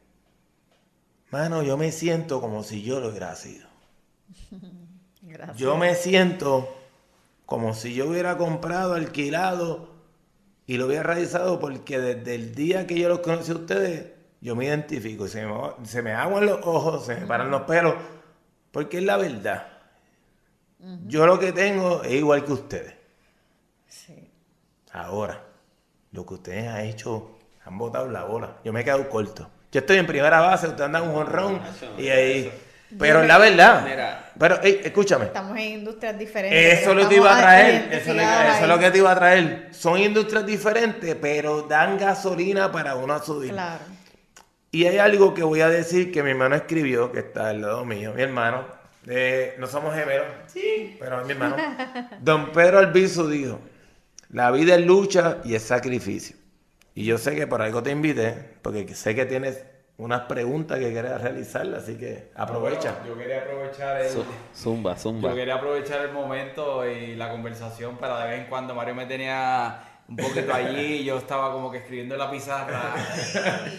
[1.29, 3.67] mano, yo me siento como si yo lo hubiera sido.
[5.21, 5.57] Gracias.
[5.57, 6.73] Yo me siento
[7.45, 9.89] como si yo hubiera comprado, alquilado
[10.65, 14.11] y lo hubiera realizado porque desde el día que yo los conocí a ustedes,
[14.41, 15.27] yo me identifico.
[15.27, 15.53] Se me,
[15.83, 17.95] se me aguan los ojos, se me paran los pelos,
[18.71, 19.67] porque es la verdad.
[21.05, 22.96] Yo lo que tengo es igual que ustedes.
[24.97, 25.41] Ahora,
[26.11, 28.57] lo que ustedes han hecho, han botado la bola.
[28.63, 29.49] Yo me he quedado corto.
[29.71, 31.61] Yo estoy en primera base, ustedes andan un jonrón
[31.97, 32.51] y ahí.
[32.97, 33.83] Pero la verdad.
[33.85, 34.31] Mira.
[34.39, 35.25] Pero, ey, escúchame.
[35.25, 36.79] Estamos en industrias diferentes.
[36.81, 37.93] Eso lo que iba a traer.
[37.93, 38.79] Eso es lo, identificados eso es lo ahí.
[38.79, 39.69] que te iba a traer.
[39.71, 43.51] Son industrias diferentes, pero dan gasolina para uno a subir.
[43.51, 43.83] Claro.
[44.71, 47.83] Y hay algo que voy a decir que mi hermano escribió, que está al lado
[47.85, 48.65] mío, mi hermano.
[49.07, 51.55] eh, no somos gemelos, sí, pero es mi hermano.
[52.21, 53.59] Don Pedro Albizu dijo,
[54.29, 56.35] la vida es lucha y es sacrificio.
[56.95, 59.63] Y yo sé que por algo te invité, porque sé que tienes
[59.97, 62.91] unas preguntas que quieres realizar, así que aprovecha.
[62.99, 64.25] Bueno, yo quería aprovechar el, Zu-
[64.55, 65.29] Zumba, zumba.
[65.29, 69.05] yo quería aprovechar el momento y la conversación para de vez en cuando Mario me
[69.07, 72.93] tenía un poquito allí y yo estaba como que escribiendo en la pizarra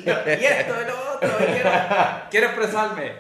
[0.05, 0.09] y
[0.45, 1.71] esto y lo otro y quiero,
[2.31, 3.13] quiero expresarme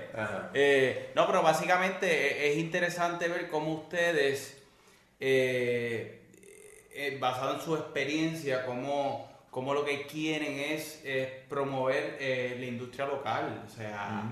[0.55, 4.61] Eh, no pero básicamente e- es interesante ver cómo ustedes
[5.21, 6.18] eh,
[6.99, 11.03] eh, basado en su experiencia cómo, cómo lo que quieren es,
[11.49, 14.23] promover eh, la industria local o sea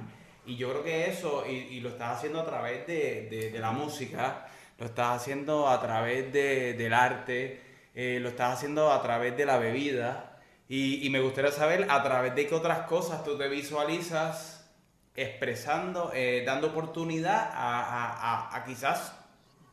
[0.44, 3.58] y yo creo que eso, y, y lo estás haciendo a través de, de- de
[3.58, 4.46] la música,
[4.78, 7.60] lo estás haciendo a través de- del arte,
[7.96, 10.38] eh, lo estás haciendo a través de la bebida.
[10.68, 14.70] Y, y me gustaría saber a través de qué otras cosas tú te visualizas
[15.16, 18.12] expresando, eh, dando oportunidad a, a-
[18.52, 19.14] a- a quizás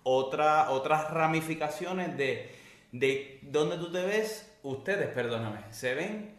[0.01, 2.49] otra, otras ramificaciones de,
[2.93, 6.35] de dónde tú te ves, ustedes, perdóname, se ven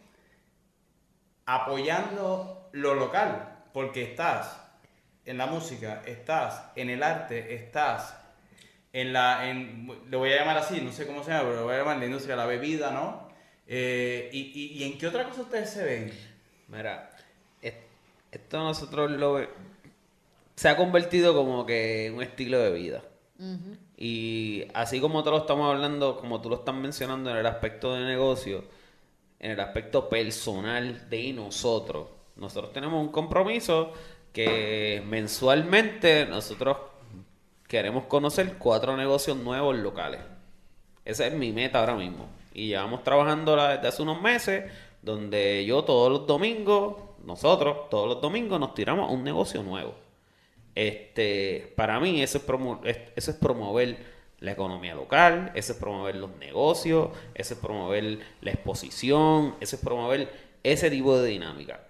[1.46, 4.60] apoyando lo local, porque estás
[5.26, 8.16] en la música, estás en el arte, estás
[8.92, 11.64] en la, en, lo voy a llamar así, no sé cómo se llama, pero lo
[11.64, 13.28] voy a llamar la industria de la bebida, ¿no?
[13.66, 16.12] Eh, y, y- y en qué otra cosa ustedes se ven?
[16.68, 17.10] Mira,
[17.60, 17.74] es-
[18.30, 19.44] esto nosotros lo
[20.54, 23.02] se ha convertido como que en un estilo de vida.
[23.96, 27.94] Y así como te lo estamos hablando, como tú lo estás mencionando en el aspecto
[27.94, 28.64] de negocio,
[29.38, 33.92] en el aspecto personal de nosotros, nosotros tenemos un compromiso
[34.32, 36.76] que mensualmente nosotros
[37.68, 40.20] queremos conocer cuatro negocios nuevos locales.
[41.04, 42.26] Esa es mi meta ahora mismo.
[42.52, 44.70] Y llevamos trabajando desde hace unos meses,
[45.02, 50.03] donde yo todos los domingos, nosotros todos los domingos nos tiramos a un negocio nuevo.
[50.74, 53.96] Este, para mí eso es, promo- eso es promover
[54.40, 59.82] la economía local, eso es promover los negocios, eso es promover la exposición, eso es
[59.82, 60.28] promover
[60.62, 61.80] ese tipo de dinámica.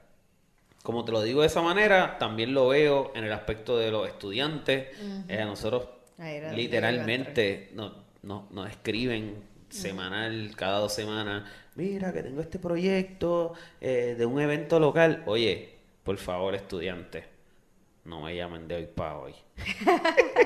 [0.82, 4.06] Como te lo digo de esa manera, también lo veo en el aspecto de los
[4.06, 4.88] estudiantes.
[5.28, 5.88] Eh, a nosotros
[6.18, 7.92] era literalmente nos,
[8.22, 9.36] nos- nos escriben
[9.70, 11.44] semanal, cada dos semanas,
[11.74, 15.22] mira que tengo este proyecto eh, de un evento local.
[15.26, 15.70] Oye,
[16.04, 17.24] por favor, estudiantes,
[18.04, 19.34] no me llamen de hoy para hoy.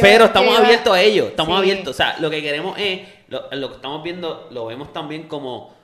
[0.00, 1.58] Pero estamos iba- abiertos a ello, estamos Sí.
[1.70, 1.94] abiertos.
[1.94, 5.74] O sea, lo que queremos es, lo, lo que estamos viendo, lo vemos también como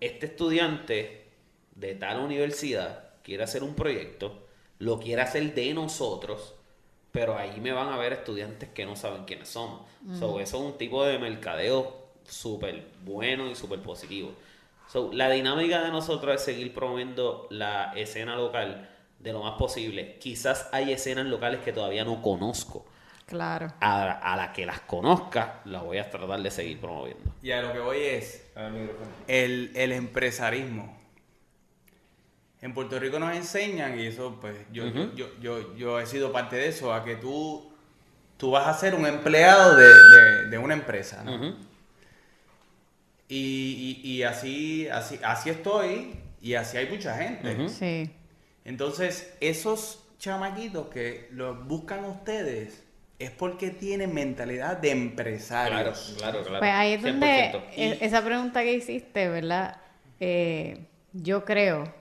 [0.00, 1.26] este estudiante
[1.74, 4.46] de tal universidad quiere hacer un proyecto,
[4.78, 6.54] lo quiere hacer de nosotros,
[7.10, 9.82] pero ahí me van a ver estudiantes que no saben quiénes somos.
[10.18, 14.32] So, eso es un tipo de mercadeo súper bueno y súper positivo.
[14.88, 18.88] So, la dinámica de nosotros es seguir promoviendo la escena local
[19.22, 20.16] de lo más posible.
[20.18, 22.84] Quizás hay escenas locales que todavía no conozco.
[23.26, 23.68] Claro.
[23.80, 27.32] A, a la que las conozca, las voy a tratar de seguir promoviendo.
[27.42, 28.50] Y a lo que voy es
[29.26, 30.98] el, el empresarismo.
[32.60, 34.84] En Puerto Rico nos enseñan, y eso pues yo,
[35.16, 37.72] yo, yo, yo he sido parte de eso, a que tú,
[38.36, 41.24] tú vas a ser un empleado de, de- de una empresa.
[41.24, 41.56] ¿no?
[43.28, 47.68] Y, y- y así, así, así estoy y así hay mucha gente.
[47.68, 48.10] Sí.
[48.64, 52.84] Entonces, esos chamaquitos que los buscan ustedes
[53.18, 56.14] es porque tienen mentalidad de Claro, empresarios.
[56.18, 56.58] claro, claro.
[56.58, 57.62] Pues ahí es donde 100%.
[57.76, 59.76] e- esa pregunta que hiciste, ¿verdad?
[60.20, 61.92] Eh, yo creo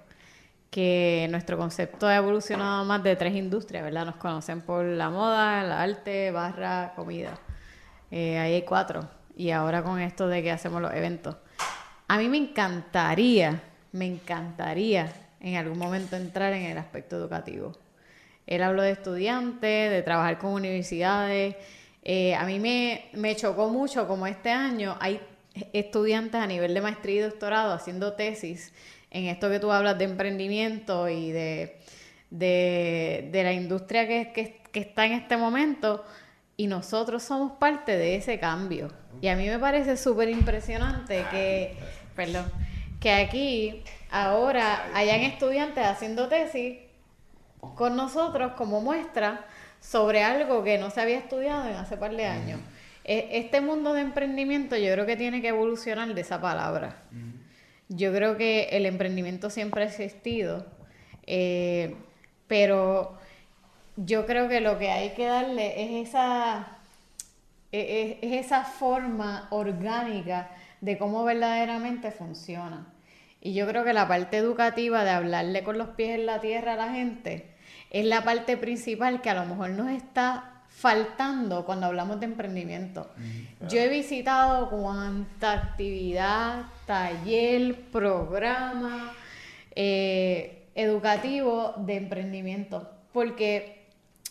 [0.69, 4.05] que nuestro concepto ha evolucionado más de tres industrias, ¿verdad?
[4.05, 7.38] Nos conocen por la moda, el arte, barra, comida.
[8.09, 9.09] Eh, ahí hay cuatro.
[9.35, 11.35] Y ahora con esto de que hacemos los eventos.
[12.07, 13.61] A mí me encantaría,
[13.91, 15.11] me encantaría
[15.41, 17.73] en algún momento entrar en el aspecto educativo.
[18.47, 21.55] Él habló de estudiantes, de trabajar con universidades.
[22.03, 25.19] Eh, a mí me, me chocó mucho como este año hay
[25.73, 28.73] estudiantes a nivel de maestría y doctorado haciendo tesis
[29.11, 31.77] en esto que tú hablas de emprendimiento y de,
[32.30, 36.05] de, de la industria que, que- que está en este momento
[36.55, 38.89] y nosotros somos parte de ese cambio.
[39.22, 41.76] Y a mí me parece súper impresionante que,
[42.15, 42.45] perdón,
[43.01, 46.77] que aquí ahora hayan estudiantes haciendo tesis
[47.75, 49.45] con nosotros como muestra
[49.79, 52.59] sobre algo que no se había estudiado en hace par de años.
[53.03, 56.97] E- Este mundo de emprendimiento yo creo que tiene que evolucionar de esa palabra.
[57.89, 60.65] Yo creo que el emprendimiento siempre ha existido,
[61.25, 61.95] eh,
[62.47, 63.17] pero
[63.97, 66.77] yo creo que lo que hay que darle es esa,
[67.71, 72.88] e- e- es esa forma orgánica de cómo verdaderamente funciona.
[73.41, 76.73] Y yo creo que la parte educativa de hablarle con los pies en la tierra
[76.73, 77.47] a la gente
[77.89, 83.09] es la parte principal que a lo mejor nos está faltando cuando hablamos de emprendimiento.
[83.68, 89.13] Yo he visitado cuánta actividad, taller, programa
[89.76, 93.80] eh, educativo de emprendimiento, porque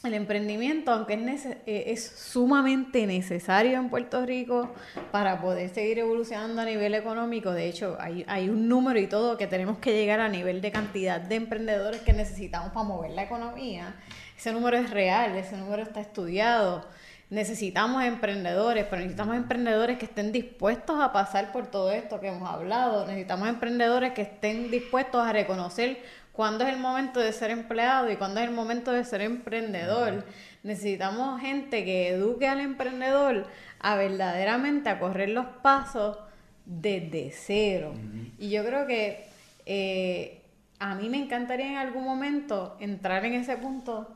[0.02, 4.72] el emprendimiento, aunque es, nece- eh, es sumamente necesario en Puerto Rico
[5.12, 9.36] para poder seguir evolucionando a nivel económico, de hecho hay, hay un número y todo
[9.36, 13.24] que tenemos que llegar a nivel de cantidad de emprendedores que necesitamos para mover la
[13.24, 13.94] economía.
[14.38, 16.86] Ese número es real, ese número está estudiado.
[17.28, 22.48] Necesitamos emprendedores, pero necesitamos emprendedores que estén dispuestos a pasar por todo esto que hemos
[22.50, 23.06] hablado.
[23.06, 26.02] Necesitamos emprendedores que estén dispuestos a reconocer
[26.40, 30.24] cuándo es el momento de ser empleado y cuándo es el momento de ser emprendedor.
[30.62, 33.46] Necesitamos gente que eduque al emprendedor
[33.78, 36.16] a verdaderamente a correr los pasos
[36.64, 37.92] desde cero.
[38.38, 39.28] Y yo creo que
[39.66, 40.40] eh,
[40.78, 44.08] a mí me encantaría en algún momento entrar en ese punto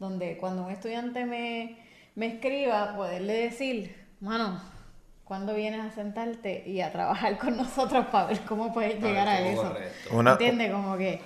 [0.00, 1.76] donde cuando un estudiante me,
[2.16, 4.60] me escriba, poderle decir, mano,
[5.22, 9.28] ¿cuándo vienes a sentarte y a trabajar con nosotros para ver cómo puedes ver llegar
[9.28, 9.62] a eso?
[9.62, 10.16] corre esto.
[10.16, 10.72] Una- ¿Entiendes?
[10.72, 11.20] Como que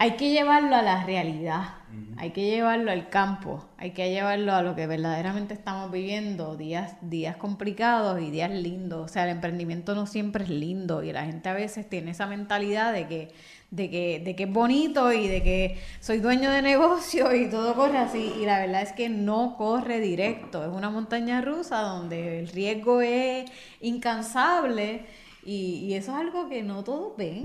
[0.00, 1.74] hay que llevarlo a la realidad,
[2.16, 6.96] hay que llevarlo al campo, hay que llevarlo a lo que verdaderamente estamos viviendo, días,
[7.02, 9.04] días complicados y días lindos.
[9.04, 12.26] O sea, el emprendimiento no siempre es lindo y la gente a veces tiene esa
[12.26, 13.34] mentalidad de que,
[13.70, 17.74] de que, de que es bonito y de que soy dueño de negocio y todo
[17.74, 18.32] corre así.
[18.40, 23.02] Y la verdad es que no corre directo, es una montaña rusa donde el riesgo
[23.02, 23.50] es
[23.82, 25.04] incansable
[25.44, 27.42] y, y eso es algo que no todos ven.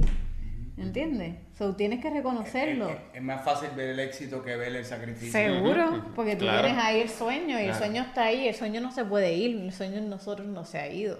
[0.78, 1.36] ¿Entiendes?
[1.58, 2.90] So, tienes que reconocerlo.
[2.90, 5.32] Es, es- es más fácil ver el éxito que ver el sacrificio.
[5.32, 6.64] Seguro, porque tú Claro.
[6.68, 9.56] tienes ahí el sueño y el sueño está ahí, el sueño no se puede ir,
[9.62, 11.20] el sueño en nosotros no se ha ido.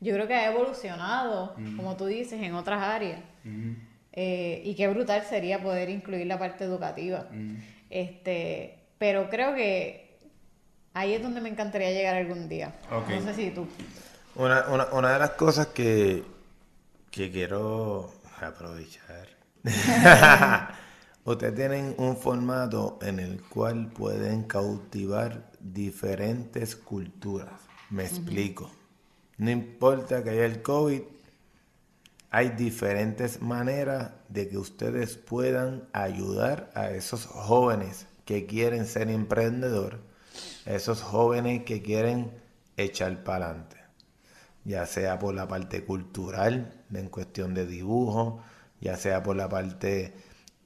[0.00, 3.20] Yo creo que ha evolucionado, como tú dices, en otras áreas.
[4.12, 7.26] Eh, y qué brutal sería poder incluir la parte educativa.
[7.88, 10.18] Este, pero creo que
[10.94, 12.74] ahí es donde me encantaría llegar algún día.
[12.90, 13.66] No sé si tú.
[14.34, 16.22] Una, una, una de las cosas que,
[17.10, 19.28] que quiero aprovechar.
[21.24, 27.60] Ustedes tienen un formato en el cual pueden cautivar diferentes culturas.
[27.90, 28.70] Me explico.
[29.36, 31.02] No importa que haya el COVID,
[32.30, 39.98] hay diferentes maneras de que ustedes puedan ayudar a esos jóvenes que quieren ser emprendedor,
[40.64, 42.30] a esos jóvenes que quieren
[42.76, 43.76] echar para adelante,
[44.64, 48.42] ya sea por la parte cultural, en cuestión de dibujo,
[48.80, 50.12] ya sea por la parte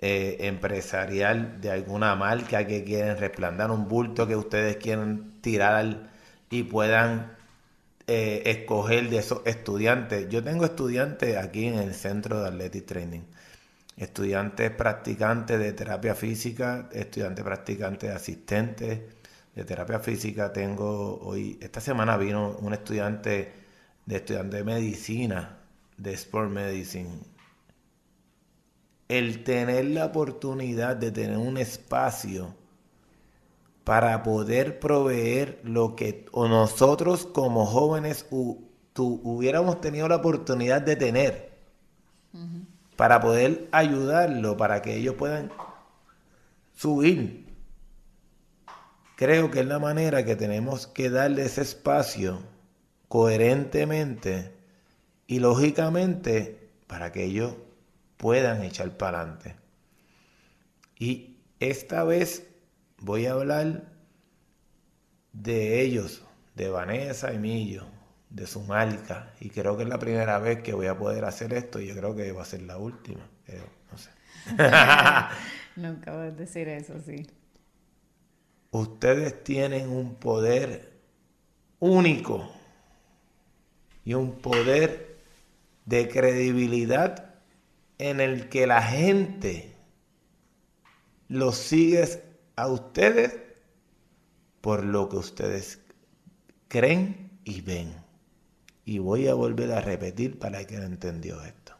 [0.00, 6.10] eh, empresarial de alguna marca que quieren resplandar un bulto que ustedes quieren tirar
[6.50, 7.36] y puedan
[8.06, 10.28] eh, escoger de esos estudiantes.
[10.28, 13.22] Yo tengo estudiantes aquí en el centro de Athletic Training.
[13.96, 19.00] Estudiantes practicantes de terapia física, estudiantes practicantes asistentes
[19.54, 20.52] de terapia física.
[20.52, 23.52] Tengo hoy, esta semana vino un estudiante
[24.04, 25.63] de estudiante de medicina,
[25.96, 27.20] de Sport Medicine.
[29.08, 32.54] El tener la oportunidad de tener un espacio
[33.84, 38.58] para poder proveer lo que o nosotros como jóvenes hu-
[38.94, 41.52] tu- hubiéramos tenido la oportunidad de tener
[42.96, 45.50] para poder ayudarlo, para que ellos puedan
[46.74, 47.44] subir.
[49.16, 52.40] Creo que es la manera que tenemos que darle ese espacio
[53.08, 54.53] coherentemente
[55.26, 57.54] y lógicamente para que ellos
[58.16, 59.56] puedan echar para adelante.
[60.98, 62.46] Y esta vez
[62.98, 63.84] voy a hablar
[65.32, 66.22] de ellos,
[66.54, 67.86] de Vanessa y Millo,
[68.30, 69.32] de su marca.
[69.40, 71.96] Y creo que es la primera vez que voy a poder hacer esto y yo
[71.96, 73.28] creo que va a ser la última.
[73.90, 74.10] no sé.
[75.76, 77.26] Nunca voy a decir eso, sí.
[78.70, 80.92] Ustedes tienen un poder
[81.78, 82.50] único
[84.04, 85.13] y un poder
[85.84, 87.34] de credibilidad
[87.98, 89.74] en el que la gente
[91.28, 92.06] los sigue
[92.56, 93.38] a ustedes
[94.60, 95.80] por lo que ustedes
[96.68, 97.94] creen y ven.
[98.84, 101.74] Y voy a volver a repetir para que no entendió esto.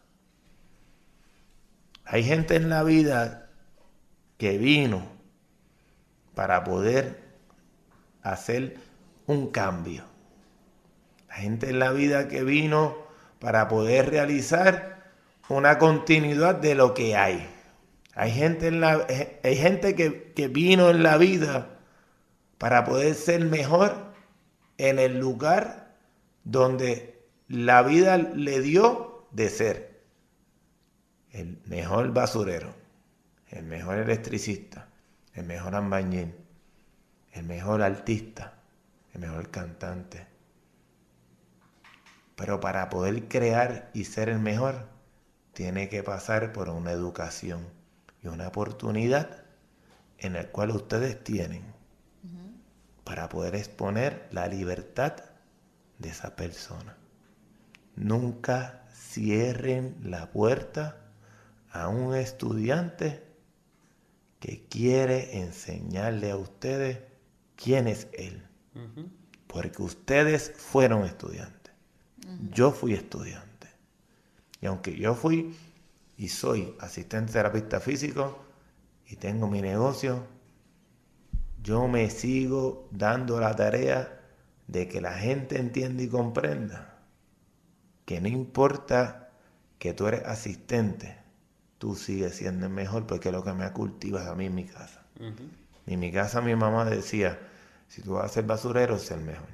[2.05, 3.51] Hay gente en la vida
[4.39, 5.07] que vino
[6.35, 7.23] para poder
[8.23, 8.79] hacer
[9.27, 10.05] un cambio.
[11.29, 13.04] La gente en la vida que vino
[13.45, 15.05] para poder realizar
[15.51, 17.47] una continuidad de lo que hay.
[18.15, 19.07] Hay gente, en la,
[19.43, 21.69] hay gente que, que vino en la vida
[22.57, 24.15] para poder ser mejor
[24.79, 25.95] en el lugar
[26.45, 30.01] donde la vida le dio de ser.
[31.31, 32.75] El mejor basurero,
[33.51, 34.89] el mejor electricista,
[35.35, 36.35] el mejor ambañín,
[37.33, 38.55] el mejor artista,
[39.13, 40.34] el mejor cantante.
[42.37, 44.89] Pero para poder crear y ser el mejor,
[45.53, 47.67] tiene que pasar por una educación
[48.23, 49.45] y una oportunidad
[50.19, 51.63] en la cual ustedes tienen
[53.05, 55.15] para poder exponer la libertad
[55.99, 56.97] de esa persona.
[57.97, 60.97] Nunca cierren la puerta
[61.71, 63.23] a un estudiante
[64.41, 66.99] que quiere enseñarle a ustedes
[67.57, 68.43] quién es él.
[69.47, 71.64] Porque ustedes fueron estudiantes.
[72.53, 73.69] Yo fui estudiante.
[74.61, 75.55] Y aunque yo fui
[76.17, 78.45] y soy asistente terapista físico
[79.07, 80.25] y tengo mi negocio,
[81.63, 84.21] yo me sigo dando la tarea
[84.67, 86.99] de que la gente entienda y comprenda
[88.05, 89.31] que no importa
[89.79, 91.17] que tú eres asistente,
[91.79, 94.65] tú sigues siendo el mejor porque es lo que me cultivas a mí en mi
[94.65, 95.03] casa.
[95.87, 97.39] En mi casa mi mamá decía,
[97.89, 99.54] si tú vas a ser basurero, es el mejor.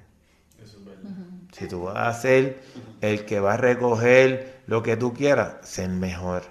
[1.53, 2.63] Si tú vas a ser
[3.01, 6.43] el que va a recoger lo que tú quieras, ser mejor.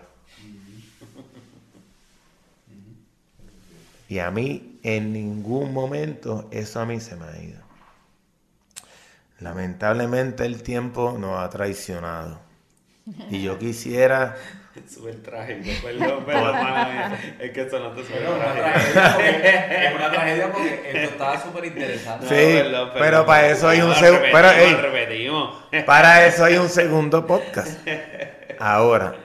[4.07, 7.61] Y a mí en ningún momento eso a mí se me ha ido.
[9.39, 12.39] Lamentablemente el tiempo nos ha traicionado.
[13.29, 14.35] Y yo quisiera...
[14.87, 16.55] Súper trágico, perdón, perdón,
[17.39, 19.87] es que eso no te suena tragedia.
[19.87, 22.27] Es una tragedia porque esto estaba súper interesante.
[22.27, 24.25] Sí, pero para eso hay un segundo...
[25.85, 27.87] Para eso hay un segundo podcast.
[28.59, 29.15] Ahora,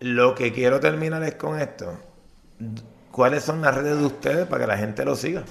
[0.00, 1.98] lo que quiero terminar es con esto.
[3.10, 5.44] ¿Cuáles son las redes de ustedes para que la gente lo siga?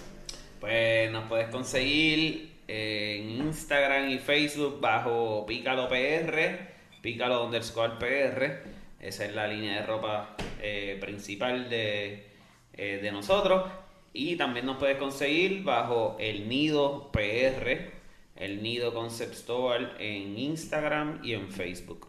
[0.59, 6.59] Pues nos puedes conseguir en Instagram y Facebook bajo Pícalo PR,
[7.01, 8.78] Pícalo underscore PR.
[8.99, 12.27] Esa es la línea de ropa eh, principal de,
[12.73, 13.71] eh, de nosotros.
[14.13, 17.91] Y también nos puedes conseguir bajo el Nido PR,
[18.35, 22.07] el Nido Concept Store en Instagram y en Facebook.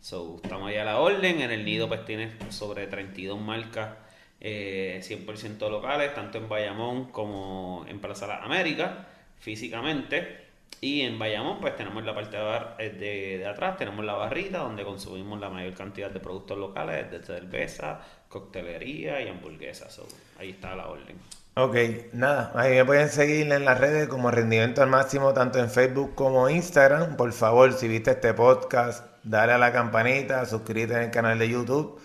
[0.00, 1.40] So, estamos ahí a la orden.
[1.40, 3.96] En el Nido pues tienes sobre 32 marcas
[4.40, 8.90] 100% eh, locales, tanto en Bayamón como en Plaza Las Américas,
[9.38, 10.49] físicamente.
[10.82, 15.38] Y en Bayamón, pues tenemos la parte de, de, atrás, tenemos la barrita donde consumimos
[15.38, 20.00] la mayor cantidad de productos locales, de cerveza, coctelería y hamburguesas.
[20.38, 21.16] ahí está la orden.
[21.54, 21.76] Ok,
[22.12, 26.14] nada, ahí me pueden seguir en las redes como Rendimiento al Máximo, tanto en Facebook
[26.14, 27.16] como Instagram.
[27.16, 31.48] Por favor, si viste este podcast, dale a la campanita, suscríbete en el canal de
[31.50, 32.00] YouTube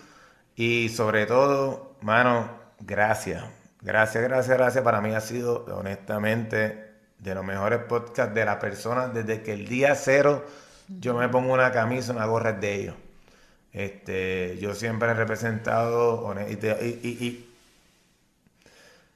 [0.56, 3.44] y sobre todo, Mano, gracias.
[3.80, 4.84] Gracias, gracias, gracias.
[4.84, 6.85] Para mí ha sido, honestamente,
[7.18, 10.44] de los mejores podcasts de la persona desde que el día cero
[10.88, 12.94] yo me pongo una camisa, una gorra de ellos.
[13.72, 17.54] Este, yo siempre he representado y, y,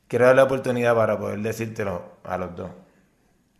[0.06, 2.70] quiero dar la oportunidad para poder decírtelo a los dos.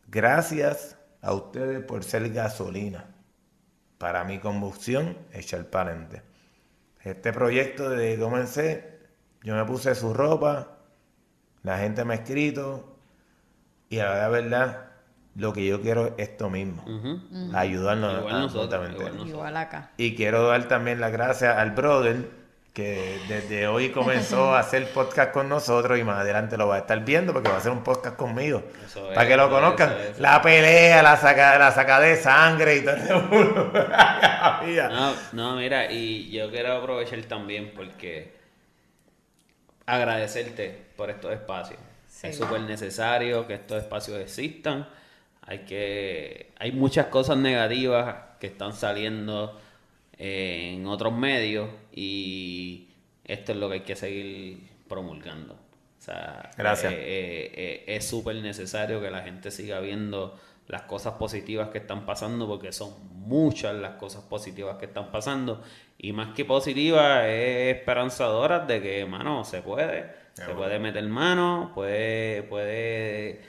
[0.09, 3.07] Gracias a ustedes por ser gasolina
[3.99, 6.23] para mi combustión echar para adelante.
[7.03, 8.99] Este proyecto de comencé
[9.43, 10.77] yo me puse su ropa,
[11.62, 12.99] la gente me ha escrito
[13.91, 14.85] y la verdad,
[15.35, 16.85] lo que yo quiero es esto mismo,
[17.53, 19.05] ayudarnos absolutamente.
[19.27, 19.91] Igual, acá.
[19.97, 22.41] Y quiero dar también las gracias al brother
[22.73, 26.79] que desde hoy comenzó a hacer podcast con nosotros y más adelante lo va a
[26.79, 28.62] estar viendo porque va a hacer un podcast conmigo.
[29.12, 29.93] para que lo conozcan.
[30.19, 32.97] la pelea, la saca, la saca de sangre y todo
[34.89, 38.39] no, no, mira, y yo quiero aprovechar también porque
[39.85, 41.81] agradecerte por estos espacios.
[42.23, 44.87] Es súper necesario que estos espacios existan.
[45.43, 49.59] Hay que hay muchas cosas negativas que están saliendo
[50.19, 52.89] eh, en otros medios y
[53.25, 55.55] esto es lo que hay que seguir promulgando.
[55.55, 56.93] O sea, Gracias.
[56.93, 62.07] Eh, eh, es súper necesario que la gente siga viendo las cosas positivas que están
[62.07, 65.63] pasando, porque son muchas las cosas positivas que están pasando,
[65.99, 71.73] y más que positivas, es esperanzadoras de que, mano, se puede, se puede meter mano,
[71.74, 73.43] puede, puede,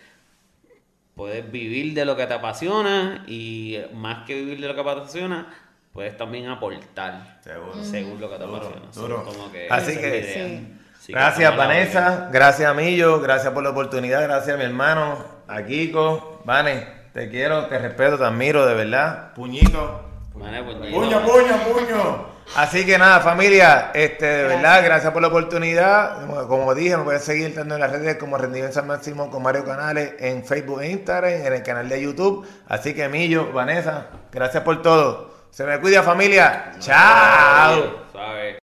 [1.15, 4.89] puedes vivir de lo que te apasiona, y más que vivir de lo que te
[4.89, 5.53] apasiona,
[5.93, 8.81] puedes también aportar según, según lo que te apasiona.
[9.69, 10.19] Así que...
[10.19, 12.29] Así que Gracias, a Vanessa.
[12.31, 13.19] Gracias, Amillo.
[13.21, 14.21] Gracias por la oportunidad.
[14.21, 15.17] Gracias, mi hermano.
[15.47, 16.43] A Kiko.
[16.45, 19.33] Vane, te quiero, te respeto, te admiro, de verdad.
[19.33, 20.05] Puñito.
[20.31, 22.30] Puño, puño, puño.
[22.55, 26.19] Así que nada, familia, este, de verdad, gracias por la oportunidad.
[26.21, 29.41] Como, como dije, me pueden seguir tanto en las redes como Rendimiento al Máximo con
[29.41, 32.45] Mario Canales en Facebook e Instagram, en el canal de YouTube.
[32.67, 35.31] Así que Millo, Vanessa, gracias por todo.
[35.49, 36.73] Se me cuida familia.
[36.79, 38.60] Chao.